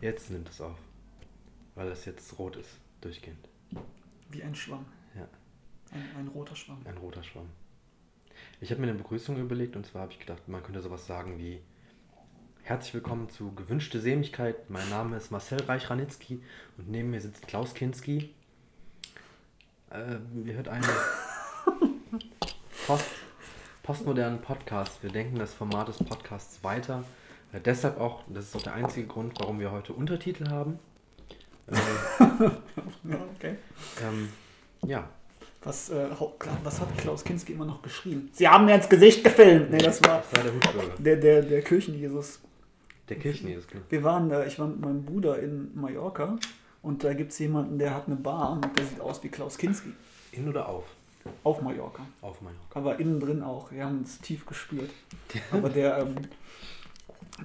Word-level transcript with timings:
Jetzt 0.00 0.30
nimmt 0.30 0.48
es 0.48 0.60
auf. 0.60 0.78
Weil 1.74 1.88
es 1.88 2.04
jetzt 2.04 2.38
rot 2.38 2.56
ist, 2.56 2.68
durchgehend. 3.00 3.48
Wie 4.30 4.42
ein 4.42 4.54
Schwamm. 4.54 4.84
Ja, 5.14 5.26
Ein, 5.92 6.04
ein 6.18 6.28
roter 6.28 6.56
Schwamm. 6.56 6.80
ein 6.84 6.96
roter 6.98 7.22
Schwamm. 7.22 7.48
Ich 8.60 8.70
habe 8.70 8.80
mir 8.80 8.88
eine 8.88 8.98
Begrüßung 8.98 9.38
überlegt 9.38 9.76
und 9.76 9.86
zwar 9.86 10.02
habe 10.02 10.12
ich 10.12 10.18
gedacht, 10.18 10.46
man 10.48 10.62
könnte 10.62 10.80
sowas 10.80 11.06
sagen 11.06 11.38
wie 11.38 11.60
Herzlich 12.62 12.94
willkommen 12.94 13.28
zu 13.30 13.52
Gewünschte 13.54 14.00
Sämigkeit. 14.00 14.68
Mein 14.70 14.88
Name 14.90 15.16
ist 15.16 15.30
Marcel 15.30 15.60
Reich-Ranitzky 15.62 16.42
und 16.76 16.88
neben 16.88 17.10
mir 17.10 17.20
sitzt 17.20 17.46
Klaus 17.48 17.74
Kinski. 17.74 18.34
Äh, 19.90 20.18
ihr 20.44 20.54
hört 20.54 20.68
einen 20.68 20.84
Post, 22.86 23.06
postmodernen 23.82 24.40
Podcast. 24.40 25.02
Wir 25.02 25.10
denken 25.10 25.38
das 25.38 25.54
Format 25.54 25.88
des 25.88 25.98
Podcasts 25.98 26.62
weiter. 26.62 27.04
Äh, 27.52 27.60
deshalb 27.60 27.98
auch, 28.00 28.22
das 28.28 28.46
ist 28.46 28.56
auch 28.56 28.62
der 28.62 28.74
einzige 28.74 29.06
Grund, 29.06 29.34
warum 29.40 29.58
wir 29.60 29.70
heute 29.70 29.92
Untertitel 29.92 30.48
haben. 30.48 30.78
Äh, 31.66 31.74
Ja, 33.04 33.16
okay. 33.36 33.56
ähm, 34.02 34.28
ja, 34.86 35.08
Was, 35.62 35.90
äh, 35.90 36.08
was 36.64 36.80
hat 36.80 36.96
Klaus 36.98 37.24
Kinski 37.24 37.52
immer 37.52 37.64
noch 37.66 37.82
geschrien? 37.82 38.30
Sie 38.32 38.48
haben 38.48 38.64
mir 38.66 38.74
ins 38.74 38.88
Gesicht 38.88 39.22
gefilmt. 39.24 39.70
Nee, 39.70 39.78
das 39.78 40.02
war 40.04 40.22
das 40.22 40.32
war 40.32 40.42
der 40.44 40.54
Hutbürger. 40.54 40.94
der, 40.98 41.16
der, 41.16 41.42
der 41.42 41.62
Kirchenjesus. 41.62 42.40
Der 43.08 43.18
Kirchenjesus, 43.18 43.66
genau. 43.68 43.84
Wir 43.88 44.02
waren, 44.04 44.30
äh, 44.30 44.46
ich 44.46 44.58
war 44.58 44.66
mit 44.68 44.80
meinem 44.80 45.04
Bruder 45.04 45.38
in 45.38 45.70
Mallorca 45.74 46.36
und 46.82 47.02
da 47.04 47.12
gibt 47.14 47.32
es 47.32 47.38
jemanden, 47.40 47.78
der 47.78 47.94
hat 47.94 48.06
eine 48.06 48.16
Bar 48.16 48.52
und 48.52 48.78
der 48.78 48.84
sieht 48.86 49.00
aus 49.00 49.22
wie 49.22 49.28
Klaus 49.28 49.58
Kinski. 49.58 49.92
In 50.32 50.48
oder 50.48 50.68
auf? 50.68 50.84
Auf 51.44 51.60
Mallorca. 51.60 52.06
Auf 52.22 52.40
Mallorca. 52.40 52.64
Aber 52.74 52.98
innen 53.00 53.20
drin 53.20 53.42
auch. 53.42 53.70
Wir 53.72 53.84
haben 53.84 54.02
es 54.04 54.18
tief 54.20 54.46
gespürt. 54.46 54.90
Aber 55.52 55.68
der, 55.68 55.98
ähm, 55.98 56.14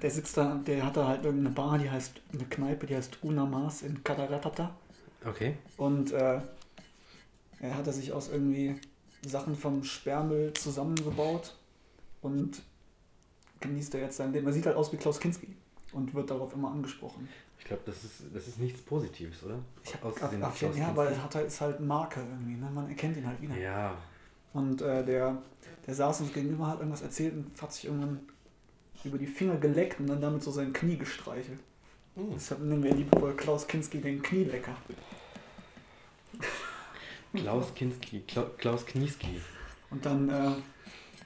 der 0.02 0.12
sitzt 0.12 0.38
da, 0.38 0.55
der 0.66 0.85
hat 0.85 0.98
da 0.98 1.07
halt 1.07 1.23
irgendeine 1.23 1.55
Bar, 1.55 1.77
die 1.77 1.89
heißt, 1.89 2.21
eine 2.34 2.45
Kneipe, 2.45 2.85
die 2.85 2.95
heißt 2.95 3.20
Una 3.23 3.45
Mas 3.45 3.81
in 3.81 4.03
Kadaratata. 4.03 4.75
Okay. 5.25 5.58
Und 5.77 6.11
äh, 6.11 6.41
er 7.59 7.75
hatte 7.75 7.92
sich 7.94 8.11
aus 8.11 8.30
irgendwie 8.30 8.75
Sachen 9.25 9.55
vom 9.55 9.83
Sperrmüll 9.83 10.53
zusammengebaut 10.53 11.55
und 12.22 12.61
genießt 13.59 13.95
er 13.95 14.02
jetzt 14.02 14.17
sein 14.17 14.33
Leben. 14.33 14.45
Er 14.47 14.53
sieht 14.53 14.66
halt 14.66 14.75
aus 14.75 14.92
wie 14.92 14.97
Klaus 14.97 15.19
Kinski 15.19 15.55
und 15.94 16.14
wird 16.14 16.30
darauf 16.30 16.53
immer 16.53 16.72
angesprochen. 16.72 17.27
Ich 17.58 17.66
glaube, 17.66 17.83
das 17.86 18.03
ist, 18.03 18.23
das 18.33 18.47
ist 18.47 18.59
nichts 18.59 18.81
Positives, 18.81 19.44
oder? 19.44 19.58
Ich 19.83 19.94
hab, 19.94 20.03
Aus 20.05 20.22
auf, 20.22 20.30
den 20.30 20.77
ja, 20.77 20.95
weil 20.95 21.08
er 21.08 21.23
hat 21.23 21.33
halt, 21.33 21.47
ist 21.47 21.61
halt 21.61 21.80
Marke 21.80 22.20
irgendwie. 22.20 22.59
Ne? 22.59 22.70
Man 22.70 22.89
erkennt 22.89 23.17
ihn 23.17 23.25
halt 23.25 23.42
wieder. 23.42 23.58
Ja, 23.58 23.97
Und 24.53 24.81
äh, 24.81 25.03
der, 25.03 25.42
der 25.88 25.95
saß 25.95 26.22
uns 26.22 26.33
gegenüber, 26.33 26.67
hat 26.67 26.80
irgendwas 26.80 27.02
erzählt 27.02 27.33
und 27.33 27.59
hat 27.59 27.73
sich 27.73 27.86
irgendwann 27.86 28.20
über 29.06 29.17
die 29.17 29.28
Finger 29.28 29.58
geleckt 29.58 30.00
und 30.00 30.08
dann 30.08 30.22
damit 30.22 30.44
so 30.44 30.52
sein 30.52 30.73
Knie 30.73 30.98
gestreichelt. 30.98 31.59
Hm. 32.16 32.31
Deshalb 32.34 32.61
nennen 32.61 32.84
wir 32.84 32.94
liebevoll 32.94 33.34
Klaus 33.36 33.67
Kinski 33.67 34.00
den 34.00 34.22
Knielecker. 34.22 34.75
Klaus 37.33 37.73
Kinski, 37.76 38.22
Kla 38.22 38.45
Klaus 38.58 38.86
Knieski. 38.86 39.42
Und 39.92 40.06
dann 40.06 40.30
äh, 40.30 40.52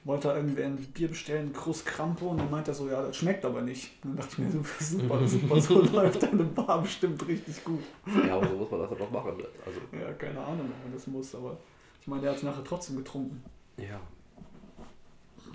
wollte 0.03 0.29
er 0.29 0.37
irgendwie 0.37 0.63
ein 0.63 0.77
Bier 0.77 1.07
bestellen, 1.07 1.53
Krus 1.53 1.85
Krampo, 1.85 2.29
und 2.29 2.39
dann 2.39 2.49
meinte 2.49 2.71
er 2.71 2.73
so, 2.73 2.89
ja, 2.89 3.01
das 3.03 3.17
schmeckt 3.17 3.45
aber 3.45 3.61
nicht. 3.61 3.91
Und 4.03 4.11
dann 4.11 4.17
dachte 4.17 4.41
ich 4.41 4.53
mir, 4.53 4.63
super, 4.79 5.27
super, 5.27 5.61
so 5.61 5.81
läuft 5.95 6.23
deine 6.23 6.43
Bar 6.43 6.81
bestimmt 6.81 7.25
richtig 7.27 7.63
gut. 7.63 7.83
Ja, 8.25 8.37
aber 8.37 8.47
so 8.47 8.55
muss 8.55 8.71
man 8.71 8.81
das 8.81 8.89
doch 8.97 9.11
machen. 9.11 9.33
Also, 9.65 9.79
Ja, 9.91 10.11
keine 10.13 10.39
Ahnung, 10.39 10.71
ob 10.71 10.83
man 10.83 10.93
das 10.93 11.05
muss, 11.07 11.35
aber 11.35 11.57
ich 12.01 12.07
meine, 12.07 12.21
der 12.23 12.31
hat 12.31 12.37
es 12.37 12.43
nachher 12.43 12.63
trotzdem 12.63 12.97
getrunken. 12.97 13.43
ja. 13.77 13.99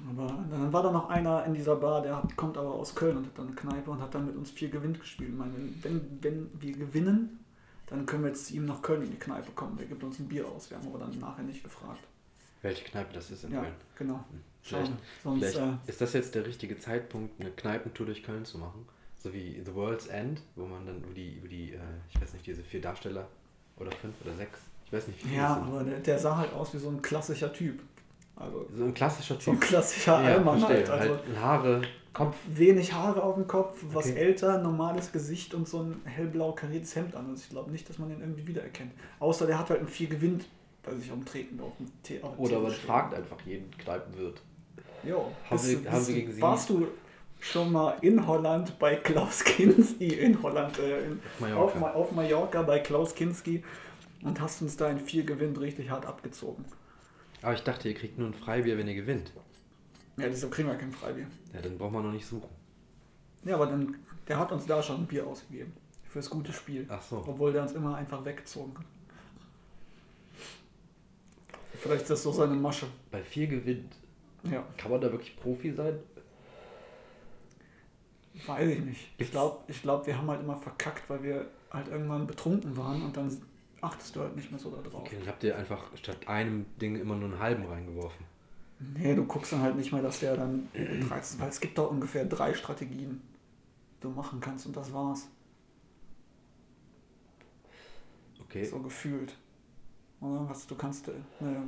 Aber 0.09 0.27
dann 0.51 0.73
war 0.73 0.83
da 0.83 0.93
noch 0.93 1.09
einer 1.09 1.45
in 1.47 1.55
dieser 1.55 1.77
Bar, 1.77 2.03
der 2.03 2.17
hat, 2.17 2.37
kommt 2.37 2.59
aber 2.59 2.75
aus 2.75 2.95
Köln 2.95 3.17
und 3.17 3.27
hat 3.27 3.39
dann 3.39 3.47
eine 3.47 3.57
Kneipe 3.57 3.91
und 3.91 4.01
hat 4.01 4.15
dann 4.15 4.27
mit 4.27 4.37
uns 4.37 4.51
vier 4.51 4.69
Gewinn 4.69 4.99
gespielt. 4.99 5.31
Ich 5.31 5.37
meine, 5.37 5.53
wenn, 5.83 6.19
wenn 6.21 6.51
wir 6.61 6.73
gewinnen, 6.77 7.41
dann 7.87 8.05
können 8.07 8.23
wir 8.25 8.29
jetzt 8.29 8.47
zu 8.47 8.55
ihm 8.55 8.67
nach 8.67 8.83
Köln 8.83 9.03
in 9.03 9.11
die 9.11 9.19
Kneipe 9.19 9.53
kommen. 9.53 9.77
Der 9.77 9.87
gibt 9.87 10.03
uns 10.05 10.19
ein 10.19 10.29
Bier 10.29 10.47
aus. 10.47 10.71
Wir 10.71 10.77
haben 10.79 10.89
aber 10.89 10.99
dann 10.99 11.19
nachher 11.19 11.43
nicht 11.43 11.63
gefragt. 11.63 12.01
Welche 12.63 12.85
Kneipe 12.85 13.15
das 13.15 13.31
ist 13.31 13.45
in 13.45 13.53
Ja, 13.53 13.61
Köln. 13.63 13.75
genau. 13.97 14.25
Vielleicht, 14.63 14.87
Schade. 14.87 14.99
Sonst, 15.23 15.39
vielleicht 15.41 15.59
äh, 15.59 15.91
ist 15.91 16.01
das 16.01 16.13
jetzt 16.15 16.35
der 16.35 16.47
richtige 16.47 16.79
Zeitpunkt, 16.79 17.41
eine 17.41 17.51
Kneipentour 17.51 18.07
durch 18.07 18.23
Köln 18.23 18.45
zu 18.45 18.59
machen. 18.59 18.87
So 19.19 19.33
wie 19.33 19.63
The 19.65 19.75
World's 19.75 20.07
End, 20.07 20.43
wo 20.57 20.67
man 20.67 20.85
dann, 20.87 21.03
wo 21.07 21.13
die, 21.13 21.39
wo 21.43 21.47
die 21.47 21.73
äh, 21.73 21.79
ich 22.11 22.21
weiß 22.21 22.33
nicht, 22.35 22.47
diese 22.47 22.63
vier 22.63 22.81
Darsteller 22.81 23.27
oder 23.77 23.91
fünf 23.93 24.15
oder 24.23 24.35
sechs, 24.35 24.59
ich 24.87 24.93
weiß 24.93 25.07
nicht, 25.09 25.25
wie 25.25 25.29
viele 25.29 25.41
ja, 25.41 25.57
aber 25.57 25.83
der, 25.85 25.99
der 26.01 26.19
sah 26.19 26.37
halt 26.37 26.53
aus 26.53 26.73
wie 26.75 26.79
so 26.79 26.89
ein 26.91 27.01
klassischer 27.01 27.53
Typ. 27.53 27.83
Also 28.37 28.67
So 28.77 28.85
ein 28.85 28.95
klassischer 28.95 29.37
so 29.41 29.51
ein 29.53 29.61
Typ. 29.61 29.69
klassischer 29.69 30.21
ja, 30.23 30.35
Allmann 30.35 30.59
verstehe. 30.61 30.79
halt. 30.79 30.91
Also 30.91 31.11
halt 31.15 31.37
Haare, 31.41 31.83
Kopf. 32.13 32.37
wenig 32.49 32.93
Haare 32.93 33.23
auf 33.23 33.35
dem 33.37 33.47
Kopf, 33.47 33.79
was 33.93 34.07
Okay. 34.07 34.17
älter, 34.19 34.59
normales 34.59 35.13
Gesicht 35.13 35.55
und 35.55 35.69
so 35.69 35.83
ein 35.83 36.01
hellblau 36.05 36.53
kariertes 36.53 36.95
Hemd 36.97 37.15
an. 37.15 37.29
Also 37.31 37.43
ich 37.45 37.51
glaube 37.51 37.71
nicht, 37.71 37.89
dass 37.89 37.99
man 37.99 38.09
den 38.09 38.21
irgendwie 38.21 38.47
wiedererkennt. 38.47 38.93
Außer 39.21 39.47
der 39.47 39.59
hat 39.59 39.71
halt 39.71 39.81
ein 39.81 39.89
vier 39.89 40.09
gewinnt 40.09 40.47
bei 40.83 40.95
sich 40.97 41.11
am 41.11 41.25
Treten 41.25 41.61
auf 41.61 41.73
dem 41.79 41.87
dem 42.09 42.39
Oder 42.39 42.59
man 42.61 42.73
stehen. 42.73 42.87
fragt 42.87 43.15
einfach 43.15 43.41
jeden 43.47 43.71
Kneipenwirt. 43.79 44.43
Jo, 45.05 45.31
Haben 45.49 45.51
bist 45.51 45.85
wir- 45.85 45.93
haben 45.93 46.07
wir 46.07 46.15
gegen 46.15 46.33
Sie- 46.33 46.43
Warst 46.43 46.71
du 46.71 46.87
schon 47.41 47.73
mal 47.73 47.97
in 48.01 48.27
Holland 48.27 48.79
bei 48.79 48.97
Klaus 48.97 49.45
Kinski, 49.45 50.09
in 50.15 50.43
Holland, 50.43 50.79
äh, 50.79 51.05
in, 51.07 51.13
Auf 51.13 51.41
Mallorca. 51.41 51.79
Auf, 51.91 51.95
auf 51.95 52.13
Mallorca 52.13 52.63
bei 52.63 52.79
Klaus 52.81 53.15
Kinski 53.15 53.63
und 54.23 54.41
hast 54.41 54.63
uns 54.63 54.77
da 54.77 54.89
in 54.91 54.99
vier 54.99 55.25
Gewinn 55.25 55.55
richtig 55.57 55.91
hart 55.91 56.07
abgezogen. 56.07 56.65
Aber 57.45 57.55
ich 57.55 57.63
dachte, 57.63 57.89
ihr 57.89 57.95
kriegt 57.95 58.19
nur 58.19 58.29
ein 58.29 58.35
Freibier, 58.35 58.79
wenn 58.79 58.89
ihr 58.89 58.95
gewinnt. 58.95 59.33
Ja, 60.17 60.29
deshalb 60.29 60.53
kriegen 60.53 60.69
wir 60.69 60.77
kein 60.77 60.91
Freibier. 60.91 61.27
Ja, 61.53 61.61
dann 61.61 61.77
braucht 61.77 61.93
man 61.93 62.05
noch 62.05 62.13
nicht 62.13 62.25
suchen. 62.27 62.49
Ja, 63.45 63.57
aber 63.57 63.67
dann, 63.67 63.97
der 64.27 64.39
hat 64.39 64.51
uns 64.51 64.65
da 64.65 64.83
schon 64.83 65.03
ein 65.03 65.07
Bier 65.07 65.27
ausgegeben. 65.27 65.73
Fürs 66.05 66.31
gute 66.31 66.53
Spiel. 66.53 66.87
Ach 66.89 67.03
so. 67.03 67.23
Obwohl 67.27 67.53
der 67.53 67.63
uns 67.63 67.73
immer 67.73 67.97
einfach 67.97 68.25
weggezogen 68.25 68.73
hat. 68.79 68.87
Vielleicht 71.75 72.03
ist 72.03 72.11
das 72.11 72.23
so 72.23 72.33
seine 72.33 72.55
Masche. 72.55 72.87
Bei 73.11 73.23
vier 73.23 73.47
gewinnt. 73.47 73.95
Ja, 74.51 74.65
Kann 74.79 74.91
man 74.91 75.01
da 75.01 75.11
wirklich 75.13 75.37
Profi 75.37 75.73
sein? 75.73 75.99
weiß 78.47 78.69
ich 78.69 78.81
nicht. 78.81 79.09
Ich 79.19 79.31
glaube, 79.31 79.59
ich 79.69 79.83
glaub, 79.83 80.07
wir 80.07 80.17
haben 80.17 80.29
halt 80.31 80.41
immer 80.41 80.57
verkackt, 80.57 81.09
weil 81.09 81.23
wir 81.23 81.47
halt 81.71 81.89
irgendwann 81.89 82.27
betrunken 82.27 82.77
waren 82.77 83.03
und 83.03 83.17
dann 83.17 83.31
achtest 83.85 84.17
du 84.17 84.21
halt 84.21 84.35
nicht 84.37 84.51
mehr 84.51 84.59
so 84.61 84.71
da 84.71 84.81
drauf. 84.83 85.03
Okay, 85.03 85.17
dann 85.19 85.29
habt 85.29 85.45
ihr 85.45 85.57
einfach 85.57 85.97
statt 85.97 86.27
einem 86.27 86.67
Ding 86.81 86.97
immer 86.97 87.15
nur 87.15 87.31
einen 87.31 87.39
halben 87.39 87.65
reingeworfen. 87.67 88.25
Nee, 88.97 89.15
du 89.15 89.25
guckst 89.25 89.53
dann 89.53 89.61
halt 89.63 89.77
nicht 89.77 89.93
mal, 89.93 90.03
dass 90.03 90.21
der 90.21 90.37
dann 90.37 90.69
13, 91.09 91.39
weil 91.41 91.49
es 91.49 91.61
gibt 91.61 91.79
doch 91.79 91.91
ungefähr 91.91 92.25
drei 92.25 92.53
Strategien, 92.55 93.23
die 93.97 94.01
du 94.03 94.11
machen 94.11 94.41
kannst 94.41 94.67
und 94.67 94.77
das 94.77 94.93
war's. 94.93 95.29
Okay. 98.43 98.65
So 98.65 98.79
gefühlt. 98.81 99.37
Oder? 100.21 100.49
Was, 100.49 100.67
du 100.67 100.75
kannst 100.75 101.09
eine 101.41 101.63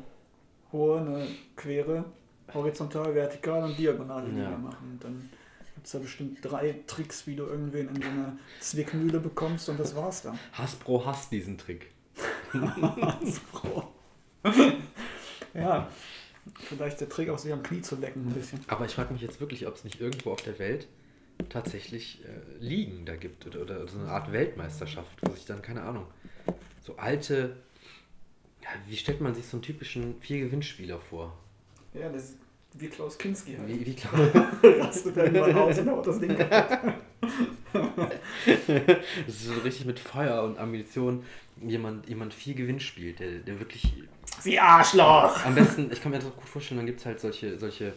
hohe, 0.73 1.01
eine 1.01 1.27
quere, 1.57 2.05
horizontal, 2.53 3.15
vertikal 3.15 3.65
und 3.65 3.79
diagonale 3.79 4.29
Linie 4.29 4.45
Ja. 4.51 4.59
machen. 4.59 4.93
Und 4.93 5.05
dann 5.05 5.31
gibt 5.75 5.87
es 5.87 5.93
da 5.93 5.99
bestimmt 5.99 6.39
drei 6.43 6.81
Tricks, 6.87 7.27
wie 7.27 7.37
du 7.37 7.45
irgendwen 7.45 7.89
in 7.89 8.03
so 8.03 8.09
eine 8.09 8.39
Zwickmühle 8.61 9.21
bekommst 9.21 9.69
und 9.69 9.79
das 9.79 9.95
war's 9.97 10.23
dann. 10.23 10.39
Hasbro 10.53 11.05
hasst 11.07 11.33
diesen 11.33 11.59
Trick. 11.59 11.93
Ja, 15.55 15.89
vielleicht 16.61 17.01
der 17.01 17.09
Trick 17.09 17.31
auch 17.31 17.39
sich 17.39 17.53
am 17.53 17.63
Knie 17.63 17.81
zu 17.81 17.97
lecken 17.97 18.27
ein 18.29 18.35
bisschen. 18.35 18.61
Aber 18.69 18.85
ich 18.85 18.93
frage 18.93 19.13
mich 19.13 19.23
jetzt 19.23 19.41
wirklich, 19.41 19.67
ob 19.67 19.75
es 19.75 19.85
nicht 19.85 20.01
irgendwo 20.01 20.33
auf 20.33 20.43
der 20.43 20.59
Welt 20.59 20.87
tatsächlich 21.49 22.23
äh, 22.25 22.63
Ligen 22.63 23.07
da 23.07 23.17
gibt 23.17 23.47
oder, 23.47 23.63
oder 23.63 23.89
so 23.89 23.99
eine 23.99 24.09
Art 24.09 24.33
Weltmeisterschaft, 24.33 25.19
wo 25.23 25.33
sich 25.33 25.47
dann, 25.47 25.63
keine 25.63 25.83
Ahnung, 25.83 26.07
so 26.85 26.97
alte, 26.97 27.57
ja, 28.63 28.69
wie 28.87 28.97
stellt 28.97 29.21
man 29.21 29.35
sich 29.35 29.47
so 29.47 29.57
einen 29.57 29.63
typischen 29.63 30.21
Vier-Gewinnspieler 30.21 31.01
vor? 31.01 31.37
Ja, 31.95 32.09
das 32.11 32.25
ist 32.25 32.37
wie 32.79 32.89
Klaus 32.89 33.17
Kinski 33.17 33.57
halt. 33.57 33.69
Wie, 33.69 33.87
wie 33.87 33.95
klar, 33.95 34.13
Rastet 34.63 35.17
dann 35.17 35.33
mal 35.33 35.53
aus 35.55 35.79
und 35.79 35.91
haut 35.91 36.07
das 36.07 36.21
Ding 36.21 36.37
kaputt. 36.39 36.95
Das 39.27 39.35
ist 39.35 39.47
so 39.47 39.53
richtig 39.61 39.87
mit 39.87 39.99
Feuer 39.99 40.43
und 40.43 40.59
Ambition 40.59 41.25
jemand, 41.63 42.09
jemand 42.09 42.35
vier 42.35 42.55
Gewinn 42.55 42.81
spielt, 42.81 43.21
der, 43.21 43.39
der 43.39 43.59
wirklich 43.59 43.93
Sie 44.41 44.59
Arschloch! 44.59 45.45
Am 45.45 45.55
besten, 45.55 45.91
ich 45.91 46.03
kann 46.03 46.11
mir 46.13 46.19
das 46.19 46.27
auch 46.27 46.37
gut 46.37 46.49
vorstellen, 46.49 46.79
dann 46.79 46.87
gibt 46.87 47.01
es 47.01 47.07
halt 47.07 47.21
solche, 47.21 47.59
solche, 47.59 47.95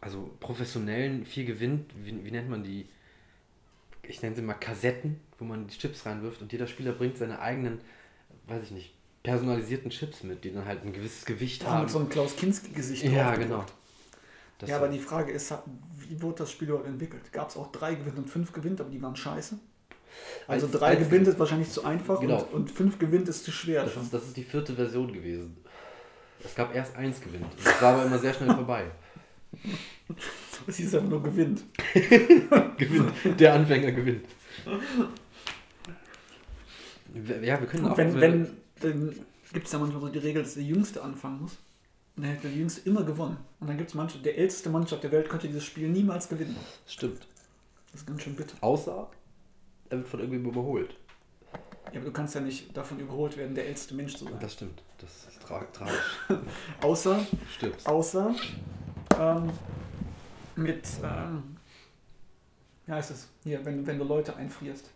also 0.00 0.30
professionellen, 0.40 1.24
viel 1.24 1.44
Gewinn, 1.44 1.86
wie, 2.02 2.24
wie 2.24 2.30
nennt 2.30 2.50
man 2.50 2.62
die? 2.62 2.86
Ich 4.02 4.20
nenne 4.20 4.34
sie 4.34 4.42
mal 4.42 4.54
Kassetten, 4.54 5.20
wo 5.38 5.44
man 5.44 5.68
die 5.68 5.78
Chips 5.78 6.04
reinwirft 6.04 6.42
und 6.42 6.52
jeder 6.52 6.66
Spieler 6.66 6.92
bringt 6.92 7.16
seine 7.16 7.40
eigenen, 7.40 7.80
weiß 8.48 8.64
ich 8.64 8.70
nicht, 8.72 8.94
personalisierten 9.22 9.90
Chips 9.90 10.24
mit, 10.24 10.44
die 10.44 10.52
dann 10.52 10.64
halt 10.66 10.84
ein 10.84 10.92
gewisses 10.92 11.24
Gewicht 11.24 11.62
Ja, 11.62 11.70
haben. 11.70 11.82
mit 11.82 11.90
so 11.90 12.00
einem 12.00 12.08
Klaus 12.08 12.36
Kinski-Gesicht 12.36 13.04
ja, 13.04 13.34
genau. 13.36 13.60
gedruckt. 13.60 13.72
Das 14.62 14.70
Ja, 14.70 14.76
aber 14.76 14.86
die 14.88 15.00
Frage 15.00 15.32
ist, 15.32 15.52
wie 16.08 16.22
wurde 16.22 16.38
das 16.38 16.52
Spiel 16.52 16.68
überhaupt 16.68 16.86
entwickelt? 16.86 17.32
Gab 17.32 17.50
es 17.50 17.56
auch 17.56 17.72
drei 17.72 17.96
gewinnt 17.96 18.16
und 18.16 18.30
fünf 18.30 18.52
gewinnt, 18.52 18.80
aber 18.80 18.90
die 18.90 19.02
waren 19.02 19.16
scheiße? 19.16 19.58
Also 20.46 20.66
Als- 20.66 20.78
drei 20.78 20.86
als- 20.96 20.98
gewinnt 21.00 21.26
ist 21.26 21.38
wahrscheinlich 21.38 21.68
zu 21.70 21.84
einfach 21.84 22.20
Genau. 22.20 22.42
und, 22.44 22.52
und 22.52 22.70
fünf 22.70 22.96
gewinnt 22.98 23.28
ist 23.28 23.44
zu 23.44 23.50
schwer. 23.50 23.82
das, 23.84 23.96
ist, 23.96 24.14
das 24.14 24.22
ist 24.24 24.36
die 24.36 24.44
vierte 24.44 24.72
Version 24.74 25.12
gewesen. 25.12 25.56
Es 26.44 26.54
gab 26.54 26.72
erst 26.74 26.94
eins 26.96 27.20
gewinnt. 27.20 27.46
Das 27.64 27.82
war 27.82 27.94
aber 27.94 28.04
immer 28.06 28.18
sehr 28.20 28.32
schnell 28.34 28.48
vorbei. 28.54 28.84
Das 30.64 30.76
hieß 30.76 30.94
einfach 30.94 31.08
nur 31.10 31.22
gewinnt. 31.24 31.64
Gewinnt. 32.78 33.12
Der 33.40 33.54
Anfänger 33.54 33.90
gewinnt. 33.92 34.24
ja, 37.42 37.60
wir 37.60 37.66
können 37.66 37.86
auch. 37.86 37.96
wenn, 37.96 38.20
wenn, 38.20 38.50
dann 38.80 39.14
gibt 39.52 39.66
es 39.66 39.72
ja 39.72 39.78
manchmal 39.78 40.00
so 40.02 40.08
die 40.08 40.18
Regel, 40.18 40.42
dass 40.42 40.54
der 40.54 40.62
Jüngste 40.62 41.02
anfangen 41.02 41.40
muss. 41.42 41.58
Dann 42.16 42.30
hat 42.30 42.44
der 42.44 42.50
Jüngste 42.52 42.88
immer 42.88 43.04
gewonnen. 43.04 43.38
Und 43.60 43.68
dann 43.68 43.78
gibt 43.78 43.88
es 43.90 43.94
manche, 43.94 44.18
der 44.18 44.36
älteste 44.36 44.68
Mannschaft 44.70 45.02
der 45.02 45.12
Welt 45.12 45.28
könnte 45.28 45.46
dieses 45.46 45.64
Spiel 45.64 45.88
niemals 45.88 46.28
gewinnen. 46.28 46.56
Stimmt. 46.86 47.26
Das 47.90 48.02
ist 48.02 48.06
ganz 48.06 48.22
schön 48.22 48.34
bitter. 48.36 48.56
Außer, 48.60 49.08
er 49.90 49.98
wird 49.98 50.08
von 50.08 50.20
irgendwem 50.20 50.46
überholt. 50.46 50.94
Ja, 51.92 51.98
aber 52.00 52.06
du 52.06 52.12
kannst 52.12 52.34
ja 52.34 52.40
nicht 52.40 52.74
davon 52.76 52.98
überholt 52.98 53.36
werden, 53.36 53.54
der 53.54 53.66
älteste 53.66 53.94
Mensch 53.94 54.14
zu 54.16 54.24
sein. 54.24 54.38
Das 54.40 54.54
stimmt. 54.54 54.82
Das 54.98 55.10
ist 55.28 55.42
tra 55.42 55.60
tragisch. 55.72 56.18
Außer, 56.80 57.26
stirbst. 57.54 57.86
außer 57.86 58.34
ähm, 59.18 59.50
mit, 60.56 60.86
ähm, 61.02 61.56
wie 62.86 62.92
heißt 62.92 63.10
es? 63.10 63.28
Hier, 63.44 63.64
wenn, 63.64 63.86
wenn 63.86 63.98
du 63.98 64.04
Leute 64.04 64.36
einfrierst. 64.36 64.90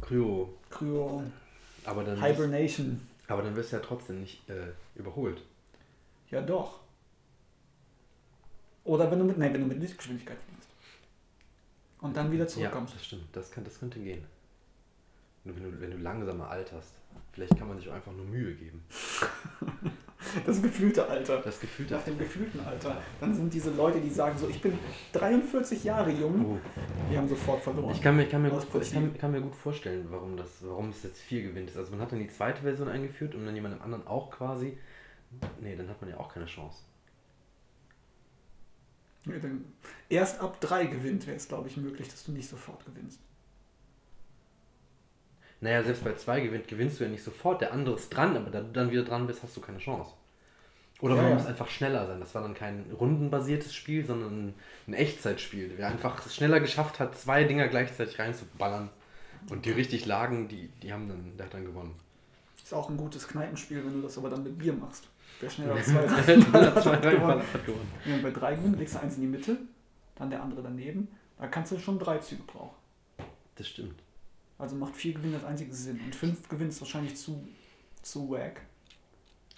Kryo. 0.00 0.52
Kryo, 0.70 1.22
Aber 1.84 2.02
dann, 2.04 2.20
Hibernation. 2.22 3.00
aber 3.28 3.42
dann 3.42 3.54
wirst 3.56 3.72
du 3.72 3.76
ja 3.76 3.82
trotzdem 3.82 4.20
nicht 4.20 4.48
äh, 4.50 4.72
überholt. 4.94 5.42
Ja, 6.30 6.40
doch. 6.42 6.80
Oder 8.84 9.10
wenn 9.10 9.18
du 9.18 9.24
mit, 9.24 9.38
nee, 9.38 9.52
wenn 9.52 9.60
du 9.62 9.66
mit 9.66 9.78
Lichtgeschwindigkeit 9.80 10.38
fliegst. 10.38 10.68
Und 12.00 12.16
dann 12.16 12.30
wieder 12.30 12.44
Ja, 12.44 12.48
zurückkommst. 12.48 12.94
das 12.94 13.04
stimmt. 13.04 13.24
Das, 13.32 13.50
kann, 13.50 13.64
das 13.64 13.78
könnte 13.80 13.98
gehen. 13.98 14.24
Nur 15.44 15.56
wenn 15.56 15.62
du, 15.64 15.80
wenn 15.80 15.90
du 15.90 15.96
langsamer 15.98 16.48
alterst. 16.50 16.92
Vielleicht 17.32 17.56
kann 17.56 17.68
man 17.68 17.78
sich 17.78 17.88
auch 17.88 17.94
einfach 17.94 18.12
nur 18.12 18.24
Mühe 18.26 18.54
geben. 18.54 18.82
Das 20.46 20.60
gefühlte 20.60 21.06
Alter. 21.06 21.42
Das 21.42 21.60
Gefühl 21.60 21.86
Nach 21.90 22.02
dem 22.02 22.18
gefühlten 22.18 22.58
Alter. 22.60 22.96
Dann 23.20 23.34
sind 23.34 23.52
diese 23.52 23.70
Leute, 23.72 24.00
die 24.00 24.08
sagen 24.08 24.36
so, 24.38 24.48
ich 24.48 24.60
bin 24.60 24.76
43 25.12 25.84
Jahre 25.84 26.10
jung, 26.10 26.44
Oh. 26.46 26.58
Die 27.10 27.16
haben 27.16 27.28
sofort 27.28 27.62
verloren. 27.62 27.92
Ich 27.92 28.02
kann 28.02 28.16
mir, 28.16 28.26
kann, 28.26 28.42
mir 28.42 28.50
gut, 28.50 28.66
ich 28.80 28.92
kann, 28.92 29.16
kann 29.16 29.32
mir 29.32 29.40
gut 29.40 29.54
vorstellen, 29.54 30.06
warum, 30.10 30.36
das, 30.36 30.48
warum 30.60 30.90
es 30.90 31.02
jetzt 31.02 31.20
viel 31.20 31.42
gewinnt 31.42 31.70
ist. 31.70 31.76
Also 31.76 31.90
man 31.90 32.00
hat 32.00 32.12
dann 32.12 32.18
die 32.18 32.28
zweite 32.28 32.62
Version 32.62 32.88
eingeführt 32.88 33.34
und 33.34 33.46
dann 33.46 33.54
jemandem 33.54 33.82
anderen 33.82 34.06
auch 34.06 34.30
quasi. 34.30 34.78
Nee, 35.60 35.76
dann 35.76 35.88
hat 35.88 36.00
man 36.00 36.10
ja 36.10 36.18
auch 36.18 36.32
keine 36.32 36.46
Chance. 36.46 36.84
Ja, 39.26 39.38
dann 39.38 39.64
Erst 40.08 40.40
ab 40.40 40.60
drei 40.60 40.86
gewinnt 40.86 41.26
wäre 41.26 41.36
es, 41.36 41.48
glaube 41.48 41.68
ich, 41.68 41.76
möglich, 41.76 42.08
dass 42.08 42.24
du 42.24 42.32
nicht 42.32 42.48
sofort 42.48 42.84
gewinnst. 42.84 43.20
Naja, 45.60 45.82
selbst 45.82 46.04
bei 46.04 46.14
zwei 46.14 46.40
gewinnt, 46.40 46.68
gewinnst 46.68 47.00
du 47.00 47.04
ja 47.04 47.10
nicht 47.10 47.24
sofort. 47.24 47.62
Der 47.62 47.72
andere 47.72 47.94
ist 47.96 48.10
dran, 48.10 48.36
aber 48.36 48.50
da 48.50 48.60
du 48.60 48.70
dann 48.72 48.90
wieder 48.90 49.04
dran 49.04 49.26
bist, 49.26 49.42
hast 49.42 49.56
du 49.56 49.60
keine 49.60 49.78
Chance. 49.78 50.12
Oder 51.00 51.16
Ja, 51.16 51.22
man 51.22 51.30
ja. 51.32 51.36
muss 51.36 51.46
einfach 51.46 51.68
schneller 51.68 52.06
sein. 52.06 52.20
Das 52.20 52.34
war 52.34 52.42
dann 52.42 52.54
kein 52.54 52.84
rundenbasiertes 52.98 53.74
Spiel, 53.74 54.04
sondern 54.04 54.54
ein, 54.86 54.94
Echtzeitspiel. 54.94 55.72
Wer 55.76 55.88
einfach 55.88 56.30
schneller 56.30 56.60
geschafft 56.60 57.00
hat, 57.00 57.18
zwei 57.18 57.44
Dinger 57.44 57.68
gleichzeitig 57.68 58.18
reinzuballern 58.18 58.90
und 59.50 59.66
die 59.66 59.70
richtig 59.70 60.06
lagen, 60.06 60.48
die, 60.48 60.68
die 60.82 60.92
haben 60.92 61.08
dann, 61.08 61.36
der 61.36 61.46
hat 61.46 61.54
dann 61.54 61.64
gewonnen. 61.64 61.94
Ist 62.56 62.72
auch 62.72 62.88
ein 62.88 62.96
gutes 62.96 63.28
Kneipenspiel, 63.28 63.84
wenn 63.84 63.92
du 63.92 64.02
das 64.02 64.16
aber 64.16 64.30
dann 64.30 64.42
mit 64.42 64.56
Bier 64.56 64.72
machst. 64.72 65.08
Wer 65.40 65.50
schneller 65.50 65.76
zwei 65.82 66.06
Zwei 66.06 66.96
hat 66.96 67.54
hat 67.54 67.66
gewonnen. 67.66 68.22
Bei 68.22 68.30
drei 68.30 68.54
gewinnt, 68.54 68.78
legst 68.78 68.94
du 68.94 69.00
eins 69.00 69.16
in 69.16 69.22
die 69.22 69.26
Mitte, 69.26 69.58
dann 70.14 70.30
der 70.30 70.42
andere 70.42 70.62
daneben. 70.62 71.08
Da 71.38 71.48
kannst 71.48 71.72
du 71.72 71.78
schon 71.78 71.98
drei 71.98 72.18
Züge 72.18 72.42
brauchen. 72.44 72.76
Das 73.56 73.68
stimmt. 73.68 74.00
Also 74.58 74.76
macht 74.76 74.96
vier 74.96 75.14
Gewinn 75.14 75.32
das 75.32 75.44
einzige 75.44 75.74
Sinn. 75.74 76.00
Und 76.04 76.14
fünf 76.14 76.48
Gewinn 76.48 76.68
ist 76.68 76.80
wahrscheinlich 76.80 77.16
zu, 77.16 77.46
zu 78.02 78.30
wack. 78.30 78.62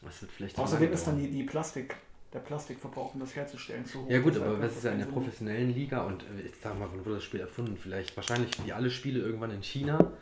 Das 0.03 0.23
wird 0.23 0.33
vielleicht 0.33 0.59
Außerdem 0.59 0.93
ist 0.93 1.07
dann 1.07 1.19
die, 1.19 1.31
die 1.31 1.43
Plastik, 1.43 1.97
der 2.33 2.41
Plastikverbrauch, 2.41 3.15
um 3.15 3.21
das 3.21 3.35
herzustellen, 3.35 3.85
zu 3.85 4.03
hoch. 4.03 4.11
Ja 4.11 4.21
gut, 4.21 4.37
aber 4.37 4.59
das 4.59 4.77
ist 4.77 4.85
ja 4.85 4.93
in 4.93 4.99
der 4.99 5.07
professionellen 5.07 5.75
Liga 5.75 6.05
und 6.05 6.23
äh, 6.23 6.47
ich 6.47 6.53
sag 6.63 6.79
mal, 6.79 6.89
wann 6.91 7.05
wurde 7.05 7.17
das 7.17 7.25
Spiel 7.25 7.41
erfunden? 7.41 7.77
Vielleicht 7.77 8.17
wahrscheinlich 8.17 8.65
wie 8.65 8.73
alle 8.73 8.91
Spiele 8.91 9.21
irgendwann 9.21 9.51
in 9.51 9.63
China. 9.63 10.13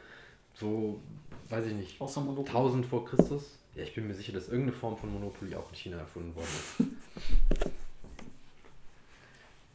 So, 0.55 1.01
weiß 1.49 1.67
ich 1.67 1.75
nicht, 1.75 2.01
Außer 2.01 2.21
Monopoly. 2.21 2.49
1000 2.49 2.87
vor 2.87 3.05
Christus. 3.05 3.59
Ja, 3.75 3.83
ich 3.83 3.95
bin 3.95 4.07
mir 4.07 4.15
sicher, 4.15 4.33
dass 4.33 4.49
irgendeine 4.49 4.77
Form 4.77 4.97
von 4.97 5.13
Monopoly 5.13 5.55
auch 5.57 5.69
in 5.71 5.77
China 5.77 5.99
erfunden 5.99 6.35
worden 6.35 6.47
ist. 6.47 7.71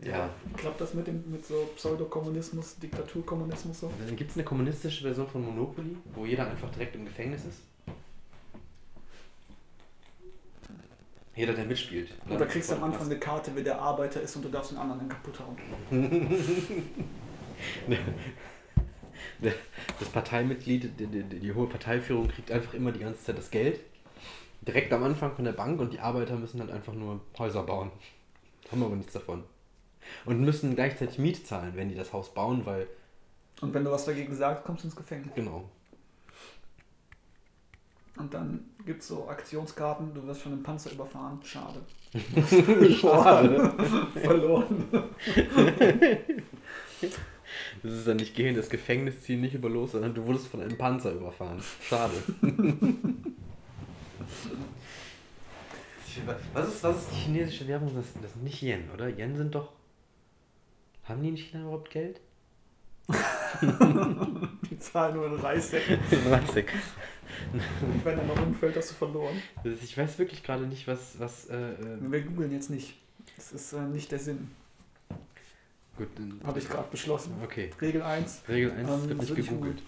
Ja. 0.02 0.30
Klappt 0.56 0.80
das 0.80 0.94
mit, 0.94 1.08
dem, 1.08 1.30
mit 1.30 1.46
so 1.46 1.70
Pseudokommunismus, 1.76 2.78
Diktaturkommunismus 2.78 3.82
so? 3.82 3.92
Dann 4.06 4.16
gibt 4.16 4.32
es 4.32 4.38
eine 4.38 4.46
kommunistische 4.46 5.04
Version 5.04 5.28
von 5.28 5.44
Monopoly, 5.44 5.98
wo 6.16 6.26
jeder 6.26 6.50
einfach 6.50 6.72
direkt 6.72 6.96
im 6.96 7.06
Gefängnis 7.06 7.44
ist. 7.44 7.60
Jeder, 11.40 11.54
der 11.54 11.64
mitspielt. 11.64 12.10
Oder 12.30 12.46
kriegst 12.46 12.70
du 12.70 12.76
am 12.76 12.84
Anfang 12.84 13.06
eine 13.06 13.18
Karte, 13.18 13.52
wer 13.54 13.64
der 13.64 13.80
Arbeiter 13.80 14.22
ist 14.22 14.36
und 14.36 14.44
du 14.44 14.50
darfst 14.50 14.72
den 14.72 14.78
anderen 14.78 15.00
dann 15.00 15.10
kaputt 15.10 15.40
hauen. 15.40 15.58
Das 19.42 20.10
Parteimitglied, 20.10 21.00
die, 21.00 21.08
die, 21.08 21.24
die 21.24 21.54
hohe 21.54 21.68
Parteiführung 21.68 22.28
kriegt 22.28 22.52
einfach 22.52 22.74
immer 22.74 22.92
die 22.92 23.00
ganze 23.00 23.24
Zeit 23.24 23.38
das 23.38 23.52
Geld. 23.52 23.80
Direkt 24.62 24.92
am 24.92 25.04
Anfang 25.04 25.34
von 25.34 25.46
der 25.46 25.54
Bank 25.54 25.80
und 25.80 25.94
die 25.94 26.00
Arbeiter 26.00 26.36
müssen 26.36 26.60
halt 26.60 26.72
einfach 26.72 26.94
nur 26.94 27.22
Häuser 27.38 27.64
bauen. 27.64 27.92
Haben 28.70 28.84
aber 28.84 28.98
nichts 28.98 29.14
davon. 29.14 29.44
Und 30.26 30.42
müssen 30.42 30.76
gleichzeitig 30.76 31.20
Miete 31.20 31.44
zahlen, 31.44 31.72
wenn 31.76 31.88
die 31.88 31.96
das 31.96 32.12
Haus 32.12 32.34
bauen, 32.34 32.66
weil, 32.66 32.88
Und 33.62 33.74
wenn 33.74 33.86
du 33.86 33.92
was 33.92 34.06
dagegen 34.06 34.36
sagst, 34.36 34.66
kommst 34.66 34.84
du 34.84 34.88
ins 34.88 34.96
Gefängnis. 34.96 35.34
genau. 35.36 35.70
Und 38.20 38.34
dann 38.34 38.66
gibt 38.86 39.02
es 39.02 39.08
so 39.08 39.28
Aktionskarten, 39.30 40.14
du 40.14 40.28
wirst 40.28 40.42
von 40.42 40.52
einem 40.52 40.62
Panzer 40.62 40.92
überfahren. 40.92 41.40
Schade. 41.44 41.80
Schade. 42.94 43.74
Verloren. 44.22 44.86
Das 47.82 47.94
ist 47.94 48.08
dann 48.08 48.18
nicht 48.18 48.36
gehen, 48.36 48.56
das 48.56 48.70
Gefängnis 48.70 49.22
ziehen 49.22 49.42
nicht 49.42 49.56
über 49.56 49.70
los, 49.70 49.94
sondern 49.94 50.14
du 50.14 50.26
wurdest 50.26 50.48
von 50.48 50.62
einem 50.62 50.78
Panzer 50.78 51.14
überfahren. 51.14 51.62
Schade. 51.82 52.14
was, 56.54 56.68
ist, 56.68 56.84
was 56.84 56.98
ist 56.98 57.12
die 57.12 57.16
chinesische 57.16 57.68
Währung? 57.68 57.92
Das, 57.96 58.06
das 58.22 58.34
sind 58.34 58.44
nicht 58.44 58.62
Yen, 58.62 58.90
oder? 58.94 59.08
Yen 59.10 59.36
sind 59.36 59.56
doch. 59.56 59.72
Haben 61.06 61.24
die 61.24 61.30
in 61.30 61.38
China 61.38 61.64
überhaupt 61.64 61.90
Geld? 61.90 62.22
Die 64.70 64.78
zahlen 64.78 65.16
nur 65.16 65.26
in 65.28 65.36
Reissäcken. 65.36 65.98
Ranzig. 66.30 66.72
Und 67.82 68.06
wenn 68.06 68.18
er 68.20 68.26
noch 68.26 68.42
umfällt, 68.42 68.76
hast 68.78 68.92
du 68.92 68.96
verloren. 68.96 69.42
Ich 69.64 69.98
weiß 69.98 70.18
wirklich 70.20 70.44
gerade 70.44 70.66
nicht, 70.68 70.88
was. 70.88 71.20
was 71.20 71.48
äh, 71.50 71.56
äh, 71.74 71.76
Wir 72.12 72.22
googeln 72.22 72.52
jetzt 72.52 72.70
nicht. 72.70 72.96
Das 73.36 73.52
ist 73.52 73.74
äh, 73.74 73.82
nicht 73.82 74.12
der 74.12 74.20
Sinn. 74.20 74.50
gut, 75.98 76.08
dann- 76.16 76.40
Habe 76.46 76.60
ich 76.60 76.68
gerade 76.70 76.90
beschlossen. 76.90 77.34
Okay. 77.44 77.72
Regel 77.82 78.02
1. 78.02 78.44
Regel 78.48 78.72
1 78.72 78.90
Ähm, 78.90 79.10
wird 79.10 79.20
nicht 79.22 79.36
gegoogelt. 79.36 79.82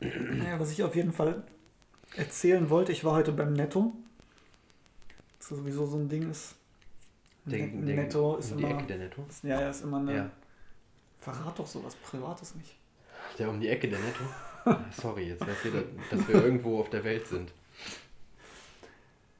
Naja, 0.00 0.58
was 0.58 0.72
ich 0.72 0.82
auf 0.82 0.94
jeden 0.96 1.12
Fall 1.12 1.42
erzählen 2.16 2.68
wollte, 2.70 2.92
ich 2.92 3.04
war 3.04 3.14
heute 3.14 3.32
beim 3.32 3.52
Netto. 3.52 3.92
Das 5.38 5.50
ist 5.52 5.58
sowieso 5.58 5.86
so 5.86 5.96
ein 5.98 6.08
Ding 6.08 6.30
ist. 6.30 6.54
Der, 7.44 7.58
Net- 7.66 7.88
der, 7.88 7.96
Netto 7.96 8.36
ist 8.36 8.52
um 8.52 8.58
die 8.58 8.64
immer. 8.64 8.74
Ecke 8.78 8.86
der 8.86 8.98
Netto. 8.98 9.24
Ist, 9.28 9.44
ja, 9.44 9.60
ja, 9.60 9.70
ist 9.70 9.82
immer 9.82 9.98
eine. 9.98 10.14
Ja. 10.16 10.30
Verrat 11.20 11.58
doch 11.58 11.66
sowas 11.66 11.94
Privates 11.96 12.54
nicht. 12.54 12.76
Der 13.38 13.48
um 13.50 13.60
die 13.60 13.68
Ecke 13.68 13.88
der 13.88 13.98
Netto. 13.98 14.24
Sorry, 14.90 15.28
jetzt 15.28 15.40
weiß 15.40 15.64
jeder, 15.64 15.82
dass 16.10 16.28
wir 16.28 16.34
irgendwo 16.36 16.80
auf 16.80 16.90
der 16.90 17.04
Welt 17.04 17.26
sind. 17.26 17.52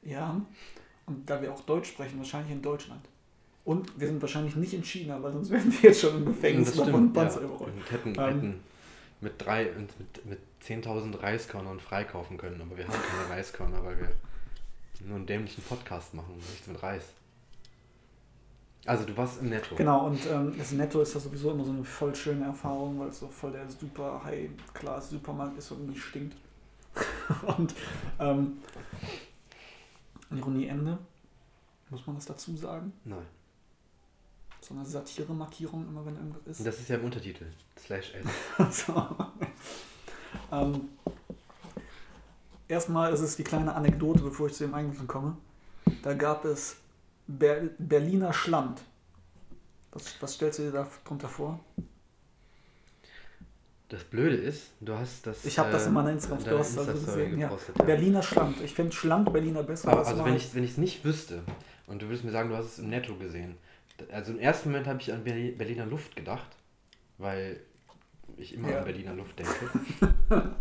Ja. 0.03 0.41
Und 1.05 1.29
da 1.29 1.41
wir 1.41 1.53
auch 1.53 1.61
Deutsch 1.61 1.89
sprechen, 1.89 2.17
wahrscheinlich 2.17 2.51
in 2.51 2.61
Deutschland. 2.61 3.01
Und 3.63 3.99
wir 3.99 4.07
sind 4.07 4.21
wahrscheinlich 4.21 4.55
nicht 4.55 4.73
in 4.73 4.83
China, 4.83 5.21
weil 5.21 5.33
sonst 5.33 5.51
wären 5.51 5.71
wir 5.71 5.89
jetzt 5.89 6.01
schon 6.01 6.17
im 6.17 6.25
Gefängnis 6.25 6.77
oder 6.79 6.91
von 6.91 7.13
Panzer 7.13 7.41
ja. 7.41 7.47
überrollt. 7.47 7.73
Und 7.73 7.91
hätten, 7.91 8.09
Ähm. 8.09 8.25
hätten 8.25 8.63
mit 9.21 9.33
drei 9.37 9.71
und 9.71 9.99
mit, 9.99 10.25
mit 10.25 10.39
10.000 10.65 11.21
Reiskörnern 11.21 11.79
freikaufen 11.79 12.37
können, 12.37 12.59
aber 12.61 12.77
wir 12.77 12.87
haben 12.87 12.93
keine 12.93 13.29
Reiskörner, 13.29 13.83
weil 13.85 13.99
wir 13.99 14.09
nur 15.05 15.17
einen 15.17 15.25
dämlichen 15.25 15.63
Podcast 15.63 16.13
machen, 16.13 16.35
nichts 16.35 16.67
mit 16.67 16.81
Reis. 16.81 17.03
Also 18.85 19.05
du 19.05 19.15
warst 19.15 19.41
im 19.41 19.49
Netto. 19.49 19.75
Genau, 19.75 20.07
und 20.07 20.25
ähm, 20.27 20.55
das 20.57 20.71
Netto 20.71 21.01
ist 21.01 21.13
ja 21.13 21.19
sowieso 21.19 21.51
immer 21.51 21.63
so 21.63 21.71
eine 21.71 21.83
voll 21.83 22.15
schöne 22.15 22.45
Erfahrung, 22.45 22.99
weil 22.99 23.09
es 23.09 23.19
so 23.19 23.27
voll 23.27 23.51
der 23.51 23.69
super 23.69 24.21
High-Class-Supermarkt 24.23 25.57
ist 25.57 25.71
und 25.71 25.87
nicht 25.87 26.01
stinkt. 26.01 26.35
und 27.57 27.75
ähm, 28.19 28.57
Ironie 30.31 30.65
Ende, 30.65 30.97
muss 31.89 32.05
man 32.07 32.15
das 32.15 32.25
dazu 32.25 32.55
sagen? 32.55 32.91
Nein. 33.05 33.25
So 34.61 34.73
eine 34.73 34.85
Satire-Markierung 34.85 35.87
immer, 35.87 36.05
wenn 36.05 36.15
irgendwas 36.15 36.45
ist. 36.47 36.65
Das 36.65 36.79
ist 36.79 36.89
ja 36.89 36.97
im 36.97 37.05
Untertitel. 37.05 37.45
Slash 37.77 38.13
S. 38.15 38.85
so. 38.85 39.07
ähm, 40.51 40.89
erstmal 42.67 43.13
ist 43.13 43.21
es 43.21 43.35
die 43.35 43.43
kleine 43.43 43.75
Anekdote, 43.75 44.21
bevor 44.21 44.47
ich 44.47 44.53
zu 44.53 44.65
dem 44.65 44.73
eigentlichen 44.73 45.07
komme. 45.07 45.37
Da 46.03 46.13
gab 46.13 46.45
es 46.45 46.77
Ber 47.39 47.61
Berliner 47.77 48.33
Schland. 48.33 48.81
Was, 49.91 50.21
was 50.21 50.33
stellst 50.35 50.59
du 50.59 50.63
dir 50.63 50.71
darunter 50.71 51.27
vor? 51.27 51.59
Das 53.89 54.05
Blöde 54.05 54.37
ist, 54.37 54.71
du 54.79 54.93
hast 54.93 55.27
das. 55.27 55.43
Ich 55.43 55.59
habe 55.59 55.69
das 55.69 55.83
äh, 55.83 55.87
in 55.87 55.93
meiner 55.93 56.11
Instagram 56.11 56.43
deiner 56.43 56.57
also 56.57 56.81
Insta-Story 56.81 57.25
gesehen. 57.25 57.39
Ja. 57.39 57.57
Berliner 57.85 58.23
Schland. 58.23 58.61
Ich 58.61 58.73
finde 58.73 58.93
Schland 58.93 59.31
Berliner 59.33 59.63
besser. 59.63 59.89
Aber 59.89 60.05
also 60.05 60.23
wenn 60.23 60.35
ich 60.35 60.55
wenn 60.55 60.63
es 60.63 60.77
nicht 60.77 61.03
wüsste 61.03 61.43
und 61.87 62.01
du 62.01 62.07
würdest 62.07 62.23
mir 62.23 62.31
sagen, 62.31 62.49
du 62.49 62.55
hast 62.55 62.67
es 62.67 62.79
im 62.79 62.89
Netto 62.89 63.15
gesehen. 63.15 63.57
Also 64.11 64.31
im 64.31 64.39
ersten 64.39 64.69
Moment 64.69 64.87
habe 64.87 65.01
ich 65.01 65.11
an 65.11 65.23
Berli- 65.25 65.55
Berliner 65.55 65.85
Luft 65.85 66.15
gedacht, 66.15 66.47
weil 67.17 67.59
ich 68.37 68.53
immer 68.53 68.71
Ja. 68.71 68.79
an 68.79 68.85
Berliner 68.85 69.13
Luft 69.13 69.37
denke. 69.37 69.69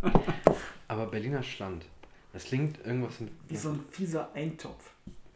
Berliner 1.11 1.43
Schland. 1.43 1.85
Das 2.33 2.45
klingt 2.45 2.85
irgendwas 2.85 3.21
mit. 3.21 3.33
Wie 3.49 3.57
so 3.57 3.71
ein 3.71 3.85
fieser 3.91 4.31
Eintopf. 4.35 4.93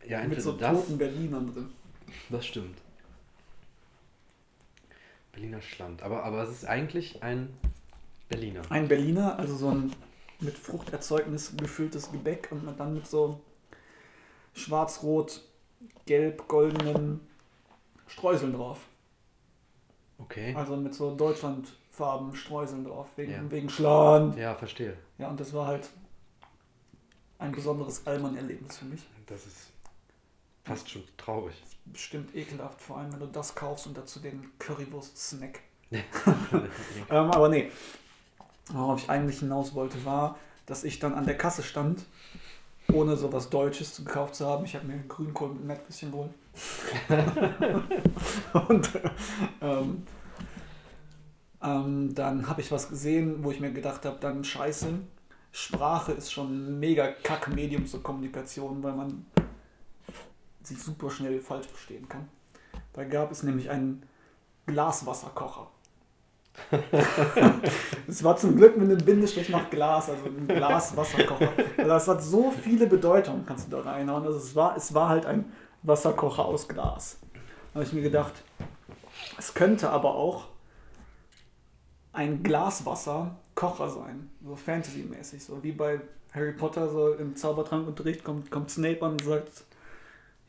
Ja, 0.08 0.24
mit 0.24 0.40
so 0.42 0.52
das. 0.52 0.72
toten 0.72 0.98
Berlinern 0.98 1.52
drin. 1.52 1.70
Das 2.30 2.46
stimmt. 2.46 2.78
Berliner 5.32 5.60
Schland. 5.62 6.02
Aber, 6.02 6.24
aber 6.24 6.42
es 6.42 6.50
ist 6.50 6.64
eigentlich 6.66 7.22
ein 7.22 7.48
Berliner. 8.28 8.62
Ein 8.70 8.88
Berliner, 8.88 9.38
also 9.38 9.56
so 9.56 9.68
ein 9.70 9.92
mit 10.40 10.56
Fruchterzeugnis 10.58 11.56
gefülltes 11.56 12.10
Gebäck 12.12 12.48
und 12.50 12.64
man 12.64 12.76
dann 12.76 12.94
mit 12.94 13.06
so 13.06 13.40
schwarz-rot, 14.52 15.40
gelb, 16.06 16.46
goldenen 16.48 17.20
Streuseln 18.06 18.52
drauf. 18.52 18.78
Okay. 20.18 20.54
Also 20.54 20.76
mit 20.76 20.94
so 20.94 21.14
Deutschlandfarben 21.16 22.34
Streuseln 22.36 22.84
drauf, 22.84 23.08
wegen, 23.16 23.32
Ja. 23.32 23.50
wegen 23.50 23.68
Schland. 23.68 24.36
Ja, 24.36 24.54
verstehe. 24.54 24.96
Ja, 25.18 25.28
und 25.28 25.40
das 25.40 25.52
war 25.52 25.66
halt 25.66 25.88
ein 27.38 27.52
besonderes 27.52 28.06
Allmann-Erlebnis 28.06 28.78
für 28.78 28.84
mich. 28.84 29.02
Das 29.26 29.44
ist 29.46 29.70
fast 30.64 30.90
schon 30.90 31.02
traurig. 31.16 31.54
Bestimmt 31.86 32.34
ekelhaft, 32.34 32.80
vor 32.80 32.98
allem 32.98 33.12
wenn 33.12 33.20
du 33.20 33.26
das 33.26 33.54
kaufst 33.54 33.86
und 33.86 33.96
dazu 33.96 34.20
den 34.20 34.50
Currywurst-Snack. 34.58 35.60
Ähm, 37.10 37.30
aber 37.30 37.48
nee, 37.48 37.70
worauf 38.72 39.02
ich 39.02 39.10
eigentlich 39.10 39.40
hinaus 39.40 39.74
wollte, 39.74 40.04
war, 40.04 40.38
dass 40.66 40.82
ich 40.82 40.98
dann 40.98 41.12
an 41.12 41.26
der 41.26 41.36
Kasse 41.36 41.62
stand, 41.62 42.06
ohne 42.92 43.16
sowas 43.16 43.50
Deutsches 43.50 43.96
gekauft 43.96 44.34
zu 44.34 44.46
haben. 44.46 44.64
Ich 44.64 44.74
habe 44.74 44.86
mir 44.86 44.98
Grünkohl 45.06 45.50
mit 45.50 45.64
Mettwürstchen 45.64 46.10
geholt. 46.10 46.30
und 48.68 48.90
ähm, 49.60 50.06
ähm, 51.62 52.14
dann 52.14 52.48
habe 52.48 52.60
ich 52.60 52.70
was 52.70 52.88
gesehen, 52.88 53.42
wo 53.42 53.50
ich 53.50 53.60
mir 53.60 53.72
gedacht 53.72 54.04
habe, 54.04 54.18
dann 54.20 54.44
scheiße, 54.44 54.88
Sprache 55.52 56.12
ist 56.12 56.32
schon 56.32 56.48
ein 56.48 56.80
mega 56.80 57.08
kack 57.22 57.48
Medium 57.48 57.86
zur 57.86 58.02
Kommunikation, 58.02 58.82
weil 58.82 58.94
man 58.94 59.26
sich 60.66 60.82
super 60.82 61.10
schnell 61.10 61.40
falsch 61.40 61.66
verstehen 61.66 62.08
kann. 62.08 62.28
Da 62.92 63.04
gab 63.04 63.30
es 63.30 63.42
nämlich 63.42 63.70
einen 63.70 64.04
Glaswasserkocher. 64.66 65.68
Es 68.06 68.22
war 68.22 68.36
zum 68.36 68.56
Glück 68.56 68.76
mit 68.76 68.88
einem 68.88 69.04
Bindestrich 69.04 69.48
nach 69.48 69.70
Glas, 69.70 70.08
also 70.08 70.26
ein 70.26 70.46
Glaswasserkocher. 70.46 71.52
Das 71.76 72.06
hat 72.06 72.22
so 72.22 72.50
viele 72.50 72.86
Bedeutungen, 72.86 73.44
kannst 73.46 73.72
du 73.72 73.76
da 73.76 73.90
reinhauen. 73.90 74.24
Also 74.24 74.38
es 74.38 74.54
war, 74.54 74.76
es 74.76 74.94
war 74.94 75.08
halt 75.08 75.26
ein 75.26 75.52
Wasserkocher 75.82 76.44
aus 76.44 76.68
Glas. 76.68 77.18
Da 77.72 77.80
habe 77.80 77.84
ich 77.84 77.92
mir 77.92 78.02
gedacht, 78.02 78.34
es 79.38 79.54
könnte 79.54 79.90
aber 79.90 80.14
auch 80.14 80.48
ein 82.12 82.42
Glaswasserkocher 82.42 83.88
sein, 83.88 84.30
so 84.44 84.54
Fantasy-mäßig, 84.54 85.44
so 85.44 85.62
wie 85.62 85.72
bei 85.72 86.00
Harry 86.32 86.52
Potter, 86.52 86.88
so 86.88 87.14
im 87.14 87.36
Zaubertrankunterricht 87.36 88.22
kommt, 88.22 88.50
kommt 88.50 88.70
Snape 88.70 89.02
an 89.02 89.12
und 89.12 89.24
sagt, 89.24 89.64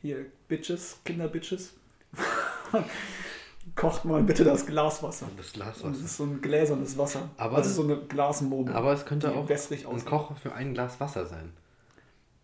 hier, 0.06 0.26
Bitches, 0.48 0.98
Kinderbitches, 1.04 1.74
kocht 3.74 4.04
mal 4.04 4.22
bitte 4.22 4.44
das 4.44 4.64
Glaswasser. 4.66 5.26
Das 5.26 5.30
Und 5.30 5.38
das 5.38 5.52
Glaswasser. 5.52 6.04
ist 6.04 6.16
so 6.16 6.24
ein 6.24 6.40
gläsernes 6.40 6.96
Wasser. 6.98 7.28
Aber- 7.36 7.56
also 7.56 7.70
so 7.70 7.82
eine 7.82 7.96
Glasmurmel. 8.02 8.74
Aber 8.74 8.92
es 8.92 9.04
könnte 9.04 9.32
auch 9.34 9.48
wässrig 9.48 9.86
ein. 9.86 10.04
Kocher 10.04 10.36
für 10.36 10.52
ein 10.54 10.72
Glas 10.74 11.00
Wasser 11.00 11.26
sein. 11.26 11.52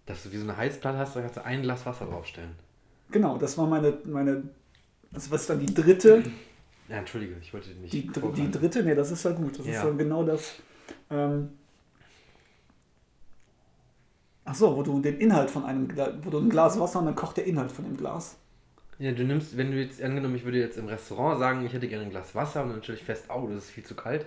Dass 0.07 0.25
du 0.25 0.33
wie 0.33 0.37
so 0.39 0.43
eine 0.45 0.57
Heizplatte 0.57 0.99
hast, 0.99 1.15
da 1.15 1.21
kannst 1.21 1.37
du 1.37 1.45
ein 1.45 1.63
Glas 1.63 1.87
Wasser 1.87 2.07
draufstellen. 2.07 2.51
Genau, 3.13 3.39
das 3.39 3.57
war 3.57 3.67
meine, 3.67 3.99
meine 4.05 4.43
das 5.13 5.31
war 5.31 5.39
dann 5.39 5.61
die 5.61 5.73
dritte, 5.73 6.23
Ja, 6.89 6.97
entschuldige, 6.97 7.37
ich 7.41 7.53
wollte 7.53 7.71
nicht. 7.71 7.93
die, 7.93 8.09
die 8.35 8.51
dritte, 8.51 8.83
nee, 8.83 8.95
das 8.95 9.11
ist 9.13 9.25
ja 9.25 9.33
gut, 9.33 9.59
das 9.59 9.67
ist 9.67 9.75
Ja. 9.75 9.89
genau 9.91 10.25
das, 10.25 10.55
ähm, 11.11 11.51
ach 14.53 14.57
so, 14.57 14.77
wo 14.77 14.83
du 14.83 15.01
den 15.01 15.19
Inhalt 15.19 15.51
von 15.51 15.65
einem, 15.65 15.89
wo 16.23 16.29
du 16.31 16.39
ein 16.39 16.51
Glas 16.51 16.79
Wasser 16.79 16.99
und 16.99 17.07
dann 17.07 17.15
kocht 17.15 17.39
der 17.39 17.47
Inhalt 17.47 17.73
von 17.73 17.85
dem 17.87 17.97
Glas. 17.97 18.37
Ja, 18.99 19.11
du 19.13 19.25
nimmst, 19.25 19.57
wenn 19.57 19.71
du 19.73 19.79
jetzt, 19.81 20.03
angenommen, 20.03 20.37
ich 20.37 20.45
würde 20.45 20.59
jetzt 20.59 20.77
im 20.77 20.87
Restaurant 20.87 21.39
sagen, 21.39 21.65
ich 21.65 21.73
hätte 21.73 21.89
gerne 21.89 22.05
ein 22.05 22.11
Glas 22.11 22.35
Wasser 22.35 22.63
und 22.63 22.71
dann 22.71 22.83
stelle 22.83 22.99
ich 22.99 23.05
fest, 23.05 23.25
oh, 23.35 23.47
das 23.49 23.65
ist 23.65 23.71
viel 23.71 23.85
zu 23.85 23.95
kalt. 23.95 24.27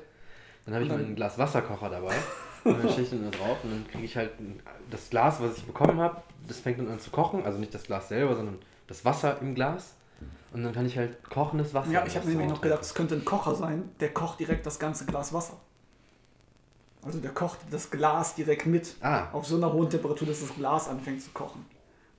Dann 0.66 0.74
habe 0.74 0.84
ich 0.84 0.90
dann- 0.90 1.00
ein 1.06 1.16
Glas 1.16 1.38
Wasserkocher 1.38 1.90
dabei 1.92 2.16
und 2.64 2.80
dann 2.84 2.90
stelle 2.90 3.04
ich 3.04 3.10
den 3.12 3.24
da 3.30 3.38
drauf 3.38 3.58
und 3.64 3.70
dann 3.72 3.88
kriege 3.88 4.04
ich 4.04 4.18
halt 4.18 4.32
das 4.90 5.10
Glas, 5.12 5.40
was 5.40 5.58
ich 5.58 5.64
bekommen 5.66 6.00
habe, 6.00 6.18
das 6.48 6.60
fängt 6.60 6.80
dann 6.80 6.90
an 6.90 7.00
zu 7.00 7.12
kochen. 7.12 7.46
Also 7.46 7.60
nicht 7.60 7.74
das 7.76 7.84
Glas 7.84 8.10
selber, 8.10 8.36
sondern 8.36 8.58
das 8.88 9.06
Wasser 9.06 9.38
im 9.42 9.54
Glas. 9.54 9.94
Und 10.54 10.64
dann 10.64 10.74
kann 10.74 10.86
ich 10.88 10.98
halt 10.98 11.24
kochendes 11.30 11.74
Wasser 11.76 11.92
Ja, 11.92 12.04
ich 12.06 12.16
habe 12.16 12.28
nämlich 12.28 12.48
noch 12.50 12.62
gedacht, 12.62 12.82
es 12.82 12.96
könnte 12.96 13.14
ein 13.14 13.26
Kocher 13.26 13.54
sein, 13.54 13.92
der 14.00 14.12
kocht 14.14 14.40
direkt 14.40 14.66
das 14.66 14.80
ganze 14.80 15.06
Glas 15.06 15.34
Wasser. 15.34 15.58
Also 17.06 17.20
der 17.20 17.32
kocht 17.32 17.60
das 17.70 17.92
Glas 17.92 18.34
direkt 18.34 18.66
mit. 18.66 18.96
Ah, 19.00 19.30
Auf 19.32 19.46
so 19.46 19.58
einer 19.58 19.72
hohen 19.72 19.90
Temperatur, 19.90 20.28
dass 20.28 20.42
das 20.42 20.56
Glas 20.56 20.88
anfängt 20.88 21.22
zu 21.22 21.30
kochen. 21.32 21.64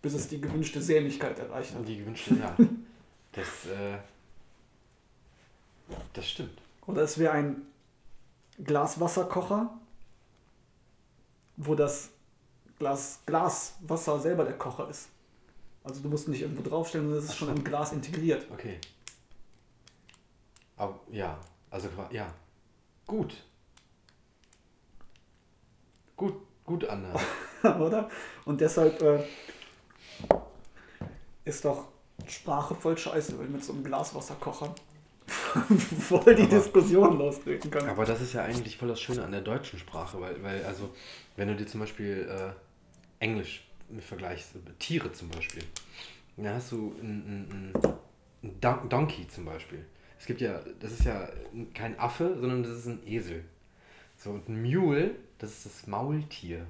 Bis 0.00 0.14
es 0.14 0.28
die 0.28 0.40
gewünschte 0.40 0.81
Sämigkeit 0.81 1.37
erreicht 1.40 1.75
hat. 1.75 1.87
die 1.87 1.99
gewünschte, 1.99 2.37
ja. 2.37 2.57
Das, 3.33 3.66
äh, 3.66 3.99
das 6.14 6.31
stimmt. 6.31 6.59
Oder 6.87 7.02
es 7.02 7.19
wäre 7.19 7.33
ein 7.33 7.66
Glaswasserkocher, 8.64 9.76
wo 11.59 11.75
das 11.75 12.09
Glas 12.78 13.21
Glaswasser 13.26 14.21
selber 14.21 14.45
der 14.45 14.57
Kocher 14.57 14.88
ist. 14.88 15.11
Also 15.85 16.00
du 16.00 16.09
musst 16.09 16.28
nicht 16.28 16.40
irgendwo 16.40 16.62
draufstellen, 16.62 17.07
sondern 17.09 17.25
es 17.25 17.31
ist 17.31 17.37
schon 17.37 17.55
im 17.55 17.62
Glas 17.62 17.93
integriert. 17.93 18.47
Okay. 18.50 18.78
Aber 20.76 20.99
ja, 21.11 21.38
also 21.71 21.88
ja. 22.11 22.33
Gut. 23.07 23.45
Gut, 26.17 26.35
gut, 26.65 26.85
Anna. 26.89 27.13
Oder? 27.79 28.09
Und 28.45 28.61
deshalb 28.61 29.01
äh, 29.03 29.23
ist 31.45 31.65
doch 31.65 31.89
Sprache 32.27 32.75
voll 32.75 32.97
scheiße, 32.97 33.39
weil 33.39 33.47
mit 33.49 33.63
so 33.65 33.73
einem 33.73 33.85
Glaswasserkocher 33.85 34.75
voll 36.01 36.35
die 36.35 36.43
Aber- 36.43 36.57
Diskussion 36.57 37.19
lostreten 37.19 37.71
kann. 37.71 37.89
Aber 37.89 38.05
das 38.05 38.21
ist 38.21 38.33
ja 38.33 38.43
eigentlich 38.45 38.77
voll 38.77 38.89
das 38.89 39.01
Schöne 39.01 39.25
an 39.25 39.33
der 39.33 39.41
deutschen 39.43 39.79
Sprache, 39.79 40.21
weil, 40.21 40.43
weil 40.43 40.65
also, 40.65 40.91
wenn 41.37 41.49
du 41.49 41.57
dir 41.57 41.67
zum 41.67 41.81
Beispiel 41.81 42.29
äh, 42.31 43.25
Englisch 43.25 43.67
vergleichst, 44.01 44.53
Tiere 44.79 45.13
zum 45.13 45.29
Beispiel, 45.29 45.63
dann 46.37 46.55
hast 46.55 46.73
du 46.73 46.95
einen, 47.01 47.73
einen 48.43 48.59
Don 48.61 48.89
Donkey 48.89 49.27
zum 49.29 49.45
Beispiel. 49.45 49.85
Es 50.19 50.27
gibt 50.27 50.41
ja, 50.41 50.61
das 50.81 50.93
ist 50.93 51.05
ja 51.05 51.29
kein 51.75 51.99
Affe, 51.99 52.37
sondern 52.41 52.63
das 52.63 52.73
ist 52.73 52.87
ein 52.87 53.07
Esel. 53.07 53.45
So, 54.17 54.31
und 54.31 54.49
ein 54.49 54.63
Mule, 54.63 55.15
das 55.39 55.53
ist 55.53 55.67
das 55.67 55.87
Maultier. 55.87 56.67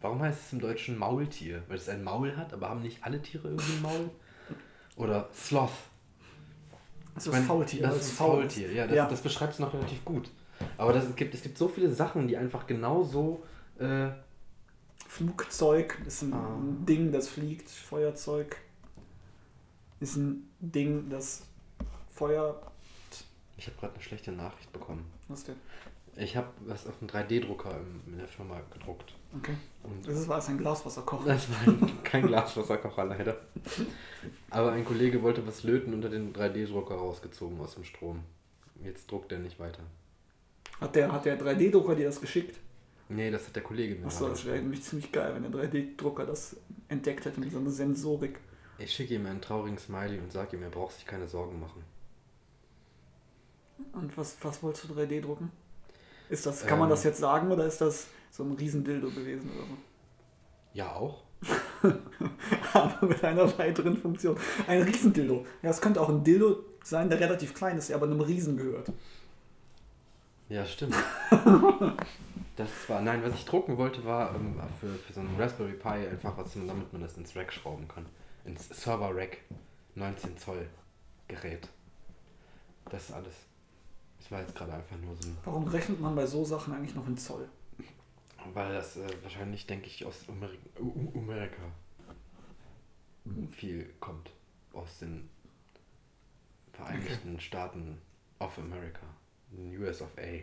Warum 0.00 0.22
heißt 0.22 0.38
es 0.46 0.52
im 0.52 0.60
Deutschen 0.60 0.96
Maultier? 0.96 1.62
Weil 1.68 1.76
es 1.78 1.88
ein 1.88 2.04
Maul 2.04 2.36
hat, 2.36 2.52
aber 2.52 2.68
haben 2.68 2.82
nicht 2.82 3.02
alle 3.02 3.20
Tiere 3.20 3.48
irgendwie 3.48 3.72
ein 3.72 3.82
Maul? 3.82 4.10
Oder 4.96 5.28
Sloth. 5.34 5.70
Das 7.14 7.26
Ich 7.26 7.32
ist 7.32 7.38
mein, 7.38 7.44
Faultier. 7.44 7.82
Das 7.82 7.92
weil 7.92 8.00
ist 8.00 8.10
Faultier, 8.12 8.72
ja, 8.72 8.86
das, 8.86 8.96
Ja. 8.96 9.08
das 9.08 9.20
beschreibt 9.22 9.54
es 9.54 9.58
noch 9.58 9.72
relativ 9.74 10.04
gut. 10.04 10.30
Aber 10.76 10.92
das, 10.92 11.04
es, 11.04 11.16
gibt, 11.16 11.34
es 11.34 11.42
gibt 11.42 11.58
so 11.58 11.68
viele 11.68 11.92
Sachen, 11.92 12.28
die 12.28 12.36
einfach 12.36 12.66
genauso. 12.66 13.42
Äh, 13.78 14.08
Flugzeug 15.08 15.98
ist 16.06 16.22
ein 16.22 16.32
Ah. 16.32 16.58
Ding, 16.86 17.10
das 17.12 17.28
fliegt. 17.28 17.68
Feuerzeug 17.70 18.56
ist 20.00 20.16
ein 20.16 20.48
Ding, 20.60 21.08
das 21.08 21.44
Feuer. 22.12 22.60
ich 23.56 23.66
habe 23.66 23.76
gerade 23.78 23.94
eine 23.94 24.02
schlechte 24.02 24.30
Nachricht 24.32 24.72
bekommen. 24.72 25.04
Was 25.28 25.44
denn? 25.44 25.56
Ich 26.20 26.36
habe 26.36 26.48
was 26.66 26.86
auf 26.86 26.94
einem 27.00 27.08
3D-Drucker 27.08 27.78
in, 28.08 28.18
der 28.18 28.26
Firma 28.26 28.60
gedruckt. 28.72 29.14
Okay. 29.38 29.54
Und 29.84 30.06
Das 30.06 30.26
war 30.26 30.38
jetzt 30.38 30.48
ein 30.48 30.58
Glaswasserkocher. 30.58 31.26
das 31.26 31.48
war 31.48 31.60
ein- 31.68 32.02
kein 32.02 32.26
Glaswasserkocher 32.26 33.04
leider. 33.04 33.36
Aber 34.50 34.72
ein 34.72 34.84
Kollege 34.84 35.22
wollte 35.22 35.46
was 35.46 35.62
löten 35.62 35.94
und 35.94 36.04
hat 36.04 36.12
den 36.12 36.32
3D-Drucker 36.32 36.96
rausgezogen 36.96 37.60
aus 37.60 37.74
dem 37.74 37.84
Strom. 37.84 38.24
Jetzt 38.82 39.10
druckt 39.10 39.30
er 39.32 39.38
nicht 39.38 39.60
weiter. 39.60 39.82
Hat 40.80 40.94
der, 40.96 41.12
hat 41.12 41.24
der 41.24 41.38
3D-Drucker 41.40 41.94
dir 41.94 42.06
das 42.06 42.20
geschickt? 42.20 42.58
Nee, 43.08 43.30
das 43.30 43.46
hat 43.46 43.54
der 43.56 43.62
Kollege 43.62 43.94
mir 43.94 44.06
Achso, 44.06 44.28
das 44.28 44.44
wäre 44.44 44.58
nämlich 44.58 44.82
ziemlich 44.82 45.10
geil, 45.12 45.32
wenn 45.34 45.50
der 45.50 45.52
3D-Drucker 45.52 46.26
das 46.26 46.56
entdeckt 46.88 47.24
hätte 47.26 47.38
mit 47.40 47.52
so 47.52 47.58
einer 47.58 47.70
Sensorik. 47.70 48.38
Ich 48.78 48.92
schicke 48.92 49.14
ihm 49.14 49.26
einen 49.26 49.40
traurigen 49.40 49.78
Smiley 49.78 50.18
und 50.18 50.32
sage 50.32 50.56
ihm, 50.56 50.62
er 50.64 50.70
braucht 50.70 50.94
sich 50.96 51.06
keine 51.06 51.26
Sorgen 51.28 51.58
machen. 51.60 51.82
Und 53.92 54.16
was, 54.16 54.36
was 54.42 54.62
wolltest 54.62 54.88
du 54.90 54.94
3D 54.94 55.20
drucken? 55.20 55.50
Ist 56.28 56.46
das, 56.46 56.66
kann 56.66 56.78
man 56.78 56.88
Ähm. 56.88 56.90
das 56.90 57.04
jetzt 57.04 57.18
sagen 57.18 57.50
oder 57.50 57.64
ist 57.66 57.80
das 57.80 58.06
so 58.30 58.42
ein 58.44 58.52
Riesendildo 58.52 59.08
gewesen 59.10 59.50
oder 59.56 59.66
so? 59.66 59.76
Ja, 60.74 60.92
auch? 60.92 61.22
Aber 62.72 63.06
mit 63.06 63.22
einer 63.24 63.58
weiteren 63.58 63.96
Funktion. 63.96 64.36
Ein 64.66 64.82
Riesendildo. 64.82 65.46
Ja, 65.62 65.70
es 65.70 65.80
könnte 65.80 66.00
auch 66.00 66.08
ein 66.08 66.24
Dildo 66.24 66.64
sein, 66.82 67.08
der 67.08 67.20
relativ 67.20 67.54
klein 67.54 67.78
ist, 67.78 67.88
der 67.88 67.96
aber 67.96 68.06
einem 68.06 68.20
Riesen 68.20 68.56
gehört. 68.56 68.90
Ja, 70.48 70.64
stimmt. 70.64 70.94
das 72.56 72.68
war, 72.88 73.00
nein, 73.02 73.22
was 73.22 73.34
ich 73.34 73.44
drucken 73.44 73.76
wollte, 73.76 74.04
war 74.04 74.34
ähm, 74.34 74.58
für, 74.80 74.94
für 74.94 75.12
so 75.12 75.20
einen 75.20 75.36
Raspberry 75.38 75.72
Pi 75.74 76.08
einfach 76.08 76.36
was, 76.36 76.54
damit 76.54 76.92
man 76.92 77.02
das 77.02 77.16
ins 77.16 77.36
Rack 77.36 77.52
schrauben 77.52 77.86
kann. 77.86 78.06
Ins 78.44 78.68
Server 78.68 79.14
Rack. 79.14 79.38
19 79.94 80.38
Zoll 80.38 80.66
Gerät. 81.28 81.68
Das 82.90 83.10
ist 83.10 83.14
alles. 83.14 83.34
Das 84.18 84.30
war 84.30 84.40
jetzt 84.40 84.54
gerade 84.54 84.74
einfach 84.74 84.96
nur 84.96 85.14
so 85.16 85.28
ein. 85.28 85.36
Warum 85.44 85.66
rechnet 85.68 86.00
man 86.00 86.14
bei 86.14 86.26
so 86.26 86.44
Sachen 86.44 86.74
eigentlich 86.74 86.94
noch 86.94 87.06
in 87.06 87.16
Zoll? 87.16 87.48
Weil 88.52 88.72
das 88.72 88.96
äh, 88.96 89.08
wahrscheinlich, 89.22 89.66
denke 89.66 89.86
ich, 89.86 90.04
aus 90.04 90.24
Amerika, 90.28 90.58
Amerika 91.14 91.62
viel 93.50 93.92
kommt. 94.00 94.30
Aus 94.72 94.98
den 94.98 95.28
Vereinigten 96.72 97.40
Staaten 97.40 97.98
of 98.38 98.58
America. 98.58 99.06
US 99.52 100.02
of 100.02 100.10
A. 100.18 100.42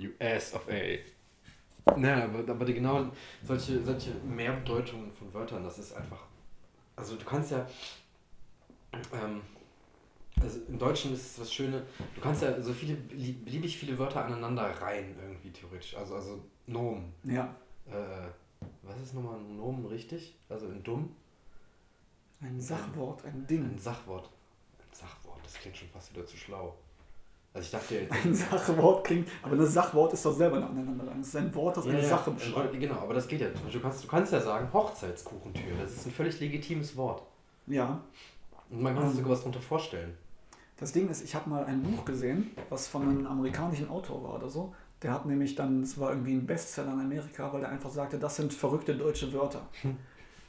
US 0.00 0.54
of 0.54 0.68
A. 0.68 1.96
Naja, 1.96 2.24
aber, 2.24 2.50
aber 2.50 2.64
die 2.64 2.74
genauen, 2.74 3.12
solche, 3.42 3.82
solche 3.84 4.10
Mehrbedeutungen 4.24 5.12
von 5.12 5.32
Wörtern, 5.32 5.62
das 5.62 5.78
ist 5.78 5.92
einfach. 5.92 6.22
Also 6.96 7.16
du 7.16 7.24
kannst 7.24 7.52
ja. 7.52 7.66
Ähm, 9.12 9.42
also 10.42 10.60
im 10.68 10.78
Deutschen 10.78 11.12
ist 11.14 11.24
es 11.24 11.36
das 11.36 11.52
Schöne, 11.52 11.82
du 12.14 12.20
kannst 12.20 12.42
ja 12.42 12.60
so 12.60 12.72
viele, 12.72 12.94
beliebig 12.94 13.76
viele 13.76 13.98
Wörter 13.98 14.24
aneinander 14.24 14.64
reihen 14.80 15.14
irgendwie 15.20 15.50
theoretisch. 15.50 15.96
Also, 15.96 16.16
also 16.16 16.40
Nomen. 16.66 17.12
Ja. 17.24 17.54
Äh, 17.86 18.28
was 18.82 19.00
ist 19.00 19.14
nochmal 19.14 19.38
ein 19.38 19.56
Nomen 19.56 19.86
richtig? 19.86 20.34
Also 20.48 20.66
in 20.66 20.82
dumm? 20.82 21.14
Ein 22.40 22.60
Sachwort, 22.60 23.24
ein 23.24 23.46
Ding. 23.46 23.64
Ein 23.64 23.78
Sachwort. 23.78 24.28
Ein 24.78 24.94
Sachwort, 24.94 25.40
das 25.42 25.54
klingt 25.54 25.76
schon 25.76 25.88
fast 25.88 26.14
wieder 26.14 26.26
zu 26.26 26.36
schlau. 26.36 26.74
Also 27.54 27.64
ich 27.64 27.70
dachte 27.70 27.94
jetzt. 27.94 28.12
Ein 28.12 28.34
Sachwort 28.34 29.06
klingt, 29.06 29.28
aber 29.42 29.56
das 29.56 29.72
Sachwort 29.72 30.12
ist 30.12 30.24
doch 30.26 30.34
selber 30.34 30.56
aneinander 30.56 31.06
rein. 31.06 31.18
Das 31.18 31.28
ist 31.28 31.36
ein 31.36 31.54
Wort, 31.54 31.76
das 31.78 31.86
Ja, 31.86 31.92
eine 31.92 32.02
ja, 32.02 32.08
Sache 32.08 32.30
beschreibt. 32.30 32.78
Genau, 32.78 32.96
aber 32.96 33.14
das 33.14 33.26
geht 33.26 33.40
ja. 33.40 33.48
Du 33.48 33.80
kannst, 33.80 34.04
du 34.04 34.08
kannst 34.08 34.32
ja 34.32 34.40
sagen 34.40 34.70
Hochzeitskuchentür. 34.70 35.76
Das 35.80 35.92
ist 35.92 36.06
ein 36.06 36.12
völlig 36.12 36.38
legitimes 36.38 36.94
Wort. 36.96 37.22
Ja. 37.66 38.02
Und 38.68 38.82
man 38.82 38.94
kann 38.94 39.04
sich 39.04 39.12
Ähm. 39.12 39.16
sogar 39.24 39.32
was 39.32 39.40
darunter 39.40 39.60
vorstellen. 39.60 40.16
Das 40.78 40.92
Ding 40.92 41.08
ist, 41.08 41.24
ich 41.24 41.34
habe 41.34 41.48
mal 41.48 41.64
ein 41.64 41.82
Buch 41.82 42.04
gesehen, 42.04 42.50
was 42.68 42.86
von 42.86 43.02
einem 43.02 43.26
amerikanischen 43.26 43.88
Autor 43.88 44.22
war 44.22 44.34
oder 44.34 44.50
so. 44.50 44.74
Der 45.02 45.12
hat 45.12 45.26
nämlich 45.26 45.54
dann, 45.54 45.82
es 45.82 45.98
war 45.98 46.10
irgendwie 46.10 46.34
ein 46.34 46.46
Bestseller 46.46 46.92
in 46.92 47.00
Amerika, 47.00 47.52
weil 47.52 47.62
er 47.62 47.70
einfach 47.70 47.90
sagte, 47.90 48.18
das 48.18 48.36
sind 48.36 48.52
verrückte 48.52 48.94
deutsche 48.94 49.32
Wörter. 49.32 49.62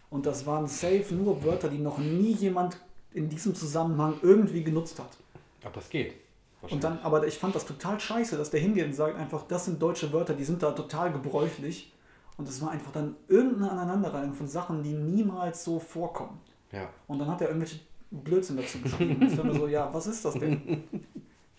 Und 0.10 0.26
das 0.26 0.46
waren 0.46 0.68
safe 0.68 1.14
nur 1.14 1.44
Wörter, 1.44 1.70
die 1.70 1.80
noch 1.80 1.98
nie 1.98 2.34
jemand 2.34 2.80
in 3.14 3.30
diesem 3.30 3.56
Zusammenhang 3.56 4.16
irgendwie 4.22 4.64
genutzt 4.64 5.00
hat. 5.00 5.18
Aber 5.64 5.76
das 5.76 5.90
geht. 5.90 6.16
Und 6.62 6.84
dann, 6.84 7.00
aber 7.00 7.26
ich 7.28 7.38
fand 7.38 7.56
das 7.56 7.66
total 7.66 8.00
scheiße, 8.00 8.38
dass 8.38 8.50
der 8.50 8.60
hingeht 8.60 8.86
und 8.86 8.94
sagt 8.94 9.16
einfach, 9.16 9.44
das 9.48 9.66
sind 9.66 9.82
deutsche 9.82 10.12
Wörter, 10.12 10.34
die 10.34 10.44
sind 10.44 10.64
da 10.64 10.72
total 10.72 11.12
gebräuchlich. 11.12 11.94
Und 12.38 12.48
es 12.48 12.62
war 12.62 12.72
einfach 12.72 12.92
dann 12.92 13.16
irgendeine 13.28 13.72
Aneinanderreihung 13.72 14.34
von 14.34 14.48
Sachen, 14.48 14.84
die 14.84 14.94
niemals 14.94 15.64
so 15.64 15.80
vorkommen. 15.80 16.40
Ja. 16.72 16.90
Und 17.08 17.20
dann 17.20 17.30
hat 17.30 17.42
er 17.42 17.48
irgendwelche 17.48 17.80
Blödsinn 18.12 18.58
dazu 18.58 18.80
geschrieben. 18.80 19.22
Ich 19.28 19.36
dachte 19.36 19.54
so, 19.54 19.68
ja, 19.68 19.94
was 19.94 20.08
ist 20.08 20.24
das 20.24 20.34
denn? 20.36 20.84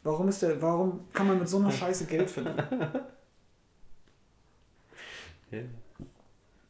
Warum 0.02 0.28
ist 0.28 0.40
der, 0.42 0.60
warum 0.62 1.00
kann 1.12 1.26
man 1.26 1.38
mit 1.38 1.48
so 1.48 1.58
einer 1.58 1.70
Scheiße 1.70 2.06
Geld 2.06 2.30
verdienen? 2.30 2.62
ja. 5.50 5.60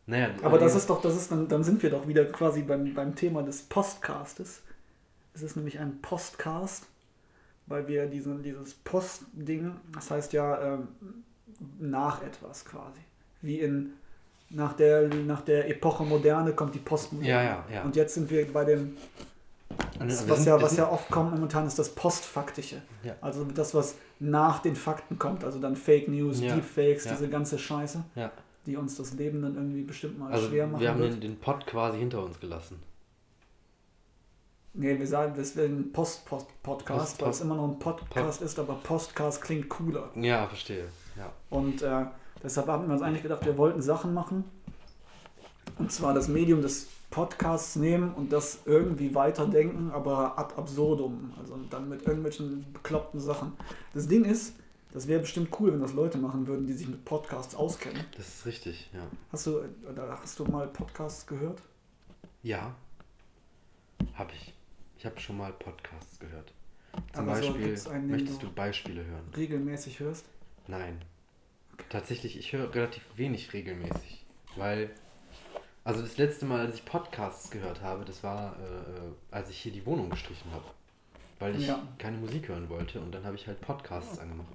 Naja, 0.06 0.30
Aber 0.42 0.58
das 0.58 0.74
ist 0.74 0.88
doch, 0.88 1.02
das 1.02 1.14
ist 1.14 1.30
dann, 1.30 1.48
dann 1.48 1.62
sind 1.62 1.82
wir 1.82 1.90
doch 1.90 2.08
wieder 2.08 2.24
quasi 2.24 2.62
beim, 2.62 2.94
beim 2.94 3.14
Thema 3.14 3.42
des 3.42 3.62
Postcastes. 3.62 4.62
Es 5.34 5.42
ist 5.42 5.54
nämlich 5.54 5.78
ein 5.78 6.00
Postcast, 6.00 6.86
weil 7.66 7.86
wir 7.86 8.06
diesen, 8.06 8.42
dieses 8.42 8.72
Postding, 8.72 9.76
das 9.92 10.10
heißt 10.10 10.32
ja 10.32 10.76
ähm, 10.76 10.88
nach 11.78 12.22
etwas 12.22 12.64
quasi. 12.64 13.00
Wie 13.42 13.60
in 13.60 13.92
nach 14.50 14.72
der, 14.72 15.08
nach 15.08 15.42
der 15.42 15.68
Epoche 15.68 16.04
Moderne 16.04 16.54
kommt 16.54 16.74
die 16.74 16.78
Postmoderne. 16.78 17.30
Ja, 17.30 17.42
ja, 17.42 17.64
ja. 17.70 17.82
Und 17.82 17.96
jetzt 17.96 18.14
sind 18.14 18.30
wir 18.30 18.50
bei 18.50 18.64
dem 18.64 18.96
Das, 19.98 20.28
was, 20.28 20.44
ja, 20.44 20.60
was 20.60 20.76
ja 20.76 20.90
oft 20.90 21.10
kommt 21.10 21.32
momentan, 21.32 21.66
ist 21.66 21.78
das 21.78 21.94
Postfaktische. 21.94 22.82
Ja. 23.04 23.14
Also 23.20 23.44
das, 23.44 23.74
was 23.74 23.96
nach 24.20 24.60
den 24.60 24.74
Fakten 24.76 25.18
kommt. 25.18 25.44
Also 25.44 25.58
dann 25.60 25.76
Fake 25.76 26.08
News, 26.08 26.40
Ja. 26.40 26.54
Deepfakes, 26.54 27.04
Ja. 27.04 27.12
diese 27.12 27.28
ganze 27.28 27.58
Scheiße, 27.58 28.02
die 28.66 28.76
uns 28.76 28.96
das 28.96 29.12
Leben 29.14 29.42
dann 29.42 29.54
irgendwie 29.54 29.82
bestimmt 29.82 30.18
mal 30.18 30.32
Also 30.32 30.48
schwer 30.48 30.66
machen 30.66 30.80
wir 30.80 30.90
haben 30.90 31.00
wird. 31.00 31.14
den, 31.14 31.20
den 31.20 31.36
Pott 31.36 31.66
quasi 31.66 31.98
hinter 31.98 32.22
uns 32.24 32.38
gelassen. 32.40 32.80
Nee, 34.74 34.98
wir 34.98 35.06
sagen, 35.06 35.34
ein 35.36 35.92
Post-Podcast, 35.92 36.62
Post- 37.18 37.22
weil 37.22 37.30
es 37.30 37.40
immer 37.40 37.56
noch 37.56 37.68
ein 37.68 37.78
Podcast 37.78 38.42
ist, 38.42 38.58
aber 38.58 38.74
Postcast 38.74 39.42
klingt 39.42 39.68
cooler. 39.68 40.10
Ja, 40.14 40.46
verstehe. 40.46 40.84
Ja. 41.16 41.32
Und 41.50 41.82
äh, 41.82 42.04
deshalb 42.42 42.68
haben 42.68 42.86
wir 42.86 42.92
uns 42.92 43.02
eigentlich 43.02 43.22
gedacht, 43.22 43.44
wir 43.44 43.56
wollten 43.58 43.82
Sachen 43.82 44.14
machen. 44.14 44.44
Und 45.78 45.90
zwar 45.90 46.14
das 46.14 46.28
Medium 46.28 46.62
des 46.62 46.86
Podcasts 47.10 47.76
nehmen 47.76 48.12
und 48.14 48.32
das 48.32 48.60
irgendwie 48.66 49.14
weiterdenken, 49.14 49.90
aber 49.90 50.38
ad 50.38 50.54
absurdum. 50.56 51.32
Also 51.38 51.56
dann 51.70 51.88
mit 51.88 52.02
irgendwelchen 52.02 52.70
bekloppten 52.72 53.18
Sachen. 53.20 53.52
Das 53.94 54.06
Ding 54.08 54.24
ist, 54.24 54.54
das 54.92 55.06
wäre 55.08 55.20
bestimmt 55.20 55.48
cool, 55.58 55.72
wenn 55.72 55.80
das 55.80 55.94
Leute 55.94 56.18
machen 56.18 56.46
würden, 56.46 56.66
die 56.66 56.72
sich 56.74 56.88
mit 56.88 57.04
Podcasts 57.04 57.54
auskennen. 57.54 58.04
Das 58.16 58.28
ist 58.28 58.46
richtig, 58.46 58.90
ja. 58.92 59.00
Hast 59.32 59.46
du, 59.46 59.62
hast 60.20 60.38
du 60.38 60.44
mal 60.44 60.66
Podcasts 60.68 61.26
gehört? 61.26 61.62
Ja. 62.42 62.74
Habe 64.14 64.32
ich. 64.34 64.54
Ich 64.98 65.06
habe 65.06 65.18
schon 65.20 65.36
mal 65.36 65.52
Podcasts 65.52 66.18
gehört. 66.18 66.52
Zum 67.12 67.28
Aber 67.28 67.36
so, 67.36 67.48
Beispiel, 67.48 67.66
gibt's 67.66 67.86
einen, 67.86 68.10
möchtest 68.10 68.42
du- 68.42 68.46
du 68.46 68.52
Beispiele 68.52 69.04
hören? 69.04 69.24
Regelmäßig 69.36 70.00
hörst? 70.00 70.24
Nein. 70.66 71.00
Tatsächlich, 71.90 72.36
ich 72.38 72.52
höre 72.52 72.74
relativ 72.74 73.02
wenig 73.16 73.52
regelmäßig. 73.52 74.24
Weil, 74.56 74.90
also 75.88 76.02
das 76.02 76.18
letzte 76.18 76.44
Mal, 76.44 76.66
als 76.66 76.74
ich 76.74 76.84
Podcasts 76.84 77.50
gehört 77.50 77.80
habe, 77.80 78.04
das 78.04 78.22
war, 78.22 78.52
äh, 78.56 79.34
als 79.34 79.48
ich 79.48 79.58
hier 79.58 79.72
die 79.72 79.86
Wohnung 79.86 80.10
gestrichen 80.10 80.52
habe. 80.52 80.64
Weil 81.38 81.56
ich 81.56 81.66
Ja. 81.66 81.82
keine 81.96 82.18
Musik 82.18 82.48
hören 82.48 82.68
wollte 82.68 83.00
und 83.00 83.10
dann 83.10 83.24
habe 83.24 83.36
ich 83.36 83.46
halt 83.46 83.58
Podcasts 83.62 84.18
angemacht. 84.18 84.52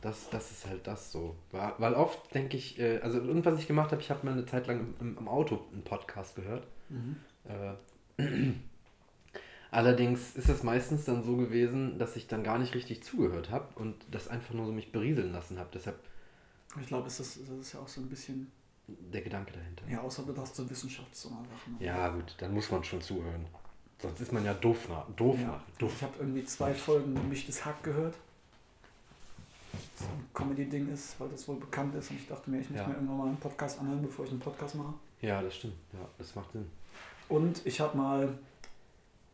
Das, 0.00 0.28
das 0.30 0.50
ist 0.50 0.66
halt 0.66 0.88
das 0.88 1.12
so. 1.12 1.36
Weil, 1.52 1.72
weil 1.78 1.94
oft 1.94 2.34
denke 2.34 2.56
ich, 2.56 2.80
äh, 2.80 2.98
also 2.98 3.18
irgendwas 3.20 3.60
ich 3.60 3.68
gemacht 3.68 3.92
habe, 3.92 4.02
ich 4.02 4.10
habe 4.10 4.26
mal 4.26 4.32
eine 4.32 4.44
Zeit 4.44 4.66
lang 4.66 4.92
im, 4.98 5.16
im 5.18 5.28
Auto 5.28 5.60
einen 5.72 5.84
Podcast 5.84 6.34
gehört. 6.34 6.66
Äh, 7.44 7.74
Allerdings 9.70 10.34
ist 10.34 10.48
es 10.48 10.64
meistens 10.64 11.04
dann 11.04 11.22
so 11.22 11.36
gewesen, 11.36 11.96
dass 12.00 12.16
ich 12.16 12.26
dann 12.26 12.42
gar 12.42 12.58
nicht 12.58 12.74
richtig 12.74 13.04
zugehört 13.04 13.50
habe 13.50 13.68
und 13.76 13.94
das 14.10 14.26
einfach 14.26 14.52
nur 14.52 14.66
so 14.66 14.72
mich 14.72 14.90
berieseln 14.90 15.30
lassen 15.32 15.60
habe. 15.60 15.68
Deshalb 15.72 16.00
Ich 16.80 16.88
glaube, 16.88 17.04
das 17.04 17.20
ist, 17.20 17.42
das 17.42 17.56
ist 17.56 17.72
ja 17.74 17.78
auch 17.80 17.86
so 17.86 18.00
ein 18.00 18.08
bisschen, 18.08 18.50
der 19.12 19.22
Gedanke 19.22 19.52
dahinter. 19.52 19.84
ja, 19.88 20.00
außer 20.00 20.22
du 20.22 20.36
hast 20.36 20.54
so 20.56 20.62
Wissenschafts- 20.64 21.22
so 21.22 21.28
Sachen. 21.30 21.76
Ja, 21.78 22.08
gut, 22.08 22.34
dann 22.38 22.52
muss 22.54 22.70
man 22.70 22.82
schon 22.84 23.00
zuhören. 23.00 23.46
Sonst 24.00 24.20
ist 24.20 24.32
man 24.32 24.44
ja 24.44 24.54
doof 24.54 24.88
nach. 24.88 25.06
Doof 25.16 25.36
Ja, 25.40 25.46
nach. 25.48 25.68
ich 25.68 25.74
Doof. 25.78 26.02
habe 26.02 26.14
irgendwie 26.20 26.44
zwei 26.44 26.72
Folgen 26.74 27.14
gemischtes 27.14 27.64
Hack 27.64 27.82
gehört. 27.82 28.14
So 29.96 30.04
ein 30.06 30.26
Comedy-Ding 30.34 30.88
ist, 30.92 31.20
weil 31.20 31.28
das 31.28 31.46
wohl 31.46 31.56
bekannt 31.56 31.94
ist 31.94 32.10
und 32.10 32.16
ich 32.16 32.26
dachte 32.26 32.50
mir, 32.50 32.60
ich 32.60 32.70
muss 32.70 32.78
Ja. 32.80 32.86
mir 32.88 32.94
irgendwann 32.94 33.18
mal 33.18 33.26
einen 33.28 33.36
Podcast 33.36 33.78
anhören, 33.78 34.02
bevor 34.02 34.24
ich 34.24 34.30
einen 34.30 34.40
Podcast 34.40 34.74
mache. 34.74 34.94
Ja, 35.20 35.42
das 35.42 35.54
stimmt. 35.56 35.74
Ja, 35.92 36.08
das 36.18 36.34
macht 36.34 36.50
Sinn. 36.52 36.66
Und 37.28 37.64
ich 37.66 37.80
habe 37.80 37.96
mal 37.96 38.38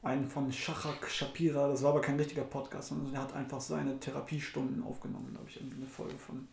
einen 0.02 0.26
von 0.28 0.52
Shachak 0.52 1.08
Shapira, 1.08 1.68
das 1.68 1.82
war 1.82 1.90
aber 1.90 2.00
kein 2.00 2.16
richtiger 2.16 2.42
Podcast, 2.42 2.88
sondern 2.88 3.14
er 3.14 3.22
hat 3.22 3.32
einfach 3.32 3.60
seine 3.60 3.98
Therapiestunden 3.98 4.82
aufgenommen. 4.82 5.30
Da 5.32 5.38
habe 5.40 5.48
ich 5.48 5.56
irgendwie 5.56 5.76
eine 5.78 5.86
Folge 5.86 6.16
von 6.18 6.46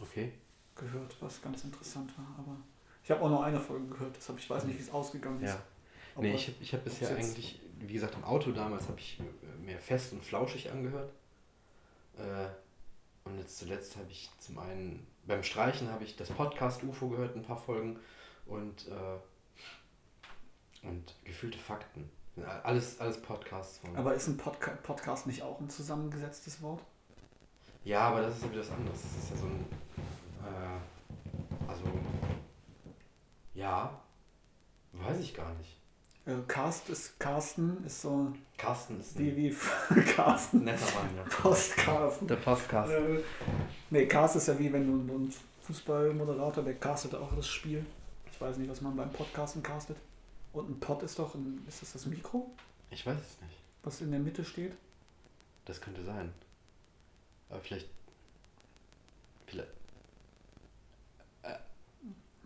Okay. 0.00 0.32
Gehört, 0.76 1.16
was 1.20 1.42
ganz 1.42 1.64
interessant 1.64 2.16
war. 2.18 2.26
Aber 2.38 2.56
ich 3.02 3.10
habe 3.10 3.22
auch 3.22 3.30
noch 3.30 3.42
eine 3.42 3.60
Folge 3.60 3.86
gehört, 3.86 4.16
deshalb 4.16 4.38
ich 4.38 4.48
weiß 4.48 4.64
nicht, 4.64 4.78
wie 4.78 4.82
es 4.82 4.90
ausgegangen 4.90 5.42
ist. 5.42 5.54
Ja. 5.54 5.62
Nee, 6.16 6.34
ich 6.34 6.48
habe 6.48 6.56
ich 6.60 6.74
hab 6.74 6.84
bisher 6.84 7.10
eigentlich, 7.10 7.60
wie 7.80 7.92
gesagt, 7.92 8.14
im 8.14 8.24
Auto 8.24 8.52
damals 8.52 8.88
habe 8.88 8.98
ich 8.98 9.18
äh, 9.20 9.64
mehr 9.64 9.78
fest 9.78 10.12
und 10.12 10.24
flauschig 10.24 10.70
angehört. 10.70 11.12
Äh, 12.16 12.46
und 13.24 13.38
jetzt 13.38 13.58
zuletzt 13.58 13.96
habe 13.96 14.10
ich 14.10 14.30
zum 14.38 14.58
einen, 14.58 15.06
beim 15.26 15.42
Streichen 15.42 15.90
habe 15.90 16.04
ich 16.04 16.14
das 16.16 16.30
Podcast 16.30 16.82
UFO 16.84 17.08
gehört, 17.08 17.34
ein 17.34 17.42
paar 17.42 17.56
Folgen 17.56 17.98
und, 18.46 18.86
äh, 18.88 20.86
und 20.86 21.14
gefühlte 21.24 21.58
Fakten. 21.58 22.10
Alles, 22.64 23.00
alles 23.00 23.22
Podcasts 23.22 23.78
von. 23.78 23.96
Aber 23.96 24.14
ist 24.14 24.26
ein 24.26 24.36
Podca 24.36 24.72
Podcast 24.82 25.26
nicht 25.26 25.42
auch 25.42 25.60
ein 25.60 25.70
zusammengesetztes 25.70 26.60
Wort? 26.62 26.82
Ja, 27.84 28.08
aber 28.08 28.22
das 28.22 28.36
ist 28.36 28.42
ja 28.42 28.50
wieder 28.50 28.60
was 28.60 28.70
anderes. 28.72 29.00
Das 29.02 29.24
ist 29.24 29.30
ja 29.30 29.36
so 29.36 29.46
ein. 29.46 29.66
Äh, 30.44 31.68
also. 31.68 31.84
Ja. 33.54 33.98
Weiß 34.92 35.18
ich 35.20 35.34
gar 35.34 35.52
nicht. 35.54 35.76
Äh, 36.26 36.36
Cast 36.48 36.88
ist 36.88 37.18
Carsten 37.20 37.84
ist 37.84 38.00
so 38.00 38.32
Carsten 38.56 38.98
ist 39.00 39.18
wie 39.18 39.36
wie 39.36 40.00
Carsten 40.14 40.64
netter 40.64 40.86
Mann, 40.94 41.16
ja. 41.16 41.22
Postcarsten. 41.24 42.26
Der 42.28 42.36
Podcast. 42.36 42.92
Äh, 42.92 43.20
nee, 43.90 44.06
Cast 44.06 44.36
ist 44.36 44.48
ja 44.48 44.58
wie 44.58 44.72
wenn 44.72 44.86
du 44.86 45.14
ein 45.16 45.34
Fußballmoderator, 45.62 46.64
der 46.64 46.74
castet 46.74 47.14
auch 47.14 47.34
das 47.34 47.46
Spiel. 47.48 47.84
Ich 48.32 48.40
weiß 48.40 48.56
nicht, 48.58 48.70
was 48.70 48.80
man 48.80 48.96
beim 48.96 49.10
Podcasten 49.12 49.62
castet. 49.62 49.96
Und 50.52 50.70
ein 50.70 50.80
Pod 50.80 51.02
ist 51.02 51.18
doch, 51.18 51.34
ein, 51.34 51.64
ist 51.68 51.82
das 51.82 51.92
das 51.94 52.06
Mikro, 52.06 52.50
Ich 52.90 53.04
weiß 53.04 53.16
es 53.18 53.40
nicht. 53.42 53.56
was 53.82 54.00
in 54.00 54.10
der 54.10 54.20
Mitte 54.20 54.44
steht? 54.44 54.72
Das 55.64 55.80
könnte 55.80 56.04
sein. 56.04 56.32
Aber. 57.50 57.60
Vielleicht. 57.60 57.88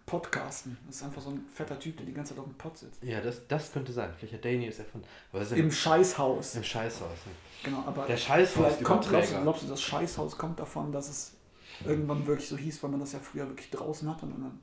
Podcasten. 0.08 0.76
Das 0.86 0.96
ist 0.96 1.02
einfach 1.04 1.22
so 1.22 1.30
ein 1.30 1.44
fetter 1.54 1.78
Typ, 1.78 1.96
der 1.98 2.06
die 2.06 2.12
ganze 2.14 2.30
Zeit 2.34 2.38
auf 2.40 2.46
dem 2.46 2.54
Pod 2.54 2.76
sitzt. 2.76 3.02
Ja, 3.02 3.20
das, 3.20 3.46
das 3.46 3.72
könnte 3.72 3.92
sein. 3.92 4.12
Vielleicht 4.16 4.34
hat 4.34 4.44
Danny 4.44 4.66
es 4.66 4.78
erfunden. 4.78 5.06
Im 5.54 5.70
Scheißhaus. 5.70 6.54
im 6.56 6.64
Scheißhaus. 6.64 7.10
Ne? 7.26 7.32
Genau, 7.64 7.84
aber 7.86 8.06
Der 8.06 8.16
Scheißhaus 8.16 8.54
vielleicht 8.54 8.84
kommt, 8.84 9.08
glaubst, 9.08 9.32
glaubst 9.42 9.62
du, 9.64 9.68
das 9.68 9.82
Scheißhaus 9.82 10.38
kommt 10.38 10.58
davon, 10.58 10.90
dass 10.92 11.08
es 11.08 11.34
irgendwann 11.84 12.26
wirklich 12.26 12.48
so 12.48 12.56
hieß, 12.56 12.82
weil 12.82 12.90
man 12.90 13.00
das 13.00 13.12
ja 13.12 13.18
früher 13.18 13.46
wirklich 13.48 13.70
draußen 13.70 14.08
hat 14.08 14.22
und 14.22 14.30
dann 14.30 14.60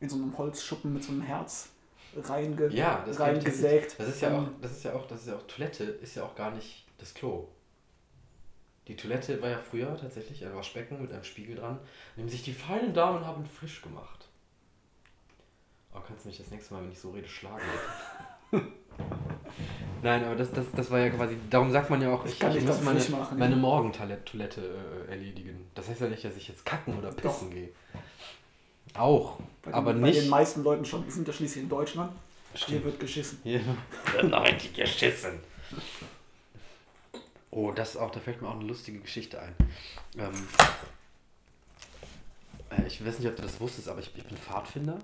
in 0.00 0.08
so 0.08 0.16
einem 0.16 0.36
Holzschuppen 0.36 0.92
mit 0.92 1.02
so 1.02 1.12
einem 1.12 1.22
Herz 1.22 1.70
reinge 2.16 2.68
Ja, 2.68 3.02
das, 3.06 3.18
reingesägt. 3.18 3.98
das 3.98 4.08
ist 4.08 4.20
ja 4.20 4.38
auch, 4.38 4.46
das 4.60 4.72
ist 4.72 4.84
ja 4.84 4.92
auch, 4.92 5.06
das 5.06 5.20
ist 5.22 5.28
ja 5.28 5.36
auch 5.36 5.46
Toilette, 5.46 5.84
ist 5.84 6.14
ja 6.16 6.24
auch 6.24 6.34
gar 6.34 6.50
nicht 6.50 6.84
das 6.98 7.14
Klo. 7.14 7.48
Die 8.88 8.96
Toilette 8.96 9.40
war 9.40 9.48
ja 9.48 9.58
früher 9.58 9.96
tatsächlich 9.96 10.44
ein 10.44 10.54
Waschbecken 10.54 11.00
mit 11.00 11.12
einem 11.12 11.24
Spiegel 11.24 11.56
dran, 11.56 11.78
in 12.16 12.24
dem 12.24 12.28
sich 12.28 12.42
die 12.42 12.52
feinen 12.52 12.92
Damen 12.92 13.24
haben 13.24 13.46
frisch 13.46 13.80
gemacht. 13.80 14.21
Oh, 15.94 15.98
kannst 16.06 16.24
du 16.24 16.28
mich 16.28 16.38
das 16.38 16.50
nächste 16.50 16.74
Mal, 16.74 16.82
wenn 16.82 16.92
ich 16.92 16.98
so 16.98 17.10
rede, 17.10 17.28
schlagen? 17.28 17.62
Nein, 20.02 20.24
aber 20.24 20.34
das, 20.34 20.50
das, 20.50 20.66
das 20.74 20.90
war 20.90 20.98
ja 20.98 21.10
quasi, 21.10 21.36
darum 21.48 21.70
sagt 21.70 21.88
man 21.90 22.02
ja 22.02 22.12
auch, 22.12 22.24
ich, 22.24 22.38
kann 22.38 22.50
ich 22.50 22.58
ich 22.58 22.64
muss 22.64 22.78
doch 22.78 22.84
meine, 22.84 23.00
machen, 23.10 23.38
meine. 23.38 23.56
Morgentoilette 23.56 24.60
äh, 25.08 25.10
erledigen. 25.10 25.70
Das 25.74 25.88
heißt 25.88 26.00
ja 26.00 26.08
nicht, 26.08 26.24
dass 26.24 26.36
ich 26.36 26.48
jetzt 26.48 26.66
kacken 26.66 26.98
oder 26.98 27.12
pissen 27.12 27.50
gehe. 27.50 27.68
Auch, 28.94 29.38
bei 29.62 29.70
den, 29.70 29.74
aber 29.74 29.92
bei 29.94 30.00
nicht. 30.00 30.22
den 30.22 30.28
meisten 30.28 30.64
Leuten 30.64 30.84
schon. 30.84 31.04
Wir 31.04 31.12
sind 31.12 31.28
ja 31.28 31.32
schließlich 31.32 31.62
in 31.64 31.68
Deutschland. 31.68 32.12
Hier 32.52 32.60
Stimmt. 32.60 32.84
wird 32.84 33.00
geschissen. 33.00 33.38
Hier 33.42 33.60
wird 34.12 34.24
noch 34.24 34.44
richtig 34.44 34.74
geschissen. 34.74 35.38
Oh, 37.50 37.70
das 37.70 37.96
auch, 37.96 38.10
da 38.10 38.18
fällt 38.18 38.42
mir 38.42 38.48
auch 38.48 38.58
eine 38.58 38.64
lustige 38.64 38.98
Geschichte 38.98 39.40
ein. 39.40 39.54
Ähm, 40.18 40.48
äh, 42.70 42.86
ich 42.86 43.04
weiß 43.04 43.18
nicht, 43.18 43.28
ob 43.28 43.36
du 43.36 43.42
das 43.42 43.60
wusstest, 43.60 43.88
aber 43.88 44.00
ich, 44.00 44.10
ich 44.16 44.24
bin 44.24 44.36
Pfadfinder. 44.36 44.98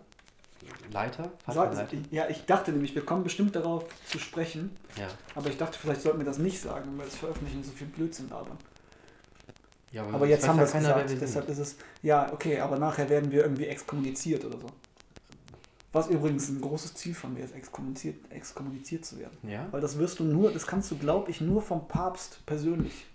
Leiter. 0.92 1.30
Sag, 1.46 1.72
ja, 2.10 2.28
ich 2.28 2.44
dachte 2.46 2.72
nämlich, 2.72 2.94
wir 2.94 3.04
kommen 3.04 3.22
bestimmt 3.22 3.54
darauf 3.54 3.84
zu 4.06 4.18
sprechen, 4.18 4.76
Ja. 4.96 5.06
aber 5.34 5.48
ich 5.50 5.56
dachte, 5.56 5.78
vielleicht 5.78 6.02
sollten 6.02 6.18
wir 6.18 6.24
das 6.26 6.38
nicht 6.38 6.60
sagen, 6.60 6.92
weil 6.96 7.06
es 7.06 7.16
veröffentlichen 7.16 7.62
so 7.62 7.72
viel 7.72 7.86
Blödsinn 7.86 8.28
labern. 8.30 8.56
ja 9.92 10.02
Aber 10.06 10.24
es 10.24 10.30
jetzt 10.30 10.48
haben 10.48 10.56
wir 10.58 10.64
es 10.64 10.72
keiner, 10.72 10.94
wer 10.96 11.02
gesagt, 11.02 11.22
deshalb 11.22 11.48
ist 11.48 11.58
es, 11.58 11.76
ja, 12.02 12.32
okay, 12.32 12.60
aber 12.60 12.78
nachher 12.78 13.08
werden 13.08 13.30
wir 13.30 13.42
irgendwie 13.42 13.66
exkommuniziert 13.66 14.44
oder 14.44 14.58
so. 14.58 14.66
Was 15.92 16.08
übrigens 16.08 16.48
ein 16.50 16.60
großes 16.60 16.94
Ziel 16.94 17.14
von 17.14 17.32
mir 17.34 17.44
ist, 17.44 17.54
exkommuniziert, 17.54 18.16
exkommuniziert 18.30 19.06
zu 19.06 19.18
werden. 19.18 19.36
Ja? 19.42 19.66
Weil 19.70 19.80
das 19.80 19.98
wirst 19.98 20.18
du 20.18 20.24
nur, 20.24 20.50
das 20.52 20.66
kannst 20.66 20.90
du, 20.90 20.98
glaube 20.98 21.30
ich, 21.30 21.40
nur 21.40 21.62
vom 21.62 21.88
Papst 21.88 22.44
persönlich. 22.44 23.06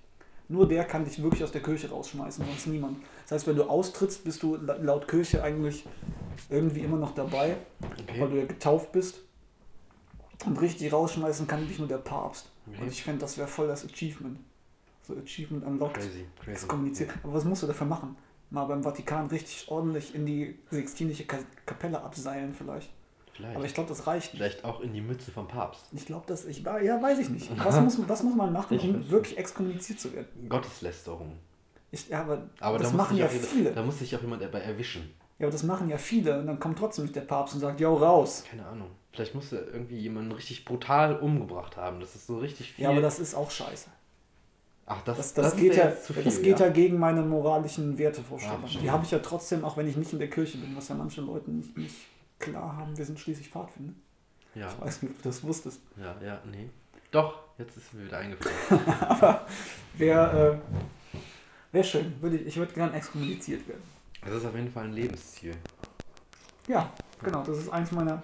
Nur 0.53 0.67
der 0.67 0.83
kann 0.85 1.03
dich 1.03 1.21
wirklich 1.23 1.43
aus 1.43 1.51
der 1.51 1.63
Kirche 1.63 1.89
rausschmeißen, 1.89 2.45
sonst 2.45 2.67
niemand. 2.67 2.97
Das 3.23 3.31
heißt, 3.31 3.47
wenn 3.47 3.55
du 3.55 3.63
austrittst, 3.63 4.23
bist 4.23 4.43
du 4.43 4.55
la- 4.57 4.75
laut 4.75 5.07
Kirche 5.07 5.41
eigentlich 5.41 5.83
irgendwie 6.47 6.81
immer 6.81 6.97
noch 6.97 7.15
dabei, 7.15 7.57
weil 7.79 8.21
Okay. 8.21 8.27
du 8.29 8.39
ja 8.41 8.45
getauft 8.45 8.91
bist. 8.91 9.21
Und 10.45 10.61
richtig 10.61 10.93
rausschmeißen 10.93 11.47
kann 11.47 11.67
dich 11.67 11.79
nur 11.79 11.87
der 11.87 11.97
Papst. 11.97 12.51
Okay. 12.67 12.83
Und 12.83 12.87
ich 12.91 13.03
fände, 13.03 13.21
das 13.21 13.35
wäre 13.39 13.47
voll 13.47 13.67
das 13.67 13.83
Achievement. 13.83 14.37
So 15.07 15.15
Achievement 15.15 15.65
unlocked, 15.65 15.95
Crazy, 15.95 16.25
crazy. 16.39 16.51
exkommuniziert. 16.51 17.09
Aber 17.23 17.33
was 17.33 17.45
musst 17.45 17.63
du 17.63 17.67
dafür 17.67 17.87
machen? 17.87 18.15
Mal 18.51 18.65
beim 18.65 18.83
Vatikan 18.83 19.25
richtig 19.27 19.65
ordentlich 19.69 20.13
in 20.13 20.27
die 20.27 20.59
Sixtinische 20.69 21.25
Ka- 21.25 21.39
Kapelle 21.65 21.99
abseilen 21.99 22.53
vielleicht. 22.53 22.91
Vielleicht. 23.33 23.55
Aber 23.55 23.65
ich 23.65 23.73
glaube, 23.73 23.89
das 23.89 24.05
reicht 24.05 24.33
nicht. 24.33 24.41
Vielleicht 24.41 24.63
auch 24.63 24.79
in 24.81 24.93
die 24.93 25.01
Mütze 25.01 25.31
vom 25.31 25.47
Papst. 25.47 25.85
Ich 25.91 26.05
glaube, 26.05 26.25
dass 26.27 26.45
ich 26.45 26.63
ja 26.63 27.01
weiß 27.01 27.19
ich 27.19 27.29
nicht. 27.29 27.49
Was 27.63 27.79
muss, 27.81 27.97
was 28.07 28.23
muss 28.23 28.35
man 28.35 28.53
machen, 28.53 28.79
um 28.79 29.09
wirklich 29.09 29.37
exkommuniziert 29.37 29.99
zu 29.99 30.13
werden? 30.13 30.27
Gotteslästerung. 30.47 31.37
Ich, 31.91 32.09
ja, 32.09 32.21
aber, 32.21 32.49
Aber 32.59 32.77
das 32.77 32.87
da 32.87 32.93
muss 32.93 33.03
machen 33.05 33.17
ja 33.17 33.27
viele. 33.27 33.71
Da 33.71 33.83
muss 33.83 33.99
sich 33.99 34.15
auch 34.15 34.21
jemand 34.21 34.41
dabei 34.41 34.59
erwischen. 34.59 35.13
Ja, 35.39 35.47
aber 35.47 35.51
das 35.51 35.63
machen 35.63 35.89
ja 35.89 35.97
viele 35.97 36.39
und 36.39 36.47
dann 36.47 36.59
kommt 36.59 36.77
trotzdem 36.77 37.05
nicht 37.05 37.15
der 37.15 37.21
Papst 37.21 37.55
und 37.55 37.61
sagt, 37.61 37.79
ja 37.79 37.89
raus. 37.89 38.43
Keine 38.49 38.65
Ahnung. 38.65 38.89
Vielleicht 39.11 39.35
musste 39.35 39.57
irgendwie 39.57 39.97
jemanden 39.97 40.31
richtig 40.31 40.65
brutal 40.65 41.17
umgebracht 41.17 41.77
haben. 41.77 41.99
Das 41.99 42.15
ist 42.15 42.27
so 42.27 42.37
richtig 42.37 42.73
viel. 42.73 42.83
Ja, 42.83 42.91
aber 42.91 43.01
das 43.01 43.19
ist 43.19 43.35
auch 43.35 43.49
scheiße. 43.51 43.89
Ach, 44.85 45.01
das, 45.03 45.17
Das, 45.17 45.33
das, 45.33 45.45
das 45.45 45.53
ist 45.53 45.59
geht, 45.59 45.75
ja 45.75 45.85
ja, 45.85 45.91
viel. 45.91 46.23
das 46.23 46.41
geht 46.41 46.59
ja 46.59 46.69
gegen 46.69 46.99
meine 46.99 47.21
moralischen 47.21 47.97
Wertevorstellungen. 47.97 48.65
Ah, 48.65 48.67
stimmt. 48.67 48.83
die 48.83 48.91
habe 48.91 49.05
ich 49.05 49.11
ja 49.11 49.19
trotzdem, 49.19 49.63
auch 49.63 49.77
wenn 49.77 49.87
ich 49.87 49.95
nicht 49.95 50.11
in 50.13 50.19
der 50.19 50.29
Kirche 50.29 50.57
bin, 50.57 50.75
was 50.75 50.87
ja 50.89 50.95
manche 50.95 51.21
Leute 51.21 51.51
nicht, 51.51 51.77
nicht 51.77 51.95
klar 52.43 52.75
haben. 52.77 52.97
Wir 52.97 53.05
sind 53.05 53.19
schließlich 53.19 53.49
Pfadfinder. 53.49 53.93
Ja, 54.55 54.67
Ich 54.71 54.81
weiß 54.81 55.01
nicht, 55.01 55.11
ob 55.11 55.17
du 55.21 55.29
das 55.29 55.43
wusstest. 55.43 55.81
ja, 55.97 56.15
ja, 56.23 56.41
nee. 56.51 56.69
Doch, 57.11 57.43
jetzt 57.57 57.77
ist 57.77 57.93
mir 57.93 58.05
wieder 58.05 58.17
eingefallen. 58.19 58.85
Aber 59.01 59.45
wäre 59.95 60.61
äh, 61.13 61.17
wär 61.71 61.83
schön. 61.83 62.13
Würde 62.21 62.37
ich 62.37 62.47
ich 62.47 62.57
würde 62.57 62.73
gern 62.73 62.93
exkommuniziert 62.93 63.67
werden. 63.67 63.83
Das 64.23 64.33
ist 64.35 64.45
auf 64.45 64.55
jeden 64.55 64.71
Fall 64.71 64.85
ein 64.85 64.93
Lebensziel. 64.93 65.55
Ja, 66.67 66.91
genau. 67.21 67.43
Das 67.43 67.57
ist 67.57 67.69
eins 67.69 67.91
meiner, 67.91 68.21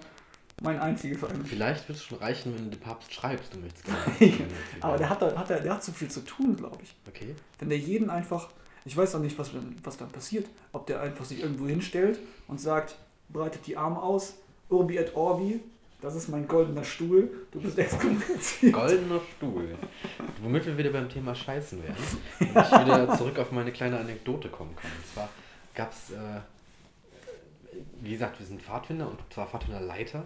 mein 0.62 0.78
einziges 0.80 1.22
eigentlich. 1.22 1.48
Vielleicht 1.50 1.88
wird 1.88 1.98
es 1.98 2.04
schon 2.04 2.18
reichen, 2.18 2.54
wenn 2.56 2.64
du 2.64 2.76
dem 2.76 2.80
Papst 2.80 3.12
schreibst, 3.12 3.54
du 3.54 3.58
möchtest 3.60 3.84
gerne. 3.84 4.48
Aber 4.80 4.96
der 4.96 5.08
hat, 5.10 5.20
da- 5.22 5.36
hat, 5.36 5.50
der, 5.50 5.60
der 5.60 5.74
hat 5.74 5.84
zu 5.84 5.92
viel 5.92 6.08
zu 6.10 6.20
tun, 6.24 6.56
glaube 6.56 6.78
ich. 6.82 6.94
Okay. 7.06 7.34
Wenn 7.58 7.68
der 7.68 7.78
jeden 7.78 8.08
einfach, 8.10 8.48
ich 8.84 8.96
weiß 8.96 9.14
auch 9.14 9.20
nicht, 9.20 9.38
was, 9.38 9.50
was 9.84 9.96
dann 9.98 10.08
passiert, 10.10 10.48
ob 10.72 10.86
der 10.86 11.00
einfach 11.02 11.24
sich 11.26 11.40
irgendwo 11.42 11.66
hinstellt 11.68 12.18
und 12.48 12.60
sagt, 12.60 12.96
breitet 13.32 13.66
die 13.66 13.76
Arme 13.76 14.02
aus, 14.02 14.34
Urbi 14.68 14.96
et 14.96 15.14
Orbi, 15.14 15.60
das 16.00 16.14
ist 16.14 16.28
mein 16.28 16.48
goldener 16.48 16.84
Stuhl, 16.84 17.30
du 17.52 17.60
bist 17.60 17.78
exkommuniziert. 17.78 18.72
Goldener 18.72 19.20
Stuhl. 19.36 19.76
Womit 20.40 20.64
wir 20.66 20.78
wieder 20.78 20.90
beim 20.90 21.08
Thema 21.08 21.34
Scheißen 21.34 21.82
werden. 21.82 21.96
Und 22.40 22.46
ich 22.48 22.54
wieder 22.54 23.16
zurück 23.18 23.38
auf 23.38 23.52
meine 23.52 23.70
kleine 23.70 23.98
Anekdote 23.98 24.48
kommen 24.48 24.74
kann. 24.76 24.90
Und 24.90 25.06
zwar 25.12 25.28
gab 25.74 25.92
es, 25.92 26.10
äh, 26.10 26.40
wie 28.00 28.12
gesagt, 28.12 28.38
wir 28.38 28.46
sind 28.46 28.62
Pfadfinder 28.62 29.08
und 29.08 29.18
zwar 29.30 29.46
Pfadfinderleiter. 29.46 30.24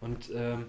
Und, 0.00 0.30
ähm, 0.34 0.66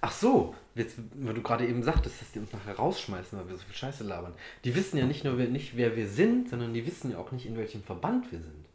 ach 0.00 0.12
so, 0.12 0.54
jetzt, 0.74 0.96
weil 1.14 1.34
du 1.34 1.42
gerade 1.42 1.68
eben 1.68 1.84
sagtest, 1.84 2.20
dass 2.20 2.32
die 2.32 2.40
uns 2.40 2.52
nachher 2.52 2.74
rausschmeißen, 2.74 3.38
weil 3.38 3.48
wir 3.48 3.56
so 3.56 3.62
viel 3.62 3.76
Scheiße 3.76 4.02
labern. 4.02 4.34
Die 4.64 4.74
wissen 4.74 4.96
ja 4.98 5.06
nicht 5.06 5.22
nur, 5.22 5.38
wer, 5.38 5.46
nicht, 5.46 5.76
wer 5.76 5.94
wir 5.94 6.08
sind, 6.08 6.50
sondern 6.50 6.74
die 6.74 6.84
wissen 6.84 7.12
ja 7.12 7.18
auch 7.18 7.30
nicht, 7.30 7.46
in 7.46 7.56
welchem 7.56 7.84
Verband 7.84 8.32
wir 8.32 8.40
sind. 8.40 8.69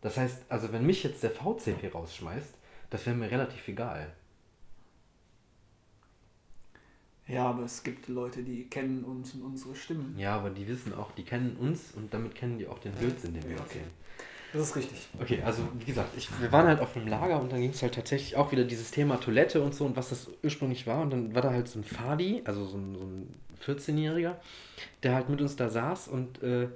Das 0.00 0.16
heißt, 0.16 0.42
also 0.48 0.72
wenn 0.72 0.86
mich 0.86 1.02
jetzt 1.02 1.22
der 1.22 1.30
VCP 1.30 1.92
rausschmeißt, 1.92 2.54
das 2.90 3.06
wäre 3.06 3.16
mir 3.16 3.30
relativ 3.30 3.66
egal. 3.68 4.12
Ja, 7.26 7.50
aber 7.50 7.64
es 7.64 7.82
gibt 7.82 8.08
Leute, 8.08 8.42
die 8.42 8.64
kennen 8.64 9.04
uns 9.04 9.34
und 9.34 9.42
unsere 9.42 9.74
Stimmen. 9.74 10.14
Ja, 10.18 10.36
aber 10.36 10.48
die 10.48 10.66
wissen 10.66 10.94
auch, 10.94 11.12
die 11.12 11.24
kennen 11.24 11.56
uns 11.60 11.92
und 11.94 12.12
damit 12.14 12.34
kennen 12.34 12.58
die 12.58 12.66
auch 12.66 12.78
den 12.78 12.92
Blödsinn, 12.92 13.34
den 13.34 13.44
wir 13.44 13.56
Ja, 13.56 13.62
erzählen. 13.62 13.90
Das 14.54 14.62
ist 14.62 14.76
richtig. 14.76 15.08
Okay, 15.20 15.42
also 15.44 15.62
wie 15.78 15.84
gesagt, 15.84 16.16
ich, 16.16 16.28
wir 16.40 16.50
waren 16.50 16.66
halt 16.66 16.80
auf 16.80 16.96
einem 16.96 17.06
Lager 17.06 17.38
und 17.38 17.52
dann 17.52 17.60
ging 17.60 17.70
es 17.70 17.82
halt 17.82 17.94
tatsächlich 17.94 18.34
auch 18.36 18.50
wieder 18.50 18.64
dieses 18.64 18.90
Thema 18.90 19.20
Toilette 19.20 19.60
und 19.60 19.74
so 19.74 19.84
und 19.84 19.94
was 19.94 20.08
das 20.08 20.30
ursprünglich 20.42 20.86
war. 20.86 21.02
Und 21.02 21.10
dann 21.10 21.34
war 21.34 21.42
da 21.42 21.50
halt 21.50 21.68
so 21.68 21.78
ein 21.78 21.84
Fadi, 21.84 22.40
also 22.46 22.64
so 22.64 22.78
ein, 22.78 22.94
so 22.94 23.04
ein 23.04 23.34
14-Jähriger, 23.76 24.36
der 25.02 25.14
halt 25.14 25.28
mit 25.28 25.42
uns 25.42 25.56
da 25.56 25.68
saß 25.68 26.08
und 26.08 26.42
äh, 26.42 26.68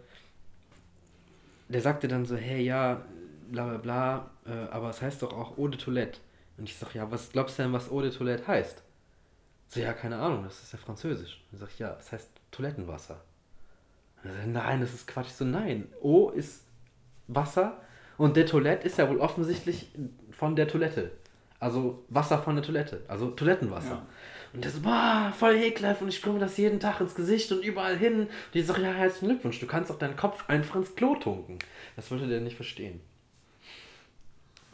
der 1.72 1.80
sagte 1.80 2.08
dann 2.08 2.26
so, 2.26 2.37
hey, 2.37 2.62
ja, 2.62 3.02
bla 3.50 3.66
bla 3.66 3.78
bla, 3.78 4.30
äh, 4.46 4.70
aber 4.70 4.90
es 4.90 5.02
heißt 5.02 5.22
doch 5.22 5.32
auch 5.32 5.58
Eau 5.58 5.68
de 5.68 5.80
Toilette. 5.80 6.20
Und 6.58 6.68
ich 6.68 6.76
sag, 6.76 6.94
ja, 6.94 7.11
was 7.11 7.30
glaubst 7.30 7.58
du 7.58 7.62
denn, 7.62 7.72
was 7.72 7.90
Eau 7.90 8.02
de 8.02 8.11
Toilette 8.11 8.46
heißt? 8.46 8.82
So, 9.68 9.80
ja, 9.80 9.92
keine 9.94 10.18
Ahnung, 10.18 10.44
das 10.44 10.62
ist 10.62 10.72
ja 10.72 10.78
französisch. 10.78 11.42
Und 11.50 11.56
ich 11.56 11.61
sag, 11.61 11.78
ja, 11.78 11.96
es 11.98 12.12
heißt 12.12 12.30
Toilettenwasser. 12.50 13.20
Er 14.22 14.32
sagt, 14.32 14.46
nein, 14.48 14.80
das 14.80 14.92
ist 14.92 15.06
Quatsch. 15.06 15.30
So, 15.30 15.44
nein, 15.44 15.88
O 16.00 16.30
ist 16.30 16.64
Wasser 17.26 17.80
und 18.18 18.37
der 18.37 18.46
Toilette 18.46 18.87
ist 18.87 18.98
ja 18.98 19.08
wohl 19.08 19.18
offensichtlich 19.18 19.90
von 20.30 20.54
der 20.56 20.68
Toilette. 20.68 21.11
Also 21.58 22.04
Wasser 22.08 22.38
von 22.38 22.56
der 22.56 22.64
Toilette, 22.64 23.02
also 23.08 23.30
Toilettenwasser. 23.30 23.94
Ja. 23.94 24.06
Und 24.53 24.65
der 24.65 24.71
so, 24.71 24.81
boah, 24.81 25.33
voll 25.37 25.55
ekelhaft 25.55 26.03
und 26.03 26.09
ich 26.09 26.17
sprühe 26.17 26.35
mir 26.35 26.41
das 26.41 26.59
jeden 26.59 26.79
Tag 26.79 27.01
ins 27.01 27.15
Gesicht 27.15 27.51
und 27.53 27.65
überall 27.65 27.97
hin. 27.97 28.23
Und 28.23 28.29
ich 28.53 28.67
sag, 28.67 28.79
ja, 28.79 28.93
herzlichen 28.93 29.29
Glückwunsch, 29.29 29.61
du 29.61 29.67
kannst 29.67 29.91
auch 29.91 29.99
deinen 29.99 30.17
Kopf 30.17 30.45
einfach 30.49 30.77
ins 30.77 30.95
Klo 30.95 31.15
tunken. 31.17 31.59
Das 31.97 32.11
wollte 32.11 32.29
der 32.29 32.41
nicht 32.41 32.57
verstehen. 32.57 33.01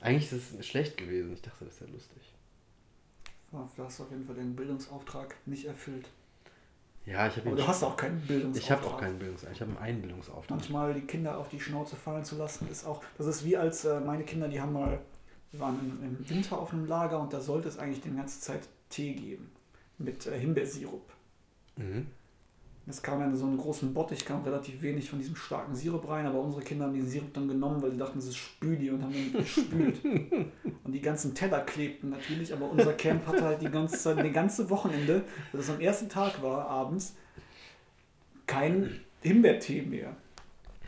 Eigentlich 0.00 0.32
ist 0.32 0.58
es 0.58 0.66
schlecht 0.66 0.96
gewesen. 0.96 1.32
Ich 1.32 1.42
dachte, 1.42 1.64
das 1.64 1.80
lustig. 1.80 2.22
Ja, 3.52 3.68
Du 3.76 3.84
hast 3.84 4.00
auf 4.00 4.10
jeden 4.10 4.24
Fall 4.24 4.34
den 4.34 4.54
Bildungsauftrag 4.54 5.36
nicht 5.46 5.64
erfüllt. 5.64 6.08
Ja, 7.06 7.26
ich 7.26 7.36
habe 7.36 7.56
du 7.56 7.66
hast 7.66 7.82
auch 7.82 7.96
keinen 7.96 8.20
Bildungsauftrag. 8.20 8.62
ich 8.62 8.70
habe 8.70 8.86
auch 8.86 9.00
keinen 9.00 9.18
Bildungsauftrag. 9.18 9.54
Ich 9.54 9.60
habe 9.62 9.70
einen 9.70 9.80
Einbildungsauftrag. 9.80 10.50
Manchmal 10.50 10.92
die 10.92 11.00
Kinder 11.06 11.38
auf 11.38 11.48
die 11.48 11.58
Schnauze 11.58 11.96
fallen 11.96 12.24
zu 12.24 12.36
lassen, 12.36 12.68
ist 12.68 12.84
auch. 12.84 13.02
Das 13.16 13.26
ist 13.26 13.44
wie 13.44 13.56
als 13.56 13.84
äh, 13.86 14.00
meine 14.00 14.24
Kinder, 14.24 14.48
die 14.48 14.60
haben 14.60 14.74
mal. 14.74 15.00
Wir 15.50 15.60
waren 15.60 15.78
im, 15.80 16.04
im 16.04 16.28
Winter 16.28 16.58
auf 16.58 16.72
einem 16.72 16.84
Lager 16.84 17.18
und 17.18 17.32
da 17.32 17.40
sollte 17.40 17.68
es 17.68 17.78
eigentlich 17.78 18.02
die 18.02 18.14
ganze 18.14 18.40
Zeit 18.40 18.68
Tee 18.90 19.14
geben. 19.14 19.50
Mit 19.98 20.26
äh, 20.26 20.38
Himbeersirup. 20.38 21.10
Mhm. 21.76 22.06
Es 22.86 23.02
kam 23.02 23.20
ja 23.20 23.26
in 23.26 23.36
so 23.36 23.44
einen 23.44 23.58
großen 23.58 23.92
Bottich, 23.92 24.24
kam 24.24 24.42
relativ 24.44 24.80
wenig 24.80 25.10
von 25.10 25.18
diesem 25.18 25.36
starken 25.36 25.74
Sirup 25.74 26.08
rein, 26.08 26.24
aber 26.24 26.40
unsere 26.40 26.62
Kinder 26.62 26.86
haben 26.86 26.94
den 26.94 27.06
Sirup 27.06 27.34
dann 27.34 27.46
genommen, 27.46 27.82
weil 27.82 27.90
sie 27.90 27.98
dachten, 27.98 28.18
es 28.18 28.28
ist 28.28 28.36
Spüli 28.38 28.90
und 28.90 29.02
haben 29.02 29.12
den 29.12 29.30
gespült. 29.32 30.02
und 30.84 30.92
die 30.92 31.02
ganzen 31.02 31.34
Teller 31.34 31.60
klebten 31.60 32.08
natürlich, 32.08 32.50
aber 32.50 32.70
unser 32.70 32.94
Camp 32.94 33.26
hatte 33.26 33.44
halt 33.44 33.60
die 33.60 33.70
ganze 33.70 33.98
Zeit, 33.98 34.24
die 34.24 34.32
ganze 34.32 34.70
Wochenende, 34.70 35.22
weil 35.52 35.60
das 35.60 35.68
am 35.68 35.80
ersten 35.80 36.08
Tag 36.08 36.42
war, 36.42 36.66
abends, 36.66 37.14
kein 38.46 39.00
Himbeertee 39.22 39.82
mehr. 39.82 40.16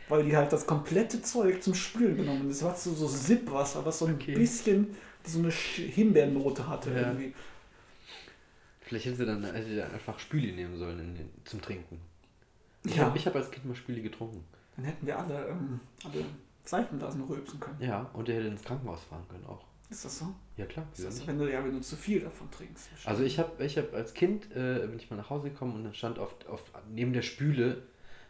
Weil 0.09 0.23
die 0.23 0.35
halt 0.35 0.51
das 0.51 0.65
komplette 0.65 1.21
Zeug 1.21 1.61
zum 1.61 1.75
Spülen 1.75 2.17
genommen 2.17 2.39
haben. 2.39 2.49
Das 2.49 2.63
war 2.63 2.75
so, 2.75 2.93
so 2.93 3.07
Sippwasser, 3.07 3.85
was 3.85 3.99
so 3.99 4.07
ein 4.07 4.15
Okay. 4.15 4.33
bisschen 4.33 4.87
so 5.23 5.39
eine 5.39 5.51
Himbeernote 5.51 6.67
hatte 6.67 6.89
Ja. 6.89 7.09
irgendwie. 7.09 7.33
Vielleicht 8.91 9.05
hätte 9.05 9.15
sie 9.15 9.25
dann, 9.25 9.45
einfach 9.45 10.19
Spüli 10.19 10.51
nehmen 10.51 10.75
sollen 10.77 10.97
den, 11.15 11.29
zum 11.45 11.61
Trinken. 11.61 12.01
Ich 12.83 12.97
Ja. 12.97 13.05
habe 13.05 13.17
hab 13.17 13.35
als 13.37 13.49
Kind 13.49 13.65
mal 13.65 13.73
Spüli 13.73 14.01
getrunken. 14.01 14.43
Dann 14.75 14.83
hätten 14.83 15.07
wir 15.07 15.17
alle, 15.17 15.47
ähm, 15.47 15.79
alle 16.03 16.25
Seifenblasen 16.65 17.21
rülpsen 17.23 17.57
können. 17.57 17.77
Ja, 17.79 18.09
und 18.11 18.27
der 18.27 18.35
hätte 18.35 18.47
ins 18.47 18.61
Krankenhaus 18.65 19.01
fahren 19.05 19.23
können 19.29 19.45
auch. 19.45 19.63
Ist 19.89 20.03
das 20.03 20.19
so? 20.19 20.35
Ja 20.57 20.65
klar, 20.65 20.85
Ist 20.93 21.05
das, 21.05 21.25
wenn 21.25 21.39
du 21.39 21.49
ja, 21.49 21.63
wenn 21.63 21.71
du 21.71 21.79
zu 21.79 21.95
viel 21.95 22.19
davon 22.19 22.51
trinkst. 22.51 22.89
Also 23.05 23.23
ich 23.23 23.39
habe 23.39 23.63
ich 23.63 23.77
hab 23.77 23.93
als 23.93 24.13
Kind, 24.13 24.51
äh, 24.53 24.85
bin 24.85 24.97
ich 24.97 25.09
mal 25.09 25.15
nach 25.15 25.29
Hause 25.29 25.51
gekommen 25.51 25.73
und 25.75 25.85
dann 25.85 25.93
stand 25.93 26.19
auf, 26.19 26.35
auf 26.49 26.61
neben 26.93 27.13
der 27.13 27.21
Spüle 27.21 27.83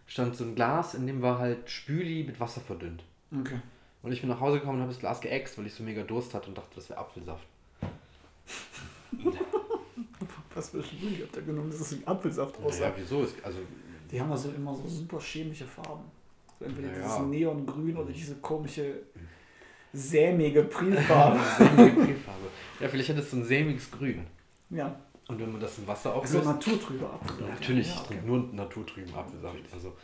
stand 0.05 0.35
so 0.35 0.43
ein 0.43 0.53
Glas, 0.53 0.93
in 0.93 1.07
dem 1.07 1.23
war 1.23 1.39
halt 1.39 1.71
Spüli 1.71 2.23
mit 2.23 2.39
Wasser 2.39 2.61
verdünnt. 2.61 3.03
Okay. 3.35 3.59
Und 4.03 4.11
ich 4.11 4.21
bin 4.21 4.29
nach 4.29 4.39
Hause 4.39 4.59
gekommen 4.59 4.75
und 4.75 4.81
habe 4.83 4.91
das 4.91 4.99
Glas 4.99 5.21
geäxt, 5.21 5.57
weil 5.57 5.65
ich 5.65 5.73
so 5.73 5.81
mega 5.81 6.03
Durst 6.03 6.35
hatte 6.35 6.49
und 6.49 6.57
dachte, 6.59 6.75
das 6.75 6.87
wäre 6.87 6.99
Apfelsaft. 6.99 7.47
Was 10.55 10.69
für 10.69 10.83
Spüli 10.83 11.21
habt 11.21 11.35
ihr 11.35 11.41
genommen? 11.43 11.69
Das 11.71 11.81
ist 11.81 11.99
wie 12.01 12.07
Apfelsaft 12.07 12.55
Ja, 12.59 12.65
aussah. 12.65 12.91
wieso? 12.97 13.23
Ist, 13.23 13.35
also, 13.43 13.59
Die 14.11 14.19
haben 14.19 14.31
also 14.31 14.49
immer 14.51 14.75
so 14.75 14.87
super 14.87 15.19
chemische 15.19 15.65
Farben. 15.65 16.03
So 16.59 16.65
entweder 16.65 16.89
Naja. 16.89 17.03
dieses 17.03 17.19
Neongrün 17.27 17.97
oder 17.97 18.11
diese 18.11 18.35
komische 18.35 18.95
sämige 19.93 20.63
Prilfarbe. 20.63 21.39
Crmefarbe. 21.57 22.15
Ja, 22.79 22.87
vielleicht 22.89 23.09
hat 23.09 23.17
es 23.17 23.29
so 23.29 23.37
ein 23.37 23.45
sämiges 23.45 23.89
Grün. 23.91 24.25
ja. 24.69 24.95
Und 25.27 25.39
wenn 25.39 25.51
man 25.51 25.61
das 25.61 25.77
in 25.77 25.87
Wasser 25.87 26.09
So 26.11 26.15
auflöst... 26.17 26.45
naturtrüber 26.45 27.13
Apfelsaft. 27.13 27.49
Natürlich, 27.61 27.87
Ja, 27.87 27.93
ich 27.93 27.99
okay. 28.01 28.07
trinke 28.09 28.25
nur 28.27 28.39
naturtrüben 28.51 29.13
Apfelsaft. 29.15 29.55
Also 29.71 29.95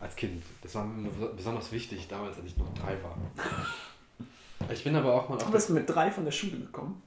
als 0.00 0.16
Kind. 0.16 0.42
Das 0.62 0.74
war 0.76 0.86
mir 0.86 1.10
besonders 1.36 1.70
wichtig, 1.72 2.08
damals, 2.08 2.38
als 2.38 2.46
ich 2.46 2.56
noch 2.56 2.72
drei 2.72 2.96
war. 3.02 3.18
Ich 4.72 4.84
bin 4.84 4.94
aber 4.94 5.12
auch 5.14 5.28
mal 5.28 5.36
Du 5.38 5.50
bist 5.50 5.70
mit 5.70 5.88
drei 5.90 6.10
von 6.10 6.24
der 6.24 6.30
Schule 6.32 6.58
gekommen. 6.58 7.02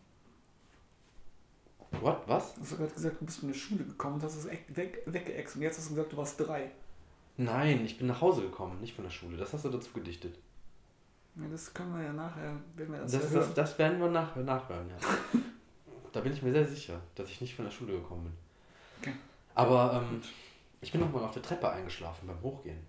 What? 2.02 2.22
Was? 2.28 2.56
Du 2.56 2.62
hast 2.62 2.78
gerade 2.78 2.92
gesagt, 2.92 3.22
du 3.22 3.26
bist 3.26 3.40
von 3.40 3.50
der 3.50 3.56
Schule 3.56 3.84
gekommen 3.84 4.16
und 4.16 4.24
hast 4.24 4.36
es 4.36 4.46
echt 4.46 4.76
weg, 4.76 5.04
weggeext. 5.06 5.56
Und 5.56 5.62
jetzt 5.62 5.78
hast 5.78 5.90
du 5.90 5.96
gesagt, 5.96 6.14
du 6.14 6.18
warst 6.18 6.40
drei. 6.40 6.72
Nein, 7.38 7.86
ich 7.86 7.98
bin 7.98 8.08
nach 8.08 8.22
Hause 8.22 8.42
gekommen, 8.42 8.80
nicht 8.80 8.96
von 8.96 9.04
der 9.04 9.12
Schule. 9.12 9.38
Das 9.38 9.54
hast 9.54 9.66
du 9.66 9.70
dazu 9.70 9.92
gedichtet. 9.94 10.38
Ja, 11.36 11.48
das 11.50 11.74
können 11.74 11.98
wir 11.98 12.04
ja 12.04 12.14
nachher, 12.14 12.56
wenn 12.76 12.92
wir 12.92 13.00
das, 13.00 13.12
Das, 13.12 13.34
ja 13.34 13.40
das, 13.40 13.54
das 13.54 13.80
werden 13.80 14.00
wir 14.00 14.10
nach, 14.10 14.36
nachhören, 14.36 14.88
ja. 14.90 14.98
da 16.12 16.22
bin 16.22 16.32
ich 16.32 16.44
mir 16.44 16.52
sehr 16.52 16.66
sicher, 16.66 17.00
dass 17.16 17.30
ich 17.30 17.42
nicht 17.42 17.56
von 17.56 17.66
der 17.66 17.72
Schule 17.72 17.94
gekommen 17.94 18.26
bin. 18.26 18.34
Okay. 19.02 19.20
Aber 19.56 19.94
ähm, 19.94 20.22
ich 20.82 20.92
bin 20.92 21.02
noch 21.02 21.12
mal 21.12 21.24
auf 21.24 21.34
der 21.34 21.42
Treppe 21.42 21.70
eingeschlafen 21.72 22.28
beim 22.28 22.42
Hochgehen. 22.42 22.86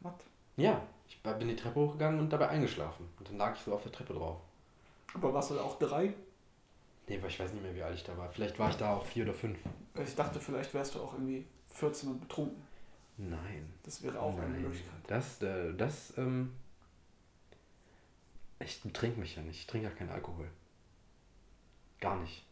Was? 0.00 0.14
Ja, 0.56 0.80
ich 1.08 1.22
bin 1.22 1.48
die 1.48 1.56
Treppe 1.56 1.80
hochgegangen 1.80 2.20
und 2.20 2.32
dabei 2.32 2.48
eingeschlafen. 2.48 3.06
Und 3.18 3.28
dann 3.28 3.36
lag 3.36 3.54
ich 3.54 3.60
so 3.60 3.74
auf 3.74 3.82
der 3.82 3.92
Treppe 3.92 4.14
drauf. 4.14 4.38
Aber 5.12 5.34
warst 5.34 5.50
du 5.50 5.54
da 5.54 5.62
auch 5.62 5.78
drei? 5.78 6.14
Nee, 7.10 7.20
weil 7.20 7.28
ich 7.28 7.40
weiß 7.40 7.52
nicht 7.52 7.62
mehr, 7.64 7.74
wie 7.74 7.82
alt 7.82 7.96
ich 7.96 8.04
da 8.04 8.16
war. 8.16 8.30
Vielleicht 8.30 8.56
war 8.56 8.70
ich 8.70 8.76
da 8.76 8.94
auch 8.94 9.04
vier 9.04 9.24
oder 9.24 9.34
fünf. 9.34 9.58
Ich 10.00 10.14
dachte, 10.14 10.38
vielleicht 10.38 10.72
wärst 10.72 10.94
du 10.94 11.00
auch 11.00 11.14
irgendwie 11.14 11.44
14 11.66 12.08
und 12.08 12.20
betrunken. 12.20 12.62
Nein. 13.16 13.68
Das 13.82 14.00
wäre 14.04 14.20
auch 14.20 14.38
eine 14.38 14.48
Nein. 14.48 14.62
Möglichkeit. 14.62 15.00
Das, 15.08 15.42
äh, 15.42 15.74
das, 15.74 16.16
ähm. 16.16 16.52
Ich 18.60 18.80
trinke 18.92 19.18
mich 19.18 19.34
ja 19.34 19.42
nicht. 19.42 19.58
Ich 19.58 19.66
trinke 19.66 19.88
ja 19.88 19.92
keinen 19.92 20.10
Alkohol. 20.10 20.46
Gar 22.00 22.20
nicht. 22.20 22.46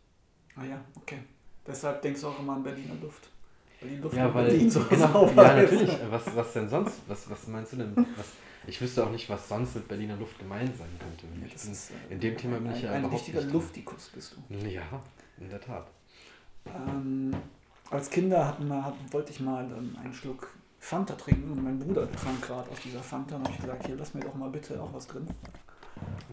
Ah 0.56 0.64
ja, 0.64 0.84
okay. 0.96 1.20
Deshalb 1.64 2.02
denkst 2.02 2.22
du 2.22 2.26
auch 2.26 2.40
immer 2.40 2.54
an 2.54 2.64
Berliner 2.64 2.96
Luft. 2.96 3.28
Ja, 4.12 4.34
weil. 4.34 4.46
Berlin 4.46 4.70
so 4.70 4.80
genau, 4.84 5.30
ja, 5.36 5.54
natürlich. 5.54 5.90
Was, 6.10 6.34
was 6.34 6.52
denn 6.52 6.68
sonst? 6.68 7.00
Was, 7.06 7.30
was 7.30 7.46
meinst 7.46 7.72
du 7.72 7.76
denn? 7.76 7.96
Was, 7.96 8.26
ich 8.66 8.80
wüsste 8.80 9.04
auch 9.04 9.10
nicht, 9.10 9.28
was 9.30 9.48
sonst 9.48 9.74
mit 9.76 9.88
Berliner 9.88 10.16
Luft 10.16 10.38
gemeint 10.38 10.76
sein 10.76 10.88
könnte. 10.98 11.26
Ja, 11.40 11.46
bin, 11.46 11.72
ist, 11.72 11.90
äh, 11.90 12.12
in 12.12 12.20
dem 12.20 12.36
Thema 12.36 12.58
bin 12.58 12.68
ein, 12.68 12.76
ich 12.76 12.82
ja 12.82 12.90
Ein 12.90 13.00
überhaupt 13.00 13.20
richtiger 13.20 13.40
nicht. 13.40 13.52
Luftikus 13.52 14.10
bist 14.14 14.36
du. 14.36 14.68
Ja, 14.68 14.82
in 15.38 15.48
der 15.48 15.60
Tat. 15.60 15.86
Ähm, 16.66 17.34
als 17.90 18.10
Kinder 18.10 18.46
hatten 18.46 18.68
wir, 18.68 18.84
hatten, 18.84 19.12
wollte 19.12 19.32
ich 19.32 19.40
mal 19.40 19.64
ähm, 19.64 19.96
einen 20.02 20.12
Schluck 20.12 20.48
Fanta 20.80 21.14
trinken 21.14 21.52
und 21.52 21.62
mein 21.64 21.78
Bruder 21.78 22.10
trank 22.12 22.42
gerade 22.42 22.70
aus 22.70 22.80
dieser 22.84 23.00
Fanta 23.00 23.36
und 23.36 23.44
habe 23.44 23.54
ich 23.54 23.60
gesagt, 23.60 23.86
hier 23.86 23.96
lass 23.96 24.14
mir 24.14 24.20
doch 24.20 24.34
mal 24.34 24.50
bitte 24.50 24.80
auch 24.80 24.92
was 24.92 25.06
drin. 25.06 25.26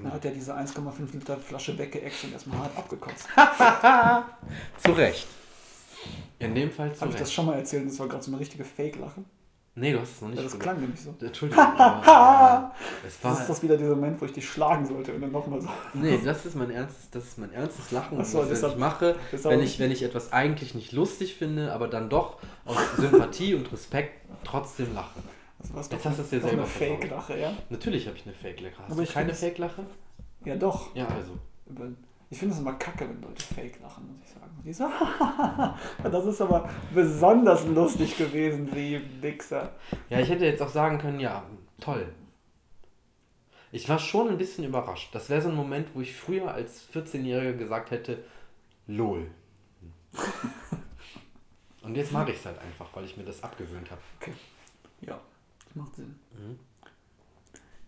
Dann 0.02 0.14
hat 0.14 0.26
er 0.26 0.32
diese 0.32 0.56
1,5 0.56 1.14
Liter 1.14 1.38
Flasche 1.38 1.78
weggeext 1.78 2.26
und 2.26 2.34
erstmal 2.34 2.60
hart 2.60 2.78
abgekotzt. 2.78 3.28
Zu 4.84 4.92
Recht. 4.92 5.28
In 6.40 6.54
dem 6.56 6.72
Fall 6.72 6.94
zu 6.94 7.02
Habe 7.02 7.12
ich 7.12 7.18
das 7.18 7.32
schon 7.34 7.46
mal 7.46 7.56
erzählt? 7.58 7.88
Das 7.88 7.98
war 8.00 8.08
gerade 8.08 8.24
so 8.24 8.32
eine 8.32 8.40
richtige 8.40 8.64
Fake-Lache. 8.66 9.22
Nee, 9.78 9.92
du 9.92 10.00
hast 10.00 10.12
es 10.16 10.22
noch 10.22 10.30
nicht 10.30 10.38
Ja, 10.38 10.44
das 10.44 10.54
gesagt. 10.54 10.64
klang 10.64 10.80
nämlich 10.82 11.02
so. 11.02 11.14
Entschuldigung. 11.26 11.64
aber, 11.66 12.72
äh, 13.04 13.08
es 13.08 13.20
Das 13.20 13.24
war, 13.24 13.42
ist 13.42 13.50
das 13.50 13.64
wieder 13.64 13.76
dieser 13.78 13.90
Moment, 13.96 14.22
wo 14.22 14.26
ich 14.26 14.32
dich 14.32 14.48
schlagen 14.48 14.86
sollte 14.86 15.14
und 15.14 15.22
dann 15.22 15.32
nochmal 15.34 15.62
so. 15.62 15.68
Nee, 15.94 16.18
das 16.24 16.46
ist 16.46 16.56
mein 16.56 16.70
ernstes, 16.72 17.10
das 17.12 17.24
ist 17.26 17.38
mein 17.40 17.52
ernstes 17.52 17.92
Lachen, 17.92 18.18
Ach 18.22 18.26
so, 18.26 18.40
was 18.40 18.50
deshalb- 18.50 18.74
ich 18.74 18.80
mache, 18.80 19.16
wenn 19.44 19.60
ich, 19.62 19.78
wenn 19.80 19.92
ich 19.92 20.04
etwas 20.04 20.32
eigentlich 20.32 20.76
nicht 20.76 20.94
lustig 20.94 21.36
finde, 21.36 21.74
aber 21.74 21.90
dann 21.90 22.10
doch 22.10 22.38
aus 22.64 22.78
Sympathie 22.98 23.54
und 23.56 23.70
Respekt 23.72 24.14
trotzdem 24.46 24.94
lache. 24.94 25.20
Das 25.60 25.74
war 25.74 25.82
Jetzt 25.84 26.06
hast 26.06 26.20
du 26.20 26.22
es 26.24 26.30
dir 26.30 26.40
selber 26.42 26.58
eine. 26.58 26.66
Fake-Lache, 26.66 27.38
ja? 27.40 27.54
Natürlich 27.70 28.08
habe 28.08 28.16
ich 28.18 28.26
eine 28.26 28.34
Fake-Lache. 28.36 28.78
Hast 28.78 28.86
Aber 28.92 28.96
du 28.96 29.04
ich 29.04 29.12
keine 29.14 29.34
Fake-Lache? 29.34 29.86
Ja, 30.46 30.56
doch. 30.56 30.96
Ja, 30.96 31.08
also. 31.08 31.38
Ich 32.30 32.38
finde 32.38 32.54
es 32.54 32.62
immer 32.62 32.74
kacke, 32.74 33.10
wenn 33.10 33.22
Leute 33.22 33.42
fake 33.44 33.82
lachen, 33.82 34.08
muss 34.08 34.18
ich 34.24 34.30
sagen. 34.34 34.45
Die 34.66 34.74
so, 34.74 34.90
das 36.04 36.26
ist 36.26 36.42
aber 36.42 36.68
besonders 36.92 37.68
lustig 37.68 38.18
gewesen, 38.18 38.68
Sie 38.74 39.00
Wichser. 39.22 39.74
Ja, 40.10 40.20
ich 40.20 40.28
hätte 40.28 40.44
jetzt 40.44 40.60
auch 40.60 40.70
sagen 40.70 40.98
können, 40.98 41.20
ja, 41.20 41.44
toll. 41.80 42.12
Ich 43.72 43.88
war 43.88 44.00
schon 44.00 44.30
ein 44.30 44.40
bisschen 44.40 44.64
überrascht. 44.64 45.14
Das 45.14 45.30
wäre 45.30 45.44
so 45.44 45.50
ein 45.50 45.56
Moment, 45.56 45.90
wo 45.94 46.02
ich 46.02 46.16
früher 46.16 46.52
als 46.52 46.90
14-Jähriger 46.92 47.54
gesagt 47.54 47.92
hätte, 47.92 48.24
lol. 48.88 49.30
Und 51.84 51.96
jetzt 51.96 52.12
mache 52.12 52.32
ich 52.32 52.38
es 52.38 52.46
halt 52.48 52.58
einfach, 52.58 52.88
weil 52.96 53.06
ich 53.06 53.18
mir 53.18 53.24
das 53.24 53.44
abgewöhnt 53.44 53.92
habe. 53.92 54.02
Ja, 55.02 55.20
das 55.66 55.76
macht 55.76 55.96
Sinn. 55.96 56.20
Mhm. 56.32 56.58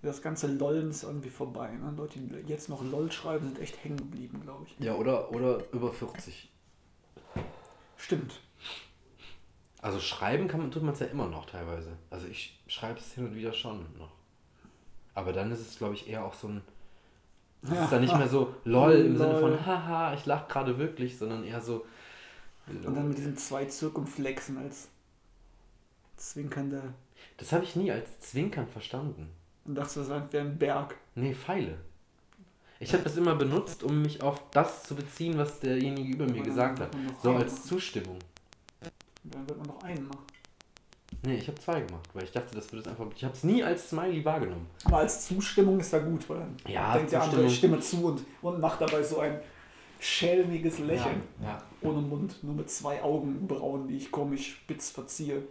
Das 0.03 0.21
ganze 0.21 0.45
Lollen 0.45 0.91
ist 0.91 1.01
irgendwie 1.01 1.31
vorbei. 1.31 1.71
Ne? 1.71 1.91
Leute, 1.97 2.19
die 2.19 2.35
jetzt 2.47 2.69
noch 2.69 2.83
LOL 2.83 3.11
schreiben, 3.11 3.47
sind 3.47 3.59
echt 3.59 3.83
hängen 3.83 3.97
geblieben, 3.97 4.41
glaube 4.43 4.67
ich. 4.67 4.85
Ja, 4.85 4.93
oder, 4.93 5.31
oder 5.31 5.63
über 5.73 5.91
40. 5.91 6.51
Stimmt. 7.97 8.39
Also 9.81 9.99
schreiben 9.99 10.47
kann 10.47 10.59
man, 10.59 10.71
tut 10.71 10.83
man 10.83 10.93
es 10.93 10.99
ja 10.99 11.07
immer 11.07 11.27
noch 11.27 11.45
teilweise. 11.45 11.97
Also 12.09 12.27
ich 12.27 12.59
schreibe 12.67 12.99
es 12.99 13.13
hin 13.13 13.25
und 13.25 13.35
wieder 13.35 13.53
schon 13.53 13.85
noch. 13.97 14.11
Aber 15.13 15.33
dann 15.33 15.51
ist 15.51 15.59
es, 15.59 15.77
glaube 15.77 15.95
ich, 15.95 16.07
eher 16.07 16.25
auch 16.25 16.33
so 16.33 16.47
ein. 16.47 16.61
Es 17.63 17.71
ist 17.71 17.91
dann 17.91 18.01
nicht 18.01 18.15
mehr 18.15 18.27
so 18.27 18.55
lol 18.65 18.93
im 18.93 19.17
Sinne 19.17 19.39
von 19.39 19.65
haha, 19.65 20.13
ich 20.13 20.25
lache 20.25 20.47
gerade 20.47 20.77
wirklich, 20.77 21.17
sondern 21.17 21.43
eher 21.43 21.59
so. 21.59 21.85
Und 22.67 22.83
dann 22.83 23.07
mit 23.07 23.17
diesen 23.17 23.37
zwei 23.37 23.65
Zirkumflexen 23.65 24.57
als 24.57 24.89
zwinkernde. 26.17 26.93
Das 27.37 27.51
habe 27.51 27.63
ich 27.63 27.75
nie 27.75 27.91
als 27.91 28.19
Zwinkern 28.19 28.67
verstanden. 28.67 29.29
Und 29.65 29.75
dachte, 29.75 29.99
das 29.99 30.09
wäre 30.09 30.45
ein 30.45 30.57
Berg. 30.57 30.95
Nee, 31.15 31.33
Pfeile. 31.33 31.77
Ich 32.79 32.93
habe 32.93 33.03
das 33.03 33.17
immer 33.17 33.35
benutzt, 33.35 33.83
um 33.83 34.01
mich 34.01 34.21
auf 34.21 34.41
das 34.51 34.83
zu 34.83 34.95
beziehen, 34.95 35.37
was 35.37 35.59
derjenige 35.59 36.13
über 36.13 36.25
mir 36.25 36.43
gesagt 36.43 36.79
hat. 36.79 36.89
So 37.21 37.31
als. 37.31 37.65
Zustimmung. 37.65 38.17
Dann 39.23 39.47
wird 39.47 39.57
man 39.57 39.67
noch 39.67 39.83
einen 39.83 40.07
machen. 40.07 40.25
Nee, 41.23 41.35
ich 41.35 41.47
habe 41.47 41.59
zwei 41.59 41.81
gemacht, 41.81 42.07
weil 42.13 42.23
ich 42.23 42.31
dachte, 42.31 42.55
das 42.55 42.71
würde 42.71 42.81
es 42.81 42.87
einfach. 42.87 43.05
Ich 43.15 43.23
habe 43.23 43.33
es 43.33 43.43
nie 43.43 43.63
als 43.63 43.89
Smiley 43.89 44.23
wahrgenommen. 44.23 44.67
Aber 44.85 44.97
als 44.97 45.27
Zustimmung 45.27 45.79
ist 45.79 45.91
da 45.91 45.99
gut, 45.99 46.29
weil 46.29 46.39
dann 46.39 46.55
Ja, 46.67 46.93
denkt 46.93 47.11
der 47.11 47.23
andere, 47.23 47.45
ich 47.45 47.57
stimme 47.57 47.79
zu 47.79 48.05
und, 48.05 48.23
und 48.41 48.59
macht 48.59 48.79
dabei 48.81 49.01
so 49.01 49.19
ein 49.19 49.39
schelmiges 49.99 50.79
Lächeln. 50.79 51.23
Ja, 51.41 51.47
ja. 51.47 51.63
Ohne 51.81 52.01
Mund, 52.01 52.43
nur 52.43 52.53
mit 52.53 52.69
zwei 52.69 53.01
Augenbrauen, 53.01 53.87
die 53.87 53.97
ich 53.97 54.11
komisch 54.11 54.51
spitz 54.53 54.91
verziehe. 54.91 55.43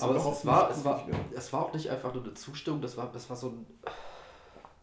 Aber 0.00 0.16
es 0.16 0.44
war, 0.44 0.70
es, 0.70 0.84
war, 0.84 1.08
es 1.34 1.52
war 1.52 1.66
auch 1.66 1.74
nicht 1.74 1.88
einfach 1.88 2.12
nur 2.12 2.24
eine 2.24 2.34
Zustimmung, 2.34 2.80
das 2.80 2.96
war, 2.96 3.10
das 3.12 3.30
war 3.30 3.36
so 3.36 3.48
ein. 3.48 3.66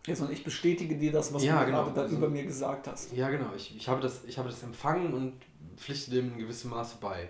Ja, 0.10 0.16
sondern 0.16 0.34
ich 0.36 0.44
bestätige 0.44 0.98
dir 0.98 1.12
das, 1.12 1.34
was 1.34 1.44
Ja, 1.44 1.60
du 1.60 1.66
genau. 1.68 1.84
gerade 1.84 1.96
da 1.96 2.02
Also- 2.02 2.16
über 2.18 2.30
mir 2.30 2.44
gesagt 2.46 2.88
hast. 2.88 3.12
Ja, 3.14 3.30
genau. 3.30 3.54
Ich, 3.56 3.76
ich, 3.76 3.88
habe 3.88 4.02
das, 4.02 4.24
ich 4.26 4.38
habe 4.38 4.50
das 4.50 4.62
empfangen 4.64 5.14
und 5.14 5.34
pflichte 5.78 6.12
dem 6.12 6.34
in 6.34 6.38
gewissem 6.40 6.72
Maße 6.72 6.98
bei. 7.00 7.30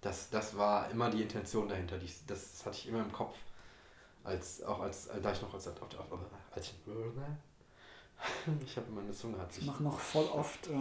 Das, 0.00 0.30
das 0.30 0.56
war 0.56 0.90
immer 0.90 1.10
die 1.10 1.22
Intention 1.22 1.68
dahinter. 1.68 1.98
Die, 1.98 2.08
das 2.26 2.64
hatte 2.64 2.78
ich 2.78 2.88
immer 2.88 3.00
im 3.00 3.12
Kopf. 3.12 3.36
Als, 4.24 4.62
auch 4.62 4.80
als, 4.80 5.08
da 5.22 5.32
ich 5.32 5.40
noch 5.42 5.52
als, 5.54 5.66
als, 5.66 5.76
als 6.54 6.66
ich, 6.66 6.74
ich 8.64 8.76
habe 8.76 8.90
meine 8.92 9.12
Zunge 9.12 9.38
hat 9.38 9.50
Ich 9.50 9.56
sich. 9.56 9.66
mache 9.66 9.82
noch 9.82 9.98
voll 9.98 10.26
oft 10.26 10.68
äh, 10.68 10.72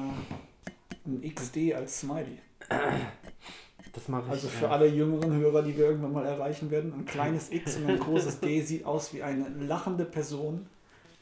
ein 1.06 1.34
XD 1.36 1.74
als 1.74 2.02
Smiley. 2.02 2.40
Das 3.94 4.08
mache 4.08 4.24
ich. 4.26 4.30
Also 4.32 4.48
für 4.48 4.70
alle 4.70 4.88
jüngeren 4.88 5.34
Hörer, 5.34 5.64
die 5.64 5.76
wir 5.78 5.86
irgendwann 5.86 6.14
mal 6.14 6.26
erreichen 6.26 6.70
werden, 6.72 6.94
ein 6.94 7.06
kleines 7.06 7.52
X 7.52 7.78
und 7.78 7.88
ein 7.88 8.00
großes 8.00 8.40
D 8.40 8.62
sieht 8.62 8.86
aus 8.86 9.14
wie 9.14 9.24
eine 9.24 9.48
lachende 9.50 10.06
Person 10.06 10.68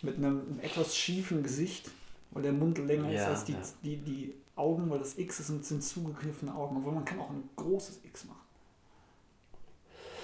mit 0.02 0.18
einem 0.18 0.60
etwas 0.62 0.96
schiefen 0.96 1.44
Gesicht, 1.44 1.90
weil 2.32 2.44
der 2.44 2.54
Mund 2.54 2.78
länger 2.78 3.10
ist 3.12 3.22
Ja, 3.22 3.28
als 3.28 3.46
die, 3.46 3.54
ja. 3.54 3.60
die, 3.84 3.98
die 3.98 4.34
Augen, 4.56 4.90
weil 4.90 5.00
das 5.00 5.18
X 5.18 5.38
sind, 5.48 5.66
sind 5.66 5.84
zugekniffene 5.84 6.54
Augen, 6.54 6.78
obwohl 6.78 6.94
man 6.94 7.06
kann 7.06 7.20
auch 7.20 7.30
ein 7.30 7.50
großes 7.56 8.02
X 8.04 8.26
machen. 8.26 8.42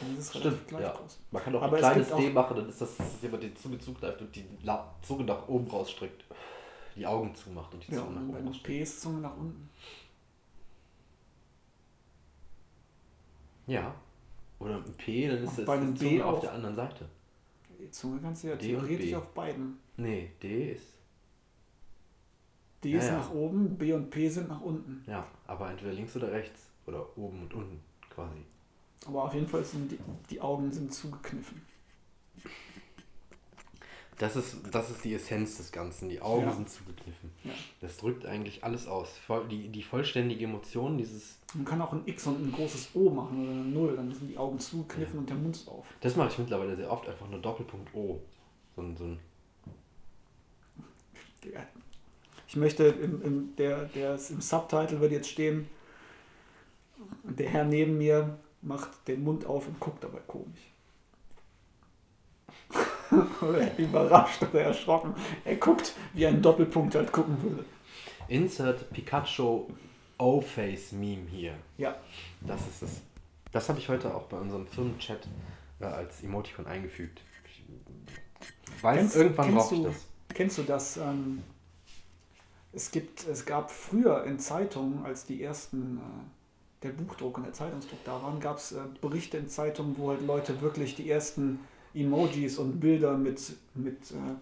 Und 0.02 0.18
das 0.18 0.26
ist 0.26 0.36
relativ 0.36 0.52
Stimmt, 0.54 0.68
gleich 0.68 0.82
ja. 0.82 0.92
groß. 0.94 1.20
Man 1.32 1.44
kann 1.44 1.56
auch 1.56 1.62
Aber 1.62 1.78
ein 1.78 1.84
es 1.84 1.92
kleines 1.92 2.16
D 2.16 2.30
machen, 2.32 2.56
dann 2.58 2.70
ist 2.70 2.82
das, 2.82 2.98
dass 2.98 3.08
jemand 3.22 3.44
die 3.44 3.54
Zunge 3.54 3.80
zugreift 3.80 4.22
und 4.22 4.36
die 4.36 4.46
Zunge 5.02 5.24
nach 5.24 5.48
oben 5.48 5.68
rausstreckt. 5.68 6.26
Die 6.96 7.06
Augen 7.08 7.34
zumacht 7.36 7.74
und 7.74 7.88
die 7.88 7.92
Ja, 7.92 8.00
Zunge 8.00 8.10
und 8.10 8.16
nach 8.16 8.22
oben 8.24 8.36
einem 8.38 8.48
rausstreckt. 8.48 8.68
P 8.68 8.82
ist 8.82 9.02
Zunge 9.02 9.20
nach 9.22 9.38
unten. 9.38 9.70
Ja. 13.68 13.94
Oder 14.60 14.78
ein 14.78 14.94
P, 14.98 15.28
dann 15.28 15.44
ist 15.44 15.58
das 15.58 15.66
bei 15.66 15.78
Zunge 15.94 16.26
auf 16.26 16.38
auch. 16.38 16.42
der 16.42 16.54
anderen 16.54 16.76
Seite. 16.76 17.10
Die 17.80 17.90
Zunge 17.92 18.20
kannst 18.22 18.44
du 18.44 18.48
ja 18.50 18.56
D 18.56 18.76
und 18.76 18.82
theoretisch 18.86 19.10
B. 19.12 19.16
auf 19.16 19.28
beiden. 19.34 19.78
Nee, 19.98 20.32
D 20.42 20.72
ist. 20.74 20.94
D 22.84 22.92
Ja, 22.92 23.00
ist 23.00 23.08
ja. 23.08 23.18
nach 23.18 23.32
oben, 23.34 23.78
B 23.78 23.94
und 23.94 24.10
P 24.10 24.30
sind 24.30 24.48
nach 24.50 24.62
unten. 24.62 25.04
Ja, 25.10 25.26
aber 25.48 25.70
entweder 25.72 25.94
links 25.94 26.16
oder 26.16 26.32
rechts. 26.32 26.70
Oder 26.86 27.18
oben 27.18 27.44
und 27.44 27.54
unten 27.54 27.80
quasi. 28.10 28.40
Aber 29.06 29.24
auf 29.26 29.34
jeden 29.34 29.48
Fall 29.48 29.64
sind 29.64 29.92
die, 29.92 30.00
die 30.30 30.40
Augen 30.42 30.72
sind 30.72 30.94
zugekniffen. 30.94 31.62
Das 34.24 34.38
ist, 34.38 34.56
das 34.72 34.90
ist 34.90 35.04
die 35.04 35.14
Essenz 35.16 35.58
des 35.58 35.70
Ganzen. 35.70 36.08
Die 36.08 36.22
Augen 36.22 36.46
Ja. 36.46 36.54
sind 36.54 36.70
zugekniffen. 36.70 37.30
Ja. 37.44 37.52
Das 37.82 37.98
drückt 37.98 38.26
eigentlich 38.26 38.64
alles 38.64 38.88
aus. 38.88 39.10
Die, 39.52 39.68
die 39.68 39.84
vollständige 39.84 40.46
Emotion, 40.46 40.98
dieses. 40.98 41.40
Man 41.54 41.66
kann 41.66 41.82
auch 41.82 41.92
ein 41.92 42.04
X 42.06 42.26
und 42.28 42.42
ein 42.42 42.54
großes 42.54 42.92
O 42.94 43.10
machen 43.10 43.44
oder 43.44 43.52
eine 43.52 43.66
Null, 43.66 43.98
dann 43.98 44.14
sind 44.14 44.30
die 44.30 44.38
Augen 44.38 44.58
zugekniffen 44.60 45.20
und 45.20 45.30
der 45.30 45.36
Mund 45.36 45.58
ist 45.58 45.68
auf. 45.68 45.88
Das 46.00 46.16
mache 46.16 46.30
ich 46.30 46.38
mittlerweile 46.38 46.74
sehr 46.78 46.90
oft, 46.90 47.06
einfach 47.10 47.30
nur 47.30 47.42
Doppelpunkt 47.42 47.94
O. 47.94 48.22
So 48.78 48.82
ein, 48.82 48.96
so 48.96 49.04
ein 49.04 49.20
Ja. 51.44 51.60
Ich 52.48 52.56
möchte, 52.56 52.86
im, 52.86 53.22
im, 53.24 53.56
der, 53.58 53.86
der 53.88 54.16
ist 54.16 54.30
im 54.30 54.40
Subtitle 54.40 55.02
wird 55.02 55.12
jetzt 55.12 55.28
stehen, 55.28 55.68
der 57.26 57.50
Herr 57.50 57.66
neben 57.66 57.98
mir 57.98 58.40
macht 58.62 59.06
den 59.10 59.22
Mund 59.22 59.46
auf 59.46 59.68
und 59.68 59.82
guckt 59.82 60.02
dabei 60.02 60.20
komisch. 60.20 60.73
Oder 63.42 63.68
überrascht 63.78 64.42
oder 64.44 64.62
erschrocken. 64.64 65.14
Er 65.46 65.56
guckt, 65.58 65.94
wie 66.14 66.26
ein 66.28 66.42
Doppelpunkt 66.42 66.96
halt 66.96 67.12
gucken 67.12 67.42
würde. 67.44 67.66
Insert 68.28 68.92
Pikachu 68.92 69.68
O-Face-Meme 70.18 71.28
hier. 71.30 71.54
Ja, 71.78 71.96
Das 72.42 72.62
ist 72.62 72.82
es. 72.84 73.02
Das 73.52 73.70
habe 73.70 73.80
ich 73.80 73.90
heute 73.90 74.14
auch 74.14 74.24
bei 74.24 74.38
unserem 74.38 74.66
Firmenchat 74.66 75.28
äh, 75.80 75.86
als 75.86 76.24
Emoticon 76.24 76.66
eingefügt. 76.66 77.22
Ich 78.78 78.84
weiß, 78.84 78.98
Kennst- 78.98 79.16
irgendwann 79.16 79.46
kennst 79.50 79.70
brauche 79.70 79.76
ich 79.76 79.82
du- 79.82 79.88
das. 79.88 80.06
Kennst 80.34 80.58
du 80.58 80.64
das? 80.64 80.98
Ähm, 80.98 81.44
es, 82.72 82.90
gibt, 82.92 83.28
es 83.28 83.46
gab 83.46 83.70
früher 83.70 84.24
in 84.24 84.40
Zeitungen, 84.40 85.06
als 85.06 85.26
die 85.26 85.44
ersten, 85.44 85.98
äh, 85.98 86.84
der 86.84 86.90
Buchdruck 86.90 87.38
und 87.38 87.44
der 87.44 87.54
Zeitungsdruck 87.54 88.00
da 88.04 88.22
waren, 88.24 88.40
gab 88.40 88.58
es 88.58 88.72
äh, 88.72 88.80
Berichte 89.02 89.38
in 89.38 89.48
Zeitungen, 89.48 89.96
wo 89.98 90.10
halt 90.10 90.26
Leute 90.26 90.62
wirklich 90.62 90.96
die 90.96 91.10
ersten 91.10 91.60
Emojis 91.94 92.58
und 92.58 92.80
Bilder 92.80 93.18
mit, 93.18 93.40
mit 93.76 94.12
äh, 94.12 94.36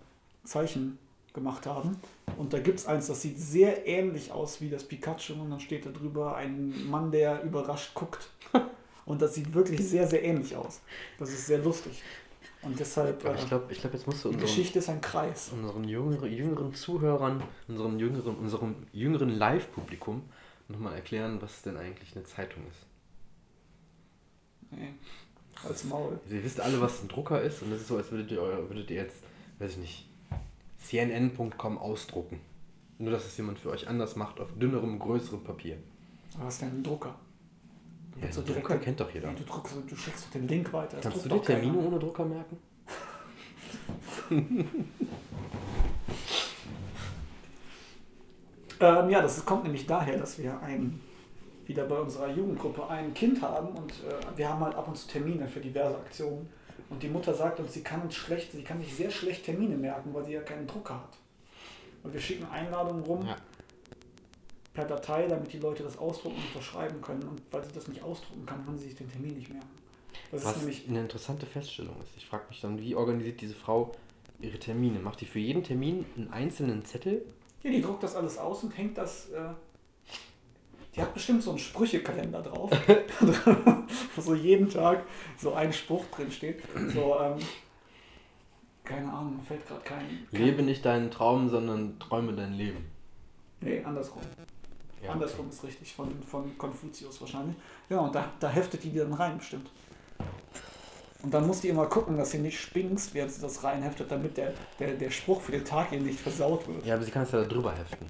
Zeichen 0.44 0.98
gemacht 1.34 1.66
haben. 1.66 1.98
Und 2.38 2.54
da 2.54 2.60
gibt 2.60 2.80
es 2.80 2.86
eins, 2.86 3.08
das 3.08 3.22
sieht 3.22 3.40
sehr 3.40 3.88
ähnlich 3.88 4.32
aus 4.32 4.62
wie 4.62 4.70
das 4.70 4.84
Pikachu 4.84 5.34
und 5.34 5.50
dann 5.52 5.60
steht 5.60 5.86
da 5.86 5.92
drüber 5.92 6.36
ein 6.36 6.90
Mann, 6.90 7.12
der 7.12 7.44
überrascht 7.44 7.94
guckt. 7.94 8.30
Und 9.06 9.22
das 9.22 9.34
sieht 9.34 9.54
wirklich 9.54 9.84
sehr, 9.84 10.08
sehr 10.08 10.24
ähnlich 10.24 10.56
aus. 10.56 10.80
Das 11.18 11.30
ist 11.32 11.48
sehr 11.48 11.58
lustig. 11.58 12.02
Und 12.62 12.80
deshalb, 12.80 13.26
Aber 13.26 13.36
äh, 13.36 13.40
ich 13.40 13.48
glaube, 13.48 13.74
ich 13.74 13.80
glaub, 13.82 13.94
jetzt 13.94 14.06
musst 14.06 14.24
du 14.24 14.30
unseren, 14.30 14.42
Geschichte 14.42 14.80
ist 14.80 14.90
ein 14.90 15.02
Kreis. 15.02 15.50
unseren 15.52 15.84
jüngeren, 15.84 16.32
jüngeren 16.32 16.74
Zuhörern, 16.76 17.44
unseren 17.68 18.00
jüngeren, 18.00 18.36
unserem 18.36 18.76
jüngeren 18.94 19.30
Live-Publikum 19.30 20.22
nochmal 20.68 20.94
erklären, 20.94 21.42
was 21.42 21.64
denn 21.64 21.76
eigentlich 21.76 22.16
eine 22.16 22.24
Zeitung 22.24 22.64
ist. 22.70 22.86
Nee, 24.70 24.94
als 25.68 25.84
Maul. 25.86 26.20
Also 26.24 26.36
ihr 26.36 26.44
wisst 26.44 26.60
alle, 26.60 26.80
was 26.82 27.02
ein 27.02 27.08
Drucker 27.08 27.42
ist 27.42 27.62
und 27.62 27.72
das 27.72 27.82
ist 27.82 27.88
so, 27.88 27.98
als 27.98 28.12
würdet 28.12 28.32
ihr, 28.32 28.42
würdet 28.42 28.90
ihr 28.90 28.98
jetzt, 28.98 29.18
weiß 29.60 29.72
ich 29.72 29.78
nicht, 29.78 30.10
cnn.com 30.80 31.78
ausdrucken. 31.78 32.40
Nur, 32.98 33.12
dass 33.12 33.26
es 33.26 33.36
jemand 33.38 33.60
für 33.60 33.70
euch 33.72 33.88
anders 33.88 34.16
macht, 34.16 34.40
auf 34.40 34.50
dünnerem, 34.60 35.00
größerem 35.00 35.44
Papier. 35.44 35.78
Aber 36.36 36.46
was 36.48 36.54
ist 36.56 36.62
denn 36.62 36.70
ein 36.80 36.84
Drucker? 36.84 37.16
Ja, 38.22 38.32
so 38.32 38.40
einen 38.42 38.48
direkt- 38.48 38.66
Drucker 38.68 38.80
kennt 38.80 39.00
doch 39.00 39.10
jeder. 39.14 39.32
Nee, 39.32 39.38
du, 39.40 39.44
druckst, 39.46 39.76
du 39.88 39.96
schickst 39.96 40.26
doch 40.26 40.32
den 40.32 40.48
Link 40.48 40.72
weiter. 40.74 40.98
das 40.98 41.04
Kannst 41.04 41.26
du 41.26 41.30
doch 41.30 41.44
Termine 41.44 41.74
keiner. 41.74 41.88
ohne 41.88 42.00
Drucker 42.00 42.26
merken? 42.26 42.58
Ähm, 48.80 49.10
ja, 49.10 49.22
das 49.22 49.46
kommt 49.46 49.64
nämlich 49.64 49.86
daher, 49.86 50.18
dass 50.18 50.38
wir 50.40 50.60
ein, 50.62 51.00
wieder 51.72 51.86
bei 51.86 51.98
unserer 52.00 52.30
Jugendgruppe 52.30 52.88
ein 52.90 53.14
Kind 53.14 53.42
haben 53.42 53.70
und 53.70 53.92
äh, 53.92 54.38
wir 54.38 54.50
haben 54.50 54.60
halt 54.60 54.76
ab 54.76 54.88
und 54.90 54.98
zu 54.98 55.08
Termine 55.08 55.48
für 55.48 55.62
diverse 55.62 55.98
Aktionen. 55.98 56.50
Und 56.90 57.02
die 57.02 57.08
Mutter 57.08 57.34
sagt 57.34 57.60
uns, 57.62 57.74
sie 57.74 57.82
kann 57.84 58.02
uns 58.02 58.16
schlecht, 58.16 58.52
sie 58.52 58.64
kann 58.64 58.80
sich 58.82 58.94
sehr 58.94 59.10
schlecht 59.10 59.46
Termine 59.46 59.78
merken, 59.78 60.14
weil 60.14 60.26
sie 60.26 60.34
ja 60.34 60.42
keinen 60.42 60.68
Drucker 60.68 60.96
hat. 60.96 61.18
Und 62.04 62.14
wir 62.14 62.20
schicken 62.20 62.46
Einladungen 62.52 63.04
rum 63.04 63.26
Ja. 63.26 63.38
per 64.74 64.86
Datei, 64.86 65.28
damit 65.28 65.54
die 65.54 65.60
Leute 65.60 65.84
das 65.84 65.98
ausdrucken 65.98 66.36
und 66.36 66.46
unterschreiben 66.48 67.00
können. 67.02 67.24
Und 67.24 67.42
weil 67.52 67.64
sie 67.64 67.72
das 67.72 67.88
nicht 67.88 68.04
ausdrucken 68.04 68.46
kann, 68.46 68.66
kann 68.66 68.78
sie 68.78 68.86
sich 68.90 68.96
den 68.96 69.10
Termin 69.10 69.36
nicht 69.38 69.50
merken. 69.50 69.70
Das 70.32 70.44
Was 70.44 70.52
ist 70.52 70.58
nämlich 70.60 70.88
eine 70.90 71.00
interessante 71.00 71.46
Feststellung 71.46 71.96
ist. 72.02 72.12
Ich 72.18 72.26
frage 72.26 72.44
mich 72.50 72.60
dann, 72.60 72.78
wie 72.80 72.96
organisiert 72.96 73.40
diese 73.40 73.54
Frau 73.56 73.94
ihre 74.42 74.60
Termine? 74.60 75.00
Macht 75.00 75.22
die 75.22 75.26
für 75.26 75.40
jeden 75.40 75.64
Termin 75.64 76.06
einen 76.18 76.34
einzelnen 76.34 76.84
Zettel? 76.84 77.24
Ja, 77.64 77.72
die 77.72 77.82
druckt 77.82 78.04
das 78.04 78.16
alles 78.18 78.38
aus 78.38 78.64
und 78.64 78.78
hängt 78.78 78.98
das. 78.98 79.30
Äh, 79.30 79.50
die 80.96 81.02
hat 81.02 81.14
bestimmt 81.14 81.42
so 81.42 81.52
einen 81.52 81.60
Sprüchekalender 81.60 82.42
drauf, 82.42 82.72
wo 84.16 84.22
so 84.22 84.36
jeden 84.36 84.70
Tag 84.70 85.04
so 85.38 85.54
ein 85.54 85.72
Spruch 85.72 86.06
drin 86.08 86.32
steht. 86.32 86.62
So, 86.94 87.18
ähm, 87.20 87.38
keine 88.84 89.12
Ahnung, 89.12 89.38
mir 89.38 89.44
fällt 89.44 89.66
gerade 89.66 89.82
kein, 89.82 90.28
kein. 90.32 90.42
Lebe 90.42 90.64
nicht 90.64 90.86
deinen 90.86 91.10
Traum, 91.10 91.50
sondern 91.50 91.98
träume 92.00 92.34
dein 92.34 92.54
Leben. 92.54 92.86
Nee, 93.62 93.82
andersrum. 93.84 94.22
Ja. 95.02 95.12
Andersrum 95.12 95.50
ist 95.50 95.64
richtig, 95.64 95.94
von, 95.94 96.22
von 96.24 96.58
Konfuzius 96.58 97.22
wahrscheinlich. 97.22 97.56
Ja, 97.90 98.00
und 98.00 98.14
da, 98.14 98.30
da 98.40 98.50
heftet 98.50 98.84
die 98.84 98.94
dann 98.94 99.14
rein, 99.14 99.38
bestimmt. 99.38 99.70
Und 101.24 101.34
dann 101.34 101.46
muss 101.46 101.62
die 101.62 101.70
immer 101.70 101.86
gucken, 101.86 102.18
dass 102.18 102.32
sie 102.32 102.40
nicht 102.40 102.60
spinkst, 102.60 103.14
während 103.14 103.32
sie 103.32 103.42
das 103.42 103.64
reinheftet, 103.64 104.12
damit 104.12 104.38
der, 104.38 104.54
der, 104.80 104.94
der 104.94 105.12
Spruch 105.12 105.42
für 105.42 105.52
den 105.52 105.64
Tag 105.64 105.92
ihr 105.92 106.00
nicht 106.00 106.20
versaut 106.20 106.68
wird. 106.68 106.86
Ja, 106.86 106.96
aber 106.96 107.04
sie 107.04 107.12
kann 107.12 107.24
es 107.24 107.32
ja 107.32 107.42
da 107.42 107.48
drüber 107.48 107.74
heften. 107.74 108.08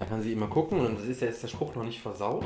Da 0.00 0.06
kann 0.06 0.20
sie 0.22 0.32
immer 0.32 0.48
gucken 0.48 0.80
und 0.80 0.98
das 0.98 1.06
ist 1.06 1.20
ja 1.20 1.28
jetzt 1.28 1.42
der 1.42 1.48
Spruch 1.48 1.74
noch 1.76 1.84
nicht 1.84 2.00
versaut. 2.00 2.44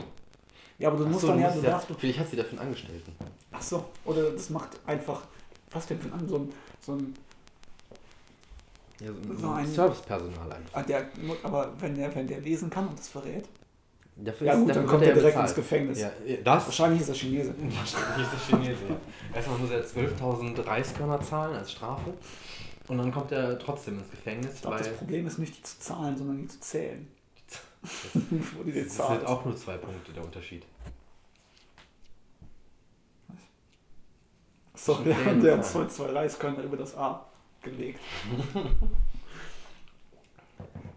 Ja, 0.78 0.88
aber 0.88 0.98
du 0.98 1.04
Ach 1.04 1.08
musst 1.08 1.20
so, 1.22 1.28
dann 1.28 1.40
ja, 1.40 1.50
du 1.50 1.60
ja, 1.60 1.70
darfst, 1.70 1.88
du 1.88 1.94
vielleicht 1.94 2.18
hat 2.18 2.28
sie 2.28 2.36
dafür 2.36 2.58
einen 2.58 2.68
Angestellten. 2.68 3.12
Ach 3.52 3.62
so, 3.62 3.84
oder 4.04 4.32
das 4.32 4.50
macht 4.50 4.70
einfach, 4.84 5.22
was 5.70 5.86
denn 5.86 5.98
für 6.00 6.12
ein, 6.12 6.28
so 6.28 6.36
ein, 6.38 6.52
so 6.80 6.92
ein 6.92 7.14
Ja, 9.00 9.08
so, 9.12 9.38
So 9.40 9.50
ein- 9.50 9.66
Servicepersonal 9.66 10.52
einfach. 10.52 10.74
ah, 10.78 10.82
der, 10.82 11.08
aber 11.44 11.72
wenn 11.78 11.94
der, 11.94 12.12
wenn 12.14 12.26
der 12.26 12.40
lesen 12.40 12.68
kann 12.70 12.88
und 12.88 12.98
das 12.98 13.08
verrät, 13.08 13.44
Dafür 14.16 14.46
ja 14.46 14.54
gut, 14.54 14.68
dann 14.70 14.76
wird 14.76 14.86
kommt 14.88 15.02
er 15.02 15.08
er 15.08 15.14
direkt 15.14 15.32
bezahlt. 15.34 15.48
ins 15.48 15.56
Gefängnis. 15.56 16.00
Ja, 16.00 16.10
das 16.44 16.66
Wahrscheinlich 16.66 17.00
ist 17.00 17.08
er 17.08 17.14
Chinese. 17.16 17.54
Wahrscheinlich 17.58 18.26
ist 18.26 18.32
der 18.32 18.58
Chinese, 18.58 18.80
ja. 18.88 18.96
Erstmal 19.34 19.58
muss 19.58 19.70
er 19.70 19.84
12.000 19.84 20.66
Reiskörner 20.66 21.20
zahlen 21.20 21.56
als 21.56 21.72
Strafe. 21.72 22.14
Und 22.86 22.98
dann 22.98 23.10
kommt 23.12 23.32
er 23.32 23.58
trotzdem 23.58 23.98
ins 23.98 24.10
Gefängnis, 24.10 24.54
Ich 24.56 24.62
glaube, 24.62 24.78
das 24.78 24.88
Problem 24.90 25.26
ist 25.26 25.38
nicht 25.38 25.56
die 25.56 25.62
zu 25.62 25.78
zahlen, 25.80 26.16
sondern 26.16 26.38
die 26.38 26.46
zu 26.48 26.60
zählen. 26.60 27.08
das, 28.12 28.22
die 28.64 28.72
den 28.72 28.84
das 28.88 28.96
sind 28.96 29.26
auch 29.26 29.44
nur 29.44 29.56
zwei 29.56 29.76
Punkte 29.76 30.12
der 30.12 30.24
Unterschied. 30.24 30.64
So, 34.74 34.94
Schon 34.96 35.04
der, 35.04 35.16
zählen 35.16 35.40
der 35.42 35.56
hat 35.58 35.66
zwei, 35.66 35.86
zwei 35.86 36.06
Reiskörner 36.12 36.62
über 36.62 36.76
das 36.76 36.96
A 36.96 37.24
gelegt. 37.62 38.00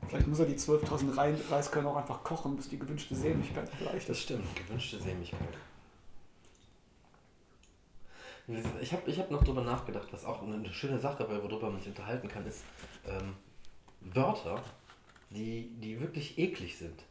Vielleicht 0.08 0.28
muss 0.28 0.40
er 0.40 0.46
die 0.46 0.56
12.000 0.56 1.16
Rei- 1.18 1.36
Reiskörner 1.50 1.90
auch 1.90 1.98
einfach 1.98 2.24
kochen, 2.24 2.56
bis 2.56 2.70
die 2.70 2.80
gewünschte 2.80 3.14
Sämigkeit 3.16 3.70
gleich 3.78 4.06
Das 4.06 4.18
ist. 4.18 4.24
stimmt, 4.24 4.46
gewünschte 4.56 5.00
Sämigkeit. 5.00 5.40
Ich 8.80 8.94
habe 8.94 9.04
ich 9.12 9.20
hab 9.20 9.30
noch 9.30 9.44
drüber 9.44 9.62
nachgedacht, 9.62 10.08
was 10.12 10.24
auch 10.24 10.42
eine 10.42 10.66
schöne 10.74 10.98
Sache, 11.00 11.28
worüber 11.30 11.70
man 11.70 11.80
sich 11.80 11.90
unterhalten 11.90 12.30
kann, 12.30 12.46
ist 12.46 12.64
ähm, 13.06 13.36
Wörter, 14.00 14.64
die, 15.30 15.70
die 15.82 16.00
wirklich 16.00 16.38
eklig 16.38 16.78
sind. 16.78 17.04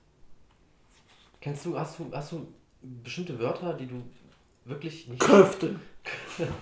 Kennst 1.40 1.64
du, 1.66 1.78
hast 1.78 1.98
du, 1.98 2.10
hast 2.12 2.32
du 2.32 2.52
bestimmte 2.82 3.38
Wörter, 3.38 3.74
die 3.74 3.86
du 3.86 4.02
wirklich 4.64 5.06
nicht. 5.08 5.20
Köfte. 5.20 5.78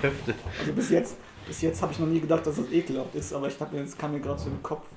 Köfte. 0.00 0.34
Also 0.58 0.72
bis 0.72 0.90
jetzt, 0.90 1.16
bis 1.46 1.60
jetzt 1.62 1.82
habe 1.82 1.92
ich 1.92 1.98
noch 1.98 2.06
nie 2.06 2.20
gedacht, 2.20 2.46
dass 2.46 2.56
das 2.56 2.70
ekelhaft 2.70 3.14
ist, 3.14 3.32
aber 3.32 3.48
ich 3.48 3.58
hab 3.60 3.72
mir, 3.72 3.80
jetzt 3.80 3.98
kam 3.98 4.12
mir 4.12 4.20
gerade 4.20 4.40
so 4.40 4.48
den 4.48 4.62
Kopf. 4.62 4.88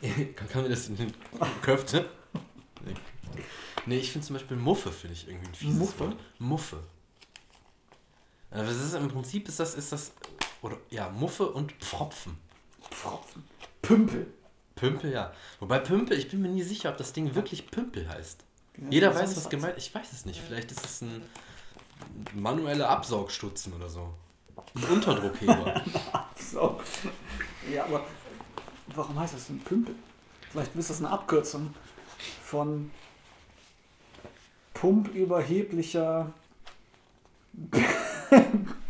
kann, 0.34 0.48
kann 0.48 0.62
mir 0.62 0.70
das 0.70 0.88
in 0.88 0.96
den 0.96 1.12
Köfte? 1.62 2.08
Nee. 2.84 2.94
Nee, 3.86 3.98
ich 3.98 4.12
finde 4.12 4.26
zum 4.26 4.34
Beispiel 4.34 4.56
Muffe, 4.56 4.90
finde 4.90 5.14
ich 5.14 5.28
irgendwie 5.28 5.48
ein 5.48 5.54
fieses 5.54 5.78
Muffe? 5.78 6.00
Wort. 6.00 6.16
Muffe. 6.38 6.78
Also 8.50 8.66
das 8.66 8.76
ist 8.82 8.94
im 8.94 9.08
Prinzip 9.08 9.48
ist 9.48 9.60
das, 9.60 9.74
ist 9.74 9.92
das, 9.92 10.12
oder 10.62 10.78
ja, 10.90 11.10
Muffe 11.10 11.50
und 11.50 11.72
Pfropfen. 11.72 12.36
Pfropfen. 12.90 13.44
Pümpel. 13.82 14.26
Pümpel, 14.76 15.12
ja. 15.12 15.32
Wobei 15.60 15.78
Pümpel, 15.78 16.18
ich 16.18 16.28
bin 16.30 16.42
mir 16.42 16.48
nie 16.48 16.62
sicher, 16.62 16.90
ob 16.90 16.96
das 16.96 17.12
Ding 17.12 17.34
wirklich 17.34 17.70
Pümpel 17.70 18.08
heißt. 18.08 18.44
Ja, 18.76 18.84
Jeder 18.90 19.14
weiß, 19.14 19.36
was. 19.36 19.48
gemeint 19.50 19.76
ist. 19.76 19.86
Ich 19.88 19.94
weiß 19.94 20.12
es 20.12 20.24
nicht. 20.24 20.40
Vielleicht 20.40 20.72
ist 20.72 20.84
es 20.84 21.00
ein 21.02 21.22
manueller 22.34 22.88
Absaugstutzen 22.88 23.72
oder 23.74 23.88
so. 23.88 24.12
Ein 24.74 24.84
Unterdruckheber. 24.84 25.82
So. 26.36 26.80
Ja, 27.72 27.84
aber 27.84 28.04
warum 28.94 29.18
heißt 29.18 29.34
das 29.34 29.46
denn 29.46 29.58
Pümpel? 29.60 29.94
Vielleicht 30.50 30.76
ist 30.76 30.90
das 30.90 30.98
eine 30.98 31.10
Abkürzung 31.10 31.74
von 32.42 32.90
pumpüberheblicher 34.74 36.32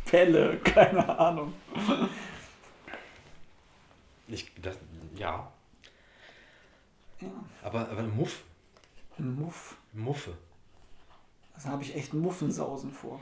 Pelle, 0.07 0.59
keine 0.59 1.19
Ahnung. 1.19 1.53
Ich, 4.29 4.51
das, 4.63 4.77
ja. 5.17 5.53
Ja. 7.21 7.29
Aber, 7.63 7.89
aber 7.91 8.03
Muff, 8.03 8.43
Ein 9.19 9.35
Muff. 9.37 9.77
Muffe. 9.93 10.37
Also 11.55 11.69
habe 11.69 11.83
ich 11.83 11.95
echt 11.95 12.13
Muffensausen 12.15 12.91
vor. 12.91 13.21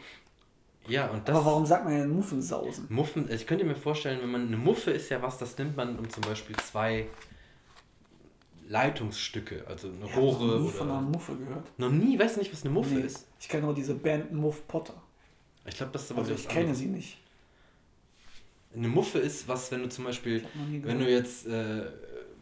Ja, 0.88 1.08
und 1.10 1.28
das. 1.28 1.36
Aber 1.36 1.44
warum 1.46 1.66
sagt 1.66 1.84
man 1.84 1.94
denn 1.94 2.10
Muffensausen? 2.10 2.86
Muffen, 2.88 3.24
also 3.24 3.34
ich 3.34 3.46
könnte 3.46 3.64
mir 3.64 3.76
vorstellen, 3.76 4.20
wenn 4.22 4.30
man 4.30 4.46
eine 4.48 4.56
Muffe 4.56 4.90
ist 4.90 5.10
ja 5.10 5.20
was, 5.22 5.38
das 5.38 5.56
nimmt 5.58 5.76
man 5.76 5.98
um 5.98 6.08
zum 6.08 6.22
Beispiel 6.22 6.56
zwei 6.56 7.06
Leitungsstücke, 8.68 9.64
also 9.68 9.88
eine 9.88 10.06
Ich 10.06 10.12
habe 10.12 10.20
Rohre 10.20 10.44
noch 10.46 10.58
nie 10.60 10.66
oder. 10.68 10.72
von 10.72 10.90
einer 10.90 11.00
Muffe 11.00 11.36
gehört. 11.36 11.78
Noch 11.78 11.90
nie, 11.90 12.18
weißt 12.18 12.36
du 12.36 12.40
nicht, 12.40 12.52
was 12.52 12.62
eine 12.64 12.72
Muffe 12.72 12.94
Nee, 12.94 13.02
ist? 13.02 13.26
Ich 13.38 13.48
kenne 13.48 13.64
nur 13.66 13.74
diese 13.74 13.94
Band 13.94 14.32
Muff 14.32 14.66
Potter. 14.66 14.94
Ich 15.66 15.76
glaube, 15.76 15.92
das 15.92 16.02
ist 16.04 16.10
aber 16.12 16.20
Also 16.20 16.32
ich 16.34 16.48
kenne 16.48 16.60
anderes. 16.60 16.78
sie 16.78 16.86
nicht. 16.86 17.18
Eine 18.74 18.88
Muffe 18.88 19.18
ist 19.18 19.48
was, 19.48 19.70
wenn 19.70 19.82
du 19.82 19.88
zum 19.88 20.04
Beispiel, 20.04 20.44
wenn 20.82 20.98
du 20.98 21.10
jetzt, 21.10 21.46
äh, 21.46 21.82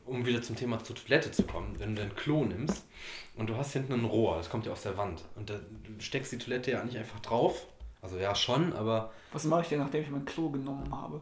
um 0.07 0.25
wieder 0.27 0.43
zum 0.43 0.57
Thema 0.57 0.83
zur 0.83 0.97
Toilette 0.97 1.31
zu 1.33 1.43
kommen, 1.45 1.75
wenn 1.79 1.95
du 1.95 2.03
dein 2.03 2.15
Klo 2.15 2.45
nimmst 2.45 2.85
und 3.37 3.49
du 3.49 3.57
hast 3.57 3.73
hinten 3.73 3.93
ein 3.95 4.05
Rohr, 4.05 4.37
das 4.37 4.49
kommt 4.51 4.67
ja 4.67 4.73
aus 4.73 4.83
der 4.83 4.97
Wand 4.97 5.25
und 5.37 5.51
da, 5.51 5.55
du 5.55 6.01
steckst 6.01 6.33
die 6.33 6.39
Toilette 6.39 6.71
ja 6.73 6.85
nicht 6.85 6.97
einfach 6.97 7.21
drauf, 7.21 7.67
also 8.03 8.17
ja 8.17 8.35
schon, 8.35 8.73
aber 8.73 9.13
Was 9.33 9.45
mache 9.45 9.63
ich 9.63 9.69
denn, 9.69 9.79
nachdem 9.81 10.03
ich 10.03 10.11
mein 10.11 10.25
Klo 10.25 10.51
genommen 10.51 10.89
habe? 10.93 11.21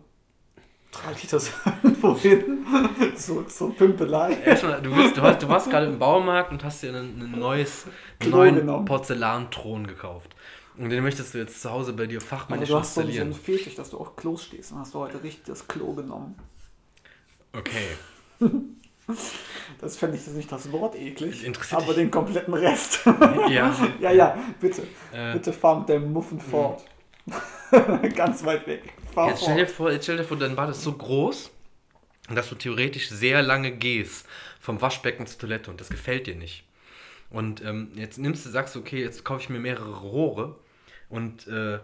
Trage 0.90 1.16
ich 1.22 1.28
das 1.28 1.52
irgendwo 1.82 2.16
hin? 2.16 2.64
so, 3.16 3.44
so 3.46 3.70
Pümpelei. 3.70 4.32
erstmal, 4.44 4.80
du, 4.80 4.94
willst, 4.96 5.16
du, 5.16 5.22
hast, 5.22 5.42
du 5.42 5.48
warst 5.48 5.68
gerade 5.70 5.86
im 5.86 5.98
Baumarkt 5.98 6.50
und 6.50 6.64
hast 6.64 6.82
dir 6.82 6.94
ein, 6.94 7.20
ein 7.20 7.38
neues, 7.38 7.84
einen 7.84 8.30
Klo 8.30 8.38
neuen 8.38 8.54
genommen. 8.56 8.84
Porzellanthron 8.86 9.86
gekauft. 9.86 10.34
Und 10.78 10.90
den 10.90 11.02
möchtest 11.02 11.34
du 11.34 11.38
jetzt 11.38 11.60
zu 11.60 11.70
Hause 11.70 11.92
bei 11.92 12.06
dir 12.06 12.20
fachmännisch 12.20 12.68
du 12.68 12.76
hast 12.78 12.94
so, 12.94 13.00
so 13.00 13.06
installieren. 13.06 13.32
einen 13.32 13.40
Fetisch, 13.40 13.74
dass 13.74 13.90
du 13.90 13.98
auf 13.98 14.14
Klos 14.16 14.44
stehst. 14.44 14.70
Dann 14.70 14.78
hast 14.78 14.94
du 14.94 14.98
heute 15.00 15.22
richtig 15.22 15.44
das 15.46 15.66
Klo 15.66 15.92
genommen. 15.94 16.36
Okay. 17.52 17.88
Das 19.80 19.96
fände 19.96 20.16
ich 20.18 20.26
jetzt 20.26 20.36
nicht 20.36 20.52
das 20.52 20.70
Wort 20.70 20.94
eklig, 20.94 21.42
Interessiert 21.44 21.80
aber 21.80 21.94
dich- 21.94 22.02
den 22.02 22.10
kompletten 22.10 22.52
Rest. 22.52 23.00
Ja. 23.48 23.74
ja, 24.00 24.10
ja, 24.12 24.38
bitte. 24.60 24.82
Äh, 25.12 25.32
Bitte 25.32 25.52
fahr 25.52 25.78
mit 25.80 25.88
deinem 25.88 26.12
Muffen 26.12 26.38
fort. 26.38 26.84
Ganz 28.14 28.44
weit 28.44 28.66
weg. 28.66 28.92
Fahr 29.14 29.30
Jetzt 29.30 29.42
stell, 29.42 29.56
dir 29.56 29.66
fort. 29.66 29.76
vor, 29.76 29.92
jetzt 29.92 30.02
stell 30.04 30.16
dir 30.18 30.24
vor, 30.24 30.36
dein 30.36 30.56
Bad 30.56 30.70
ist 30.70 30.82
so 30.82 30.92
groß, 30.92 31.50
dass 32.34 32.48
du 32.50 32.54
theoretisch 32.54 33.08
sehr 33.08 33.42
lange 33.42 33.72
gehst 33.72 34.26
vom 34.60 34.80
Waschbecken 34.82 35.26
zur 35.26 35.38
Toilette 35.38 35.70
und 35.70 35.80
das 35.80 35.88
gefällt 35.88 36.26
dir 36.26 36.34
nicht. 36.36 36.64
Und 37.30 37.64
ähm, 37.64 37.90
jetzt 37.94 38.18
nimmst 38.18 38.44
du, 38.44 38.50
sagst 38.50 38.74
du, 38.74 38.80
okay, 38.80 39.02
jetzt 39.02 39.24
kaufe 39.24 39.40
ich 39.40 39.48
mir 39.48 39.58
mehrere 39.58 40.00
Rohre 40.00 40.56
und 41.08 41.46
äh, 41.46 41.78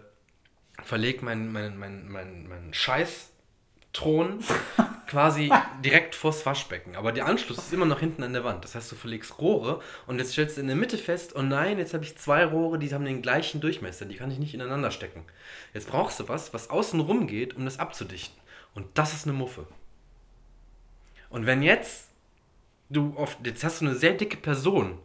verleg 0.82 1.22
meinen 1.22 1.52
mein, 1.52 1.78
mein, 1.78 2.08
mein, 2.08 2.48
mein 2.48 2.74
Scheiß-Thron 2.74 4.40
quasi 5.06 5.50
direkt 5.84 6.14
vors 6.14 6.44
Waschbecken. 6.44 6.96
Aber 6.96 7.12
der 7.12 7.26
Anschluss 7.26 7.58
ist 7.58 7.72
immer 7.72 7.86
noch 7.86 8.00
hinten 8.00 8.22
an 8.22 8.32
der 8.32 8.44
Wand. 8.44 8.64
Das 8.64 8.74
heißt, 8.74 8.90
du 8.90 8.96
verlegst 8.96 9.38
Rohre 9.38 9.80
und 10.06 10.18
jetzt 10.18 10.32
stellst 10.32 10.56
du 10.56 10.60
in 10.60 10.66
der 10.66 10.76
Mitte 10.76 10.98
fest, 10.98 11.34
oh 11.36 11.42
nein, 11.42 11.78
jetzt 11.78 11.94
habe 11.94 12.04
ich 12.04 12.16
zwei 12.16 12.44
Rohre, 12.44 12.78
die 12.78 12.92
haben 12.92 13.04
den 13.04 13.22
gleichen 13.22 13.60
Durchmesser, 13.60 14.06
die 14.06 14.16
kann 14.16 14.30
ich 14.30 14.38
nicht 14.38 14.54
ineinander 14.54 14.90
stecken. 14.90 15.24
Jetzt 15.72 15.88
brauchst 15.88 16.20
du 16.20 16.28
was, 16.28 16.52
was 16.52 16.70
außen 16.70 17.00
rum 17.00 17.26
geht, 17.26 17.54
um 17.54 17.64
das 17.64 17.78
abzudichten. 17.78 18.38
Und 18.74 18.86
das 18.94 19.14
ist 19.14 19.26
eine 19.26 19.36
Muffe. 19.36 19.66
Und 21.30 21.46
wenn 21.46 21.62
jetzt 21.62 22.08
du 22.90 23.14
auf, 23.16 23.38
jetzt 23.44 23.64
hast 23.64 23.80
du 23.80 23.86
eine 23.86 23.94
sehr 23.94 24.12
dicke 24.12 24.36
Person 24.36 24.98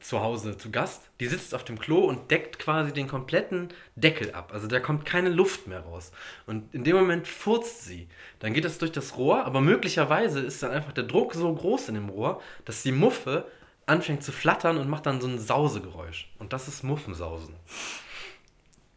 zu 0.00 0.20
Hause 0.20 0.56
zu 0.56 0.70
Gast, 0.70 1.02
die 1.20 1.26
sitzt 1.26 1.54
auf 1.54 1.64
dem 1.64 1.78
Klo 1.78 2.00
und 2.00 2.30
deckt 2.30 2.58
quasi 2.58 2.92
den 2.92 3.08
kompletten 3.08 3.68
Deckel 3.96 4.32
ab. 4.32 4.50
Also 4.52 4.66
da 4.66 4.80
kommt 4.80 5.04
keine 5.04 5.28
Luft 5.28 5.66
mehr 5.66 5.80
raus. 5.80 6.12
Und 6.46 6.74
in 6.74 6.84
dem 6.84 6.96
Moment 6.96 7.28
furzt 7.28 7.84
sie. 7.84 8.08
Dann 8.38 8.54
geht 8.54 8.64
das 8.64 8.78
durch 8.78 8.92
das 8.92 9.16
Rohr, 9.16 9.44
aber 9.44 9.60
möglicherweise 9.60 10.40
ist 10.40 10.62
dann 10.62 10.70
einfach 10.70 10.92
der 10.92 11.04
Druck 11.04 11.34
so 11.34 11.52
groß 11.52 11.88
in 11.88 11.94
dem 11.94 12.08
Rohr, 12.08 12.40
dass 12.64 12.82
die 12.82 12.92
Muffe 12.92 13.46
anfängt 13.86 14.22
zu 14.22 14.32
flattern 14.32 14.78
und 14.78 14.88
macht 14.88 15.06
dann 15.06 15.20
so 15.20 15.26
ein 15.26 15.38
Sausegeräusch. 15.38 16.30
Und 16.38 16.52
das 16.52 16.68
ist 16.68 16.84
Muffensausen. 16.84 17.54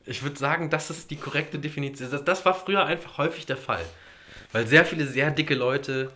Ich 0.06 0.22
würde 0.22 0.38
sagen, 0.38 0.70
das 0.70 0.90
ist 0.90 1.12
die 1.12 1.16
korrekte 1.16 1.60
Definition. 1.60 2.10
Das, 2.26 2.46
war 2.46 2.54
früher 2.54 2.86
einfach 2.86 3.18
häufig 3.18 3.46
der 3.46 3.58
Fall. 3.58 3.84
Weil 4.52 4.68
sehr 4.68 4.86
viele 4.86 5.08
sehr 5.08 5.32
dicke 5.32 5.56
Leute 5.56 6.12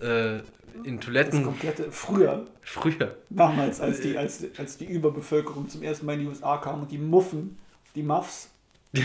äh, 0.00 0.38
in 0.84 0.96
Das 0.96 1.06
Toiletten 1.06 1.44
komplette, 1.44 1.90
früher, 1.92 2.46
früher. 2.62 3.16
damals, 3.30 3.80
als 3.80 4.00
die, 4.00 4.16
als, 4.16 4.44
als 4.58 4.76
die 4.78 4.86
Überbevölkerung 4.86 5.68
zum 5.68 5.82
ersten 5.82 6.06
Mal 6.06 6.14
in 6.14 6.20
die 6.20 6.26
USA 6.26 6.58
kam 6.58 6.82
und 6.82 6.90
die 6.90 6.98
Muffen, 6.98 7.58
die 7.94 8.02
Muffs, 8.02 8.50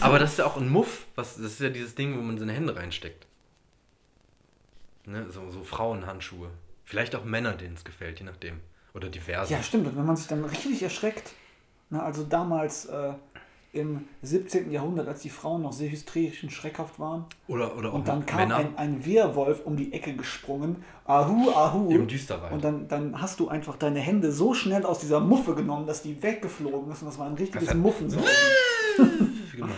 Aber 0.00 0.18
das 0.18 0.32
ist 0.32 0.38
ja 0.38 0.46
auch 0.46 0.56
ein 0.56 0.68
Muff, 0.68 1.06
was, 1.14 1.36
das 1.36 1.52
ist 1.52 1.60
ja 1.60 1.70
dieses 1.70 1.94
Ding, 1.94 2.16
wo 2.16 2.20
man 2.22 2.38
seine 2.38 2.52
Hände 2.52 2.76
reinsteckt. 2.76 3.26
Ne? 5.06 5.26
So, 5.30 5.50
so 5.50 5.64
Frauenhandschuhe. 5.64 6.50
Vielleicht 6.84 7.14
auch 7.14 7.24
Männer, 7.24 7.52
denen 7.52 7.74
es 7.74 7.84
gefällt, 7.84 8.18
je 8.20 8.26
nachdem. 8.26 8.60
Oder 8.94 9.08
diverse. 9.08 9.52
Ja, 9.52 9.62
stimmt. 9.62 9.86
Und 9.86 9.96
wenn 9.96 10.06
man 10.06 10.16
sich 10.16 10.26
dann 10.26 10.44
richtig 10.44 10.82
erschreckt, 10.82 11.32
na, 11.88 12.02
also 12.02 12.24
damals 12.24 12.86
äh, 12.86 13.12
im 13.72 14.08
17. 14.22 14.70
Jahrhundert, 14.70 15.06
als 15.06 15.20
die 15.20 15.30
Frauen 15.30 15.62
noch 15.62 15.72
sehr 15.72 15.90
hysterisch 15.90 16.42
und 16.42 16.50
schreckhaft 16.50 16.98
waren, 16.98 17.24
Oder, 17.46 17.76
oder 17.76 17.90
auch 17.90 17.94
und 17.94 18.08
dann 18.08 18.26
kam 18.26 18.40
Männer 18.40 18.56
ein, 18.56 18.76
ein 18.76 19.04
Wehrwolf 19.06 19.64
um 19.64 19.76
die 19.76 19.92
Ecke 19.92 20.14
gesprungen, 20.14 20.84
ahu, 21.04 21.50
ahu. 21.50 21.90
im 21.90 22.08
Düsterwald. 22.08 22.52
Und 22.52 22.64
dann, 22.64 22.88
dann 22.88 23.20
hast 23.20 23.38
du 23.38 23.48
einfach 23.48 23.76
deine 23.76 24.00
Hände 24.00 24.32
so 24.32 24.54
schnell 24.54 24.84
aus 24.84 24.98
dieser 24.98 25.20
Muffe 25.20 25.54
genommen, 25.54 25.86
dass 25.86 26.02
die 26.02 26.20
weggeflogen 26.22 26.90
ist 26.90 27.02
und 27.02 27.08
das 27.08 27.18
war 27.18 27.26
ein 27.26 27.34
richtiges 27.34 27.72
Muffensausen. 27.74 28.28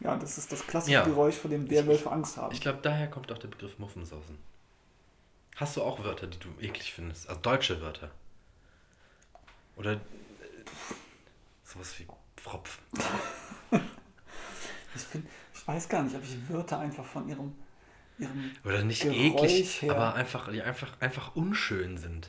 Ja, 0.00 0.16
das 0.16 0.38
ist 0.38 0.50
das 0.50 0.66
klassische 0.66 0.94
Ja. 0.94 1.04
Geräusch, 1.04 1.34
vor 1.34 1.50
dem 1.50 1.68
Werwölfe 1.68 2.10
Angst 2.10 2.38
haben. 2.38 2.54
Ich 2.54 2.60
glaube, 2.62 2.78
daher 2.80 3.08
kommt 3.08 3.30
auch 3.30 3.36
der 3.38 3.48
Begriff 3.48 3.78
Muffensausen. 3.78 4.38
Hast 5.56 5.76
du 5.76 5.82
auch 5.82 6.02
Wörter, 6.02 6.26
die 6.26 6.38
du 6.38 6.48
eklig 6.58 6.94
findest? 6.94 7.28
Also 7.28 7.38
deutsche 7.42 7.82
Wörter. 7.82 8.10
Oder 9.76 9.92
äh, 9.92 9.98
sowas 11.64 11.98
wie 11.98 12.04
Pfropfen. 12.42 12.82
Ich, 14.96 15.02
find, 15.02 15.24
ich 15.54 15.68
weiß 15.68 15.88
gar 15.88 16.02
nicht, 16.02 16.16
ob 16.16 16.24
ich 16.24 16.36
Wörter 16.48 16.80
einfach 16.80 17.04
von 17.04 17.28
ihrem, 17.28 17.54
ihrem 18.18 18.50
Oder 18.64 18.82
nicht 18.82 19.02
Geräusch 19.02 19.16
eklig, 19.52 19.82
her. 19.82 19.92
aber 19.92 20.14
einfach, 20.16 20.50
die 20.50 20.62
einfach, 20.62 21.00
einfach 21.00 21.36
unschön 21.36 21.96
sind. 21.96 22.28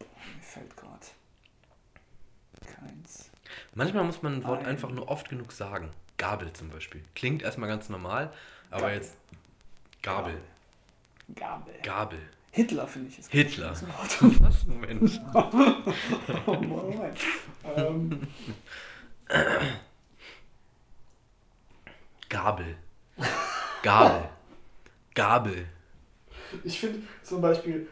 mir 0.00 0.06
fällt 0.42 0.74
gerade 0.78 1.06
keins. 2.74 3.30
Manchmal 3.74 4.04
muss 4.04 4.22
man 4.22 4.36
ein 4.36 4.44
Wort 4.44 4.60
Ein- 4.60 4.66
einfach 4.66 4.88
nur 4.90 5.08
oft 5.10 5.28
genug 5.28 5.52
sagen. 5.52 5.90
Gabel 6.16 6.50
zum 6.54 6.70
Beispiel. 6.70 7.02
Klingt 7.14 7.42
erstmal 7.42 7.68
ganz 7.68 7.90
normal, 7.90 8.32
aber 8.70 8.80
Gabel. 8.82 8.94
jetzt 8.96 9.16
Gabel. 10.02 10.40
Gabel. 11.34 11.74
Gabel. 11.82 12.18
Hitler 12.52 12.86
finde 12.88 13.10
ich 13.10 13.18
ist 13.18 13.30
Hitler. 13.30 13.72
Was? 14.40 14.64
Moment. 14.66 15.20
Oh, 16.46 16.54
Moment. 16.54 17.18
ähm, 17.76 18.26
Gabel. 22.28 22.76
Gabel. 23.82 24.28
Gabel. 25.14 25.66
ich 26.64 26.78
finde 26.80 27.00
zum 27.22 27.40
Beispiel 27.40 27.88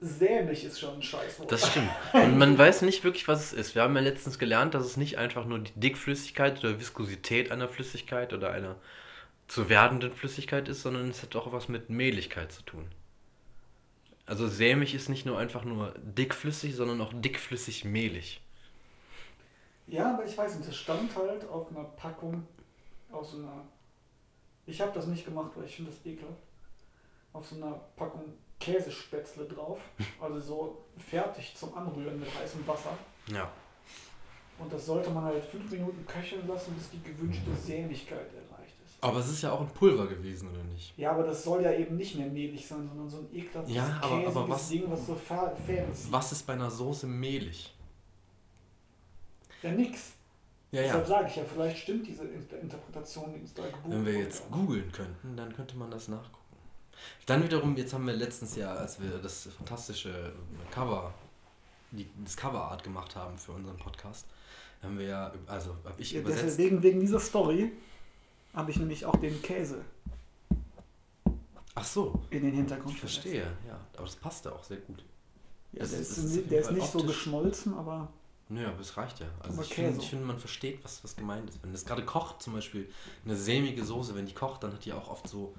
sämig 0.00 0.64
ist 0.64 0.78
schon 0.78 0.96
ein 0.96 1.02
Scheißwort. 1.02 1.50
Das 1.50 1.68
stimmt. 1.70 1.90
Und 2.12 2.36
man 2.36 2.58
weiß 2.58 2.82
nicht 2.82 3.04
wirklich, 3.04 3.26
was 3.26 3.44
es 3.44 3.52
ist. 3.52 3.74
Wir 3.74 3.82
haben 3.82 3.94
ja 3.94 4.02
letztens 4.02 4.38
gelernt, 4.38 4.74
dass 4.74 4.84
es 4.84 4.96
nicht 4.96 5.18
einfach 5.18 5.46
nur 5.46 5.60
die 5.60 5.72
Dickflüssigkeit 5.74 6.58
oder 6.60 6.78
Viskosität 6.78 7.50
einer 7.50 7.68
Flüssigkeit 7.68 8.32
oder 8.32 8.50
einer 8.50 8.76
zu 9.48 9.68
werdenden 9.68 10.12
Flüssigkeit 10.12 10.68
ist, 10.68 10.82
sondern 10.82 11.08
es 11.08 11.22
hat 11.22 11.36
auch 11.36 11.52
was 11.52 11.68
mit 11.68 11.90
Mehligkeit 11.90 12.52
zu 12.52 12.62
tun. 12.62 12.86
Also 14.26 14.48
sämig 14.48 14.94
ist 14.94 15.08
nicht 15.08 15.26
nur 15.26 15.38
einfach 15.38 15.64
nur 15.64 15.94
dickflüssig, 15.98 16.74
sondern 16.74 17.00
auch 17.00 17.12
dickflüssig-mehlig. 17.14 18.40
Ja, 19.86 20.14
aber 20.14 20.24
ich 20.24 20.36
weiß 20.36 20.56
nicht, 20.56 20.68
das 20.68 20.76
stand 20.76 21.14
halt 21.16 21.48
auf 21.48 21.70
einer 21.70 21.84
Packung 21.84 22.46
aus 23.12 23.32
so 23.32 23.38
einer. 23.38 23.62
Ich 24.66 24.80
habe 24.80 24.92
das 24.92 25.06
nicht 25.06 25.24
gemacht, 25.26 25.52
weil 25.54 25.64
ich 25.66 25.76
finde 25.76 25.90
das 25.90 26.04
ekelhaft. 26.06 26.38
Auf 27.32 27.46
so 27.46 27.56
einer 27.56 27.72
Packung 27.96 28.22
Käsespätzle 28.60 29.44
drauf. 29.46 29.78
Also 30.20 30.40
so 30.40 30.84
fertig 30.96 31.54
zum 31.56 31.74
Anrühren 31.76 32.18
mit 32.18 32.28
heißem 32.34 32.66
Wasser. 32.66 32.96
Ja. 33.26 33.50
Und 34.58 34.72
das 34.72 34.86
sollte 34.86 35.10
man 35.10 35.24
halt 35.24 35.44
fünf 35.44 35.70
Minuten 35.70 36.06
köcheln 36.06 36.46
lassen, 36.48 36.72
bis 36.74 36.88
die 36.90 37.02
gewünschte 37.02 37.52
Sämigkeit 37.54 38.20
erreicht 38.32 38.74
ist. 38.86 38.94
Aber 39.02 39.18
es 39.18 39.28
ist 39.28 39.42
ja 39.42 39.50
auch 39.52 39.60
ein 39.60 39.68
Pulver 39.68 40.06
gewesen, 40.06 40.48
oder 40.50 40.62
nicht? 40.64 40.96
Ja, 40.96 41.10
aber 41.10 41.24
das 41.24 41.42
soll 41.42 41.62
ja 41.62 41.72
eben 41.72 41.96
nicht 41.96 42.14
mehr 42.16 42.28
mehlig 42.28 42.66
sein, 42.66 42.86
sondern 42.88 43.08
so 43.10 43.18
ein 43.18 43.28
ekelhaftes 43.34 43.74
Ja, 43.74 43.98
aber- 44.00 44.26
aber 44.28 44.48
was- 44.48 44.68
Ding, 44.70 44.84
was 44.88 45.06
so 45.06 45.14
Fäden 45.16 45.92
zieht. 45.92 46.12
Was 46.12 46.32
ist 46.32 46.46
bei 46.46 46.52
einer 46.54 46.70
Soße 46.70 47.06
mehlig? 47.08 47.73
Ja, 49.64 49.72
nix. 49.72 50.12
Ja, 50.72 50.82
Deshalb 50.82 51.06
sage 51.06 51.28
ich 51.28 51.36
ja, 51.36 51.44
vielleicht 51.44 51.78
stimmt 51.78 52.06
diese 52.06 52.24
Inter 52.24 52.58
Interpretation, 52.60 53.32
die 53.32 53.40
uns 53.40 53.54
da 53.54 53.62
geboten 53.64 53.90
Wenn 53.90 54.06
wir 54.06 54.18
jetzt 54.18 54.50
googeln 54.50 54.90
könnten, 54.92 55.36
dann 55.36 55.54
könnte 55.54 55.76
man 55.76 55.90
das 55.90 56.08
nachgucken. 56.08 56.56
Dann 57.26 57.42
wiederum, 57.42 57.76
jetzt 57.76 57.94
haben 57.94 58.06
wir 58.06 58.14
letztens 58.14 58.56
ja, 58.56 58.72
als 58.74 59.00
wir 59.00 59.18
das 59.18 59.48
fantastische 59.56 60.32
Cover 60.70 61.12
die, 61.92 62.08
das 62.24 62.36
Coverart 62.36 62.82
gemacht 62.82 63.14
haben 63.16 63.38
für 63.38 63.52
unseren 63.52 63.76
Podcast, 63.76 64.26
haben 64.82 64.98
wir 64.98 65.06
ja, 65.06 65.32
also 65.46 65.70
habe 65.84 65.94
ich 66.00 66.10
Ja, 66.12 66.20
übersetzt. 66.20 66.44
Deswegen, 66.44 66.82
wegen 66.82 67.00
dieser 67.00 67.20
Story 67.20 67.72
habe 68.52 68.70
ich 68.70 68.76
nämlich 68.78 69.06
auch 69.06 69.16
den 69.16 69.40
Käse 69.42 69.84
Ach 71.76 71.84
so, 71.84 72.22
in 72.30 72.42
den 72.42 72.54
Hintergrund 72.54 72.94
ich 72.94 73.00
verstehe, 73.00 73.46
ja. 73.66 73.80
Aber 73.94 74.04
das 74.04 74.16
passt 74.16 74.44
ja 74.44 74.52
auch 74.52 74.62
sehr 74.62 74.76
gut. 74.78 75.04
Ja, 75.72 75.80
Das 75.80 75.90
der 75.90 76.00
ist- 76.00 76.18
ist, 76.18 76.50
der 76.50 76.60
ist 76.60 76.70
nicht 76.70 76.86
so 76.92 77.02
geschmolzen, 77.04 77.74
aber 77.74 78.08
Nö, 78.48 78.66
aber 78.66 78.80
es 78.80 78.96
reicht 78.96 79.20
ja. 79.20 79.26
Also 79.40 79.62
ich 79.62 79.74
finde, 79.74 79.98
ich 79.98 80.10
finde, 80.10 80.26
man 80.26 80.38
versteht, 80.38 80.84
was, 80.84 81.02
was 81.02 81.16
gemeint 81.16 81.48
ist. 81.48 81.62
Wenn 81.62 81.72
das 81.72 81.86
gerade 81.86 82.04
kocht, 82.04 82.42
zum 82.42 82.52
Beispiel 82.52 82.90
eine 83.24 83.36
sämige 83.36 83.84
Soße, 83.84 84.14
wenn 84.14 84.26
die 84.26 84.34
kocht, 84.34 84.62
dann 84.62 84.72
hat 84.72 84.84
die 84.84 84.92
auch 84.92 85.08
oft 85.08 85.28
so, 85.28 85.54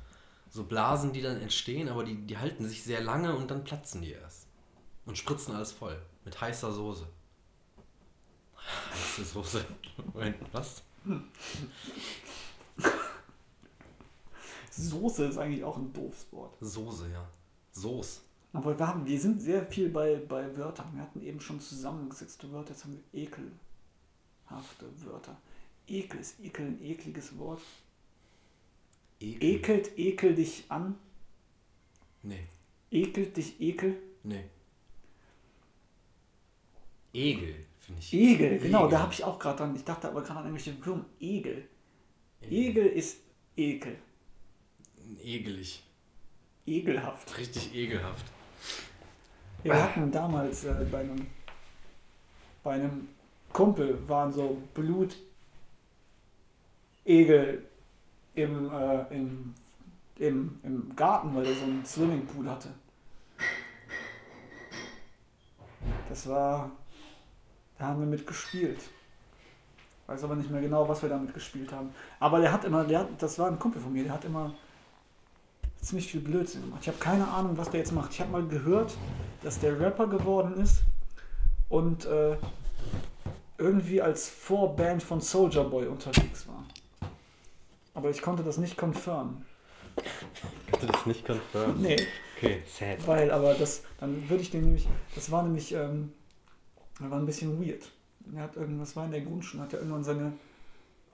so 0.50 0.64
Blasen, 0.64 1.12
die 1.12 1.22
dann 1.22 1.42
entstehen, 1.42 1.90
aber 1.90 2.04
die, 2.04 2.16
die 2.16 2.38
halten 2.38 2.68
sich 2.68 2.84
sehr 2.84 3.02
lange 3.02 3.36
und 3.36 3.50
dann 3.50 3.64
platzen 3.64 4.02
die 4.02 4.12
erst. 4.12 4.48
Und 5.06 5.18
spritzen 5.18 5.56
alles 5.56 5.72
voll. 5.72 6.00
Mit 6.24 6.40
heißer 6.40 6.72
Soße. 6.72 7.08
Heiße 8.92 9.26
Soße. 9.26 9.66
Moment, 10.14 10.38
was? 10.52 10.84
Soße 14.72 15.26
ist 15.26 15.38
eigentlich 15.38 15.64
auch 15.64 15.78
ein 15.78 15.92
doofes 15.92 16.32
Wort. 16.32 16.56
Soße, 16.60 17.10
ja. 17.12 17.28
Soße. 17.72 18.22
Obwohl 18.56 18.78
wir, 18.78 18.88
haben, 18.88 19.06
wir 19.06 19.20
sind 19.20 19.42
sehr 19.42 19.64
viel 19.66 19.90
bei, 19.90 20.16
bei 20.18 20.56
Wörtern. 20.58 20.90
Wir 20.94 21.02
hatten 21.02 21.22
eben 21.22 21.40
schon 21.40 21.60
zusammengesetzte 21.60 22.52
Wörter, 22.52 22.72
jetzt 22.72 22.84
haben 22.86 23.02
wir 23.12 23.22
ekelhafte 23.22 24.86
Wörter. 25.06 25.38
Ekel 25.88 26.20
ist 26.20 26.40
Ekel 26.40 26.68
ein 26.68 26.82
ekliges 26.84 27.38
Wort. 27.38 27.62
Ekel. 29.20 29.44
Ekelt, 29.50 29.98
ekel 29.98 30.36
dich 30.36 30.66
an. 30.70 30.96
Nee, 32.24 32.48
Ekelt 32.92 33.36
dich, 33.38 33.60
ekel. 33.62 33.98
nee. 34.24 34.46
Egel, 37.14 37.56
finde 37.80 38.02
ich. 38.02 38.14
Egel, 38.14 38.60
genau, 38.60 38.80
Egel. 38.82 38.90
da 38.92 39.00
habe 39.02 39.14
ich 39.14 39.24
auch 39.24 39.40
gerade 39.40 39.58
dran. 39.58 39.76
Ich 39.76 39.84
dachte 39.84 40.10
aber 40.10 40.22
gerade 40.22 40.40
an 40.40 40.46
irgendwelche 40.48 40.86
Würmer. 40.86 41.06
Egel. 41.20 41.68
Egel 42.42 42.88
ist 42.88 43.20
Ekel. 43.56 43.98
Egelig. 45.24 45.84
Ekelhaft. 46.66 47.38
Richtig 47.38 47.74
ekelhaft. 47.74 48.26
Wir 49.66 49.84
hatten 49.84 50.12
damals 50.12 50.64
äh, 50.66 50.76
bei, 50.92 51.00
einem, 51.00 51.26
bei 52.64 52.74
einem 52.74 53.10
Kumpel 53.52 53.98
waren 54.08 54.32
so 54.32 54.62
Blut 54.76 55.18
Egel 57.04 57.64
im, 58.36 58.72
äh, 58.72 59.00
im, 59.10 59.56
im, 60.18 60.60
im 60.62 60.96
Garten, 60.96 61.34
weil 61.34 61.48
er 61.48 61.56
so 61.56 61.64
einen 61.64 61.84
Swimmingpool 61.84 62.48
hatte. 62.48 62.70
Das 66.10 66.30
war, 66.30 66.70
da 67.80 67.86
haben 67.88 68.02
wir 68.02 68.08
mit 68.08 68.28
gespielt. 68.28 68.82
Weiß 70.06 70.24
aber 70.24 70.36
nicht 70.36 70.52
mehr 70.52 70.62
genau, 70.62 70.88
was 70.88 71.02
wir 71.02 71.10
damit 71.10 71.34
gespielt 71.34 71.72
haben. 71.72 71.90
Aber 72.20 72.40
der 72.40 72.54
hat 72.54 72.66
immer, 72.66 72.84
der 72.84 73.00
hat, 73.00 73.08
das 73.18 73.40
war 73.40 73.48
ein 73.48 73.58
Kumpel 73.58 73.82
von 73.82 73.92
mir, 73.92 74.04
der 74.04 74.14
hat 74.14 74.26
immer 74.26 74.54
ziemlich 75.86 76.08
viel 76.12 76.22
Blödsinn 76.22 76.62
gemacht. 76.62 76.80
Ich 76.82 76.88
habe 76.88 76.98
keine 76.98 77.28
Ahnung, 77.28 77.58
was 77.58 77.70
der 77.70 77.80
jetzt 77.80 77.92
macht. 77.92 78.12
Ich 78.12 78.20
habe 78.22 78.32
mal 78.32 78.46
gehört, 78.48 78.96
dass 79.44 79.60
der 79.60 79.80
Rapper 79.80 80.08
geworden 80.08 80.56
ist 80.62 80.82
und 81.70 82.06
äh, 82.06 82.38
irgendwie 83.58 84.02
als 84.02 84.28
Vorband 84.30 85.04
von 85.04 85.22
Soldier 85.22 85.64
Boy 85.64 85.88
unterwegs 85.88 86.48
war. 86.48 86.66
Aber 87.94 88.10
ich 88.10 88.22
konnte 88.22 88.44
das 88.44 88.58
nicht 88.58 88.78
confirmen. 88.78 89.46
Kannst 90.68 90.84
du 90.84 90.88
das 90.88 91.06
nicht 91.06 91.26
confirmen? 91.26 91.82
Nee, 91.82 91.98
Okay, 92.38 92.62
sad. 92.68 93.08
weil, 93.08 93.32
aber 93.32 93.54
das, 93.54 93.84
dann 94.00 94.30
würde 94.30 94.42
ich 94.44 94.52
den 94.52 94.66
nämlich, 94.66 94.88
das 95.14 95.32
war 95.32 95.44
nämlich, 95.44 95.72
ähm, 95.74 96.12
war 97.00 97.18
ein 97.18 97.26
bisschen 97.26 97.62
weird. 97.66 97.90
Er 98.36 98.42
hat 98.44 98.58
irgendwas 98.58 98.96
war 98.96 99.06
in 99.06 99.12
der 99.12 99.22
Grundschule, 99.22 99.64
hat 99.64 99.72
er 99.72 99.80
irgendwann 99.80 100.04
seine 100.04 100.34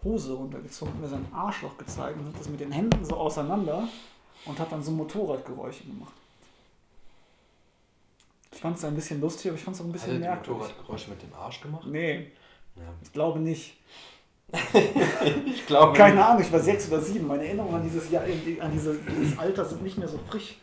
Hose 0.04 0.34
runtergezogen, 0.34 0.94
hat 0.96 1.02
mir 1.02 1.10
sein 1.10 1.26
Arschloch 1.32 1.78
gezeigt 1.78 2.18
und 2.18 2.26
hat 2.28 2.40
das 2.40 2.50
mit 2.50 2.60
den 2.60 2.72
Händen 2.72 3.06
so 3.06 3.16
auseinander 3.18 3.88
und 4.46 4.60
hat 4.60 4.72
dann 4.72 4.82
so 4.84 4.92
Motorradgeräusche 4.92 5.84
gemacht. 5.86 6.14
Ich 8.54 8.60
fand 8.60 8.78
es 8.78 8.84
ein 8.86 8.96
bisschen 8.96 9.22
lustig, 9.22 9.48
aber 9.52 9.58
ich 9.58 9.64
fand 9.64 9.76
es 9.76 9.82
auch 9.82 9.86
ein 9.86 9.90
Hat 9.90 9.94
bisschen 9.94 10.14
die 10.14 10.20
merkwürdig. 10.20 10.62
Motorradgeräusche 10.64 11.10
mit 11.12 11.22
dem 11.22 11.34
Arsch 11.34 11.62
gemacht? 11.62 11.86
Nee, 11.88 12.32
Ja. 12.76 12.84
ich 13.02 13.12
glaube 13.14 13.40
nicht. 13.40 13.78
Ich 15.46 15.66
glaube 15.66 15.94
Keine 15.98 16.26
Ahnung, 16.26 16.42
ich 16.44 16.52
war 16.52 16.60
sechs 16.60 16.88
oder 16.90 17.00
sieben. 17.00 17.26
Meine 17.28 17.46
Erinnerungen 17.46 17.76
an 17.76 17.84
dieses, 17.84 18.12
Jahr, 18.12 18.24
an 18.24 18.72
diese, 18.74 18.96
dieses 18.98 19.38
Alter 19.40 19.64
sind 19.64 19.82
nicht 19.84 19.98
mehr 19.98 20.08
so 20.10 20.20
frisch. 20.30 20.58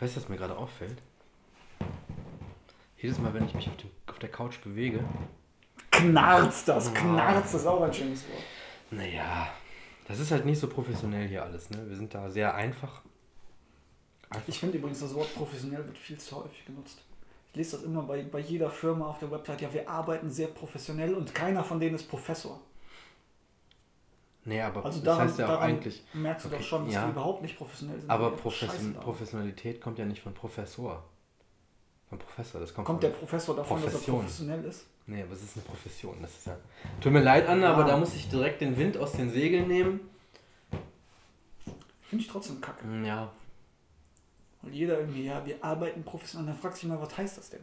Weißt 0.00 0.16
du, 0.16 0.20
was 0.20 0.28
mir 0.28 0.36
gerade 0.36 0.56
auffällt? 0.56 0.98
Jedes 2.98 3.18
Mal, 3.18 3.32
wenn 3.34 3.44
ich 3.44 3.54
mich 3.54 3.68
auf, 3.68 3.76
dem, 3.76 3.90
auf 4.08 4.18
der 4.18 4.30
Couch 4.30 4.60
bewege, 4.62 5.04
Knarzt 5.92 6.66
das, 6.66 6.88
Ah. 6.88 6.90
knarzt 6.92 7.54
ist 7.54 7.66
auch 7.66 7.82
ein 7.82 7.94
schönes 7.94 8.22
Wort. 8.28 8.42
naja, 8.90 9.48
das 10.06 10.18
ist 10.20 10.30
halt 10.30 10.44
nicht 10.44 10.58
so 10.60 10.68
professionell 10.68 11.26
hier 11.28 11.42
alles. 11.44 11.70
Ne? 11.70 11.88
Wir 11.88 11.96
sind 11.96 12.14
da 12.14 12.30
sehr 12.30 12.54
einfach. 12.54 13.02
einfach 14.30 14.48
Ich 14.48 14.58
finde 14.58 14.78
übrigens, 14.78 15.00
das 15.00 15.14
Wort 15.14 15.34
professionell 15.34 15.84
wird 15.86 15.96
viel 15.98 16.18
zu 16.18 16.36
häufig 16.36 16.64
genutzt. 16.66 16.98
Ich 17.50 17.56
lese 17.56 17.76
das 17.76 17.84
immer 17.86 18.02
bei, 18.02 18.22
bei 18.24 18.40
jeder 18.40 18.68
Firma 18.70 19.06
auf 19.08 19.18
der 19.18 19.30
Website. 19.30 19.60
Ja, 19.60 19.72
wir 19.72 19.88
arbeiten 19.88 20.30
sehr 20.30 20.48
professionell 20.48 21.14
und 21.14 21.34
keiner 21.34 21.62
von 21.62 21.78
denen 21.80 21.94
ist 21.94 22.08
Professor. 22.08 22.60
nee, 24.44 24.60
aber 24.60 24.84
Also 24.84 24.98
das 24.98 25.04
daran, 25.04 25.28
heißt 25.28 25.38
ja 25.38 25.56
auch 25.56 25.60
eigentlich. 25.60 26.04
merkst 26.12 26.44
du 26.44 26.48
Okay, 26.48 26.58
doch 26.58 26.64
schon, 26.64 26.84
dass 26.86 26.94
ja. 26.94 27.04
die 27.06 27.10
überhaupt 27.12 27.42
nicht 27.42 27.56
professionell 27.56 28.00
sind. 28.00 28.10
Aber 28.10 28.30
Die 28.30 28.36
Profes 28.42 28.58
scheißen 28.68 28.94
da. 28.94 29.00
Professionalität 29.00 29.80
kommt 29.80 29.98
ja 29.98 30.04
nicht 30.04 30.20
von 30.20 30.34
Professor. 30.34 31.04
Von 32.08 32.18
Professor, 32.18 32.60
das 32.60 32.74
kommt, 32.74 32.86
Kommt 32.86 33.02
von. 33.02 33.10
der 33.10 33.16
Professor 33.16 33.56
davon, 33.56 33.80
dass 33.82 33.92
Profession. 33.92 34.16
er 34.16 34.20
professionell 34.22 34.64
ist? 34.64 34.86
Nee, 35.06 35.22
aber 35.22 35.32
es 35.32 35.42
ist 35.42 35.56
eine 35.56 35.64
Profession. 35.66 36.16
Das 36.22 36.32
ist 36.32 36.46
ja. 36.46 36.56
Tut 37.00 37.12
mir 37.12 37.20
leid, 37.22 37.46
Anna, 37.48 37.72
aber 37.72 37.84
Ah. 37.84 37.88
da 37.88 37.96
muss 37.98 38.14
ich 38.14 38.28
direkt 38.30 38.60
den 38.62 38.76
Wind 38.78 38.96
aus 38.96 39.12
den 39.12 39.30
Segeln 39.30 39.68
nehmen. 39.68 40.00
Finde 42.02 42.24
ich 42.24 42.30
trotzdem 42.30 42.60
kacke. 42.60 42.84
Hm, 42.84 43.04
Ja, 43.04 43.32
Und 44.62 44.72
jeder 44.72 44.98
irgendwie, 44.98 45.24
ja, 45.26 45.44
wir 45.44 45.62
arbeiten 45.62 46.02
professionell. 46.04 46.46
Dann 46.46 46.56
fragt 46.56 46.76
sich 46.76 46.88
mal, 46.88 46.98
was 46.98 47.16
heißt 47.18 47.36
das 47.36 47.50
denn? 47.50 47.60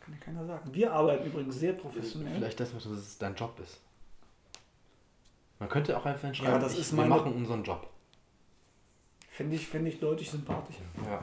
Kann 0.00 0.14
dir 0.14 0.18
keiner 0.20 0.44
sagen. 0.44 0.68
Wir 0.74 0.92
arbeiten 0.92 1.26
übrigens 1.26 1.56
sehr 1.60 1.74
professionell. 1.74 2.34
vielleicht 2.34 2.58
das, 2.58 2.72
dass 2.72 2.86
es 2.86 3.18
dein 3.18 3.36
Job 3.36 3.58
ist. 3.60 3.80
Man 5.60 5.68
könnte 5.68 5.96
auch 5.96 6.04
einfach 6.04 6.22
hinschreiben, 6.24 6.54
Ja, 6.54 6.58
das 6.58 6.72
ich, 6.74 6.80
ist 6.80 6.92
wir 6.92 6.96
meine- 7.04 7.10
machen 7.10 7.32
unseren 7.34 7.62
Job. 7.62 7.88
Finde 9.30 9.54
ich, 9.56 9.66
finde 9.68 9.90
ich 9.90 10.00
deutlich 10.00 10.28
sympathischer. 10.30 10.82
Ja. 11.04 11.20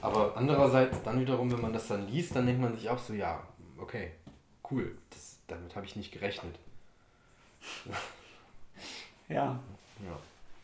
Aber 0.00 0.36
andererseits, 0.36 1.02
dann 1.02 1.18
wiederum, 1.20 1.50
wenn 1.50 1.60
man 1.60 1.72
das 1.72 1.88
dann 1.88 2.06
liest, 2.06 2.36
dann 2.36 2.46
denkt 2.46 2.60
man 2.60 2.72
sich 2.74 2.88
auch 2.88 2.98
so, 2.98 3.14
ja, 3.14 3.42
okay, 3.80 4.12
cool, 4.70 4.96
das, 5.10 5.38
damit 5.46 5.74
habe 5.74 5.86
ich 5.86 5.96
nicht 5.96 6.12
gerechnet. 6.12 6.58
Ja, 9.28 9.60
Ja. 10.04 10.18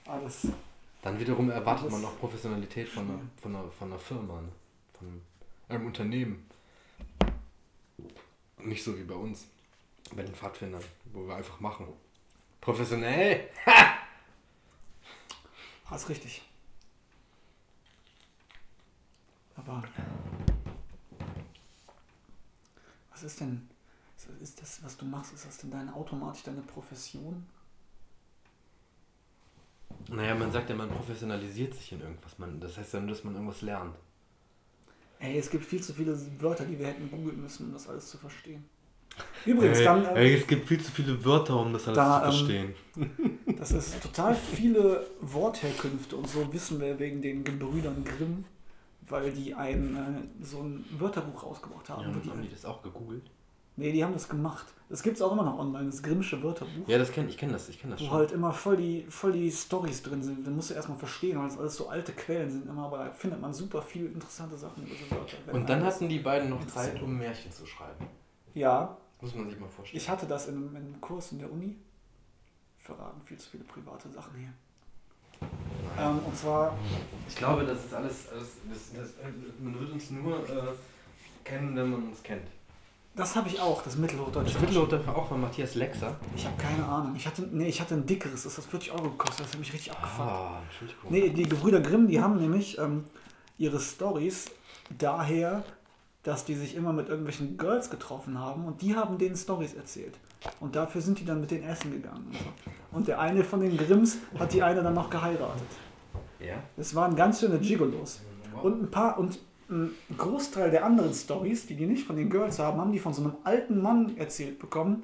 alles. 0.07 0.49
Dann 1.03 1.21
wiederum 1.21 1.51
erwartet 1.51 1.91
man 1.91 2.03
noch 2.03 2.19
Professionalität 2.19 2.89
von 2.89 3.09
einer, 3.09 3.21
von 3.41 3.55
einer, 3.55 3.71
von 3.71 3.89
einer 3.93 3.99
Firma, 4.01 4.41
ne? 4.41 4.49
von 4.99 5.23
einem 5.69 5.87
Unternehmen. 5.87 6.49
Nicht 8.59 8.83
so 8.83 8.97
wie 8.99 9.05
bei 9.05 9.14
uns, 9.14 9.47
bei 10.14 10.23
den 10.23 10.35
Pfadfindern, 10.35 10.83
wo 11.12 11.27
wir 11.29 11.37
einfach 11.37 11.61
machen. 11.61 11.87
Professionell! 12.61 13.49
Ah, 15.89 15.95
ist 15.95 16.09
richtig. 16.09 16.43
Aber. 19.55 19.85
Was 23.17 23.23
ist 23.23 23.41
denn. 23.41 23.67
Ist 24.43 24.61
das, 24.61 24.83
was 24.85 24.95
du 24.99 25.07
machst, 25.07 25.33
ist 25.33 25.47
das 25.47 25.57
denn 25.57 25.71
deine 25.71 25.95
automatisch 25.95 26.43
deine 26.43 26.61
Profession? 26.61 27.47
Naja, 30.11 30.35
man 30.35 30.53
sagt 30.53 30.69
ja, 30.69 30.77
man 30.77 30.91
professionalisiert 30.91 31.73
sich 31.75 31.93
in 31.93 32.03
irgendwas. 32.03 32.39
Man, 32.39 32.61
das 32.61 32.77
heißt 32.77 32.93
ja 32.93 33.01
nur, 33.01 33.09
dass 33.09 33.25
man 33.25 33.33
irgendwas 33.35 33.62
lernt. 33.62 33.95
Ey, 35.19 35.39
es 35.39 35.49
gibt 35.49 35.64
viel 35.64 35.83
zu 35.83 35.95
viele 35.95 36.14
Wörter, 36.43 36.67
die 36.67 36.79
wir 36.79 36.89
hätten 36.89 37.11
googeln 37.11 37.41
müssen, 37.41 37.69
um 37.69 37.73
das 37.73 37.89
alles 37.89 38.07
zu 38.11 38.19
verstehen. 38.19 38.64
Übrigens, 39.47 39.79
Ey, 39.79 39.85
dann. 39.85 40.05
äh, 40.05 40.21
ey, 40.21 40.35
es 40.35 40.47
gibt 40.47 40.69
viel 40.69 40.83
zu 40.83 40.93
viele 40.93 41.25
Wörter, 41.25 41.59
um 41.59 41.73
das 41.73 41.87
alles 41.89 41.97
Da, 41.97 42.19
zu 42.31 42.53
ähm, 42.53 42.75
verstehen. 42.75 43.57
Das 43.57 43.73
ist 43.73 44.03
total 44.03 44.35
viele 44.35 45.07
Wortherkünfte 45.23 46.17
und 46.17 46.29
so 46.29 46.53
wissen 46.53 46.81
wir 46.83 46.99
wegen 46.99 47.23
den 47.23 47.45
Gebrüdern 47.45 48.05
Grimm, 48.05 48.45
weil 49.09 49.33
die 49.33 49.55
ein, 49.55 49.97
äh, 50.41 50.45
so 50.45 50.63
ein 50.63 50.85
Wörterbuch 50.99 51.43
rausgebracht 51.45 51.89
haben. 51.89 52.03
Ja, 52.03 52.15
wo 52.15 52.19
die, 52.21 52.31
haben 52.31 52.43
die 52.43 52.51
das 52.51 52.65
auch 52.65 52.83
gegoogelt? 52.83 53.31
nee, 53.79 53.93
die 53.93 54.03
haben 54.03 54.15
das 54.15 54.29
gemacht. 54.29 54.67
Das 54.89 55.03
gibt 55.03 55.17
es 55.17 55.23
auch 55.23 55.33
immer 55.33 55.43
noch 55.43 55.59
online, 55.59 55.87
das 55.91 56.03
Grimmsche 56.03 56.43
Wörterbuch, 56.43 56.87
Ja, 56.89 56.97
das 56.97 57.11
kenn, 57.13 57.29
ich 57.29 57.37
kenne 57.37 57.53
das, 57.53 57.69
ich 57.69 57.79
kenne 57.81 57.93
das 57.95 58.01
wo 58.01 58.07
schon. 58.07 58.15
halt 58.15 58.33
immer 58.33 58.53
voll 58.53 58.77
die, 58.77 59.05
voll 59.09 59.33
die 59.33 59.51
Stories 59.51 60.03
drin 60.03 60.23
sind. 60.23 60.47
Dann 60.47 60.55
musst 60.57 60.71
du 60.71 60.75
erstmal 60.75 60.97
verstehen, 60.97 61.39
weil 61.39 61.49
das 61.49 61.59
alles 61.59 61.77
so 61.77 61.89
alte 61.89 62.13
Quellen 62.13 62.49
sind 62.51 62.67
immer, 62.69 62.87
aber 62.87 62.99
da 62.99 63.11
findet 63.11 63.41
man 63.41 63.53
super 63.53 63.83
viele 63.83 64.09
interessante 64.09 64.57
Sachen 64.57 64.87
über 64.87 64.95
so 64.95 65.15
Wörter. 65.17 65.37
Und 65.53 65.69
dann 65.69 65.85
hatten 65.85 66.09
die 66.09 66.21
beiden 66.21 66.49
noch. 66.51 66.65
Zeit, 66.69 67.03
um 67.03 67.19
Märchen 67.19 67.51
zu 67.53 67.67
schreiben. 67.67 68.07
Ja, 68.55 68.97
Muss 69.21 69.35
man 69.35 69.51
sich 69.51 69.59
mal 69.59 69.69
vorstellen. 69.69 70.01
ich 70.01 70.09
hatte 70.09 70.27
das 70.27 70.49
in, 70.49 70.55
in 70.71 70.77
einem 70.77 71.01
Kurs 71.01 71.33
in 71.33 71.41
der 71.41 71.53
Uni. 71.53 71.77
Verraten 72.79 73.21
viel 73.23 73.37
zu 73.37 73.51
viele 73.51 73.65
private 73.65 74.09
Sachen 74.09 74.39
hier. 74.39 74.53
Ähm, 75.99 76.18
und 76.24 76.37
zwar 76.37 76.76
Ich 77.28 77.37
glaube, 77.37 77.64
das 77.64 77.84
ist 77.84 77.95
alles, 77.95 78.28
alles 78.32 78.49
das, 78.70 79.01
das, 79.01 79.14
man 79.61 79.78
wird 79.78 79.93
uns 79.93 80.11
nur 80.11 80.39
äh, 80.49 80.72
kennen, 81.45 81.74
wenn 81.76 81.91
man 81.91 82.09
uns 82.09 82.22
kennt. 82.22 82.47
Das 83.14 83.34
habe 83.34 83.49
ich 83.49 83.59
auch, 83.59 83.82
das 83.82 83.97
Mittelhochdeutsche. 83.97 84.53
Das 84.53 84.61
Mittelhochdeutsche 84.61 85.14
auch 85.14 85.28
von 85.28 85.41
Matthias 85.41 85.74
Lexer. 85.74 86.14
Ich 86.37 86.45
habe 86.45 86.57
keine 86.59 86.84
Ahnung. 86.84 87.14
Ich 87.16 87.26
hatte, 87.26 87.49
nee, 87.51 87.66
ich 87.66 87.80
hatte 87.80 87.95
ein 87.95 88.05
dickeres, 88.05 88.43
das 88.43 88.59
hat 88.59 88.64
40 88.64 88.93
Euro 88.93 89.05
gekostet, 89.05 89.47
das 89.47 89.53
hat 89.53 89.59
mich 89.59 89.72
richtig 89.72 89.93
abgefuckt. 89.93 90.28
Ah, 90.28 90.61
Entschuldigung. 90.64 91.11
Nee, 91.11 91.30
die 91.30 91.49
Gebrüder 91.49 91.80
Grimm, 91.80 92.09
die 92.09 92.20
haben 92.20 92.39
nämlich 92.39 92.76
ähm, 92.76 93.05
ihre 93.57 93.80
Stories 93.80 94.51
daher, 94.99 95.64
dass 96.24 96.45
die 96.45 96.55
sich 96.55 96.74
immer 96.74 96.93
mit 96.93 97.09
irgendwelchen 97.09 97.57
Girls 97.57 97.89
getroffen 97.89 98.39
haben 98.39 98.66
und 98.66 98.82
die 98.82 98.95
haben 98.95 99.16
denen 99.16 99.37
Stories 99.37 99.72
erzählt. 99.72 100.18
Und 100.61 100.76
dafür 100.76 101.01
sind 101.01 101.18
die 101.18 101.24
dann 101.24 101.41
mit 101.41 101.51
denen 101.51 101.64
essen 101.64 101.91
gegangen. 101.91 102.26
Und, 102.28 102.34
so. 102.34 102.45
und 102.93 103.09
der 103.09 103.20
eine 103.20 103.43
von 103.45 103.61
den 103.61 103.76
Grimms 103.76 104.18
hat 104.39 104.53
die 104.53 104.62
eine 104.62 104.82
dann 104.82 104.95
noch 104.95 105.11
geheiratet. 105.11 105.66
Ja? 106.41 106.55
Es 106.76 106.95
waren 106.95 107.16
ganz 107.16 107.41
schöne 107.41 107.59
Gigolos. 107.59 108.20
Und 108.62 108.82
ein 108.82 108.91
paar 108.91 109.18
und 109.18 109.39
ein 109.68 109.91
Großteil 110.16 110.70
der 110.70 110.84
anderen 110.84 111.12
Stories, 111.12 111.66
die 111.66 111.74
die 111.74 111.87
nicht 111.87 112.07
von 112.07 112.16
den 112.16 112.30
Girls 112.30 112.59
haben, 112.59 112.80
haben 112.80 112.93
die 112.93 113.01
von 113.01 113.12
so 113.12 113.22
einem 113.22 113.34
alten 113.43 113.82
Mann 113.82 114.16
erzählt 114.16 114.59
bekommen, 114.61 115.03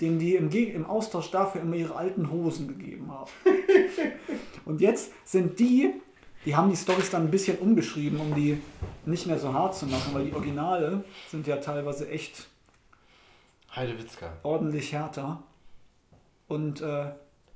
dem 0.00 0.18
die 0.18 0.34
im, 0.34 0.50
Geg- 0.50 0.74
im 0.74 0.84
Austausch 0.84 1.30
dafür 1.30 1.62
immer 1.62 1.76
ihre 1.76 1.96
alten 1.96 2.30
Hosen 2.30 2.68
gegeben 2.68 3.10
haben. 3.10 3.30
und 4.66 4.80
jetzt 4.80 5.12
sind 5.24 5.58
die, 5.58 5.94
die 6.44 6.54
haben 6.54 6.68
die 6.70 6.76
Stories 6.76 7.08
dann 7.10 7.22
ein 7.22 7.30
bisschen 7.30 7.56
umgeschrieben, 7.58 8.20
um 8.20 8.34
die 8.34 8.58
nicht 9.06 9.26
mehr 9.26 9.38
so 9.38 9.54
hart 9.54 9.74
zu 9.76 9.86
machen, 9.86 10.12
weil 10.12 10.26
die 10.26 10.34
Originale 10.34 11.04
sind 11.30 11.46
ja 11.46 11.56
teilweise 11.56 12.08
echt 12.08 12.48
Heidewitzka. 13.74 14.32
ordentlich 14.42 14.92
härter. 14.92 15.42
Und 16.48 16.80
äh, 16.80 17.12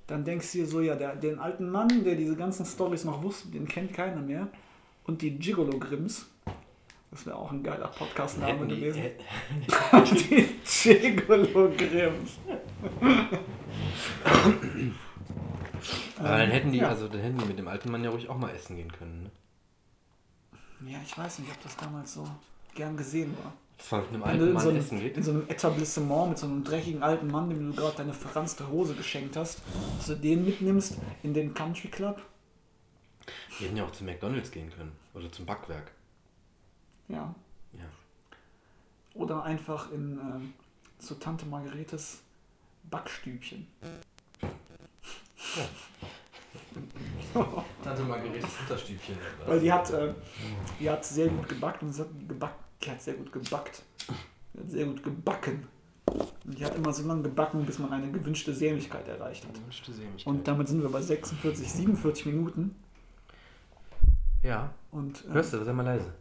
dann 0.07 0.25
denkst 0.25 0.53
du 0.53 0.59
dir 0.59 0.67
so, 0.67 0.81
ja, 0.81 0.95
der, 0.95 1.17
den 1.17 1.39
alten 1.39 1.69
Mann, 1.71 2.05
der 2.05 2.15
diese 2.15 2.37
ganzen 2.37 2.65
Stories 2.65 3.05
noch 3.05 3.23
wusste, 3.23 3.49
den 3.49 3.67
kennt 3.69 3.93
keiner 3.93 4.21
mehr. 4.23 4.49
Und 5.05 5.21
die 5.23 5.33
Gigolo 5.39 5.79
Grimms, 5.79 6.27
das 7.11 7.27
wäre 7.27 7.37
auch 7.37 7.53
ein 7.53 7.63
geiler 7.63 7.89
Podcast-Name 7.89 8.67
die, 8.67 8.77
gewesen. 8.81 9.03
hä- 9.03 9.17
Die 10.85 10.97
Gigolo 10.99 11.71
Grimms. 11.77 12.39
Aber 16.19 16.39
dann 16.39 16.51
hätten 16.51 16.73
die, 16.73 16.79
ja. 16.79 16.89
also 16.89 17.09
dann 17.09 17.21
hätten 17.21 17.39
die 17.39 17.45
mit 17.45 17.59
dem 17.59 17.69
alten 17.69 17.91
Mann 17.91 18.03
ja 18.03 18.11
ruhig 18.11 18.29
auch 18.29 18.39
mal 18.39 18.51
essen 18.55 18.77
gehen 18.77 18.91
können. 18.91 19.25
Ne? 20.81 20.93
Ja, 20.93 20.99
ich 21.05 21.17
weiß 21.17 21.39
nicht, 21.41 21.51
ob 21.51 21.63
das 21.63 21.77
damals 21.77 22.15
so 22.15 22.27
gern 22.75 22.97
gesehen 22.97 23.35
war. 23.43 23.53
Mit 23.79 24.09
einem 24.09 24.23
alten 24.25 24.53
Mann 24.53 24.63
so, 24.63 24.69
einem, 24.71 24.79
essen 24.79 25.01
geht. 25.01 25.17
in 25.17 25.23
so 25.23 25.31
einem 25.33 25.49
Etablissement 25.49 26.31
mit 26.31 26.39
so 26.39 26.47
einem 26.47 26.65
dreckigen 26.65 27.03
alten 27.03 27.29
Mann, 27.29 27.51
dem 27.51 27.71
du 27.71 27.77
gerade 27.77 27.97
deine 27.99 28.13
verranzte 28.13 28.69
Hose 28.69 28.95
geschenkt 28.95 29.37
hast, 29.37 29.61
dass 29.99 30.07
du 30.07 30.17
den 30.17 30.45
mitnimmst 30.45 30.99
in 31.23 31.35
den 31.35 31.55
Country 31.55 31.89
Club. 31.89 32.23
Die 33.59 33.65
hätten 33.65 33.77
ja 33.77 33.85
auch 33.85 33.93
zu 33.93 34.05
McDonalds 34.05 34.51
gehen 34.51 34.71
können. 34.71 34.93
Oder 35.15 35.31
zum 35.31 35.47
Backwerk. 35.47 35.93
Ja. 37.09 37.35
Ja. 37.73 37.85
Oder 39.15 39.45
einfach 39.45 39.93
in 39.93 40.19
ähm, 40.19 40.53
zu 40.99 41.15
Tante 41.15 41.47
Margaretes 41.47 42.23
Backstübchen. 42.85 43.67
Tante 47.83 48.03
Margaretes 48.03 48.59
Hinterstübchen. 48.59 49.17
Weil 49.47 49.61
die 49.61 49.73
hat, 49.73 49.91
äh, 49.91 50.15
die 50.81 50.91
hat 50.91 51.05
sehr 51.05 51.29
gut 51.29 51.49
gebackt 51.49 51.83
und 51.83 51.93
sie 51.93 52.03
hat, 52.03 52.09
geback, 52.29 52.55
die 52.83 52.91
hat 52.91 53.01
sehr 53.03 53.15
gut 53.15 53.33
gebackt. 53.33 53.83
Die 54.55 54.59
hat 54.61 54.71
sehr 54.71 54.87
gut 54.87 55.03
gebacken. 55.03 55.67
Und 56.45 56.59
die 56.59 56.65
hat 56.65 56.77
immer 56.77 56.93
so 56.93 57.07
lange 57.07 57.23
gebacken, 57.23 57.65
bis 57.67 57.79
man 57.81 57.93
eine 57.93 58.11
gewünschte 58.13 58.55
Sämigkeit 58.55 59.09
erreicht 59.09 59.45
hat. 59.45 59.55
Gewünschte 59.55 59.93
Sämigkeit. 59.93 60.27
Und 60.27 60.47
damit 60.47 60.69
sind 60.69 60.81
wir 60.83 60.89
bei 60.89 61.03
46, 61.03 61.71
47 61.73 62.27
Minuten. 62.27 62.75
ja. 64.43 64.73
Und 64.93 65.25
äh, 65.29 65.33
Hörst 65.33 65.53
du, 65.53 65.63
sei 65.65 65.73
mal 65.73 65.83
leise. 65.83 66.13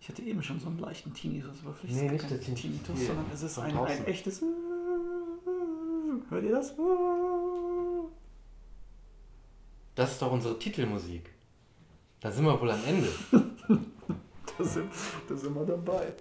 ich 0.00 0.08
hatte 0.08 0.22
eben 0.22 0.42
schon 0.42 0.58
so 0.58 0.66
einen 0.68 0.78
leichten 0.80 1.12
Tinnitus, 1.14 1.58
aber 1.62 1.72
vielleicht 1.74 1.94
Nee, 1.96 2.06
ist 2.06 2.12
nicht 2.12 2.22
es 2.24 2.28
der 2.30 2.38
kein 2.38 2.46
Tin- 2.46 2.54
Tinnitus, 2.56 2.98
hier, 2.98 3.06
sondern 3.08 3.26
es 3.32 3.42
ist 3.42 3.58
ein, 3.58 3.76
ein 3.78 4.04
echtes. 4.06 4.42
Hört 6.30 6.44
ihr 6.44 6.52
das? 6.52 6.74
Das 9.94 10.12
ist 10.12 10.22
doch 10.22 10.32
unsere 10.32 10.58
Titelmusik. 10.58 11.30
Da 12.20 12.32
sind 12.32 12.44
wir 12.44 12.60
wohl 12.60 12.70
am 12.70 12.80
Ende. 12.86 13.08
Da 14.58 14.64
sind, 14.64 14.88
da 15.28 15.36
sind 15.36 15.54
wir 15.54 15.64
dabei. 15.66 16.12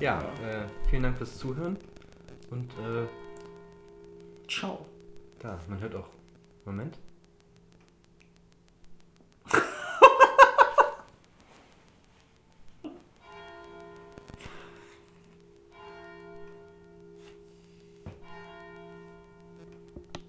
Ja, 0.00 0.18
äh, 0.42 0.66
vielen 0.88 1.02
Dank 1.02 1.18
fürs 1.18 1.36
Zuhören. 1.36 1.76
Und 2.50 2.70
äh, 2.72 3.06
Ciao. 4.48 4.86
da, 5.40 5.58
man 5.68 5.80
hört 5.80 5.94
auch. 5.94 6.08
Moment. 6.64 6.98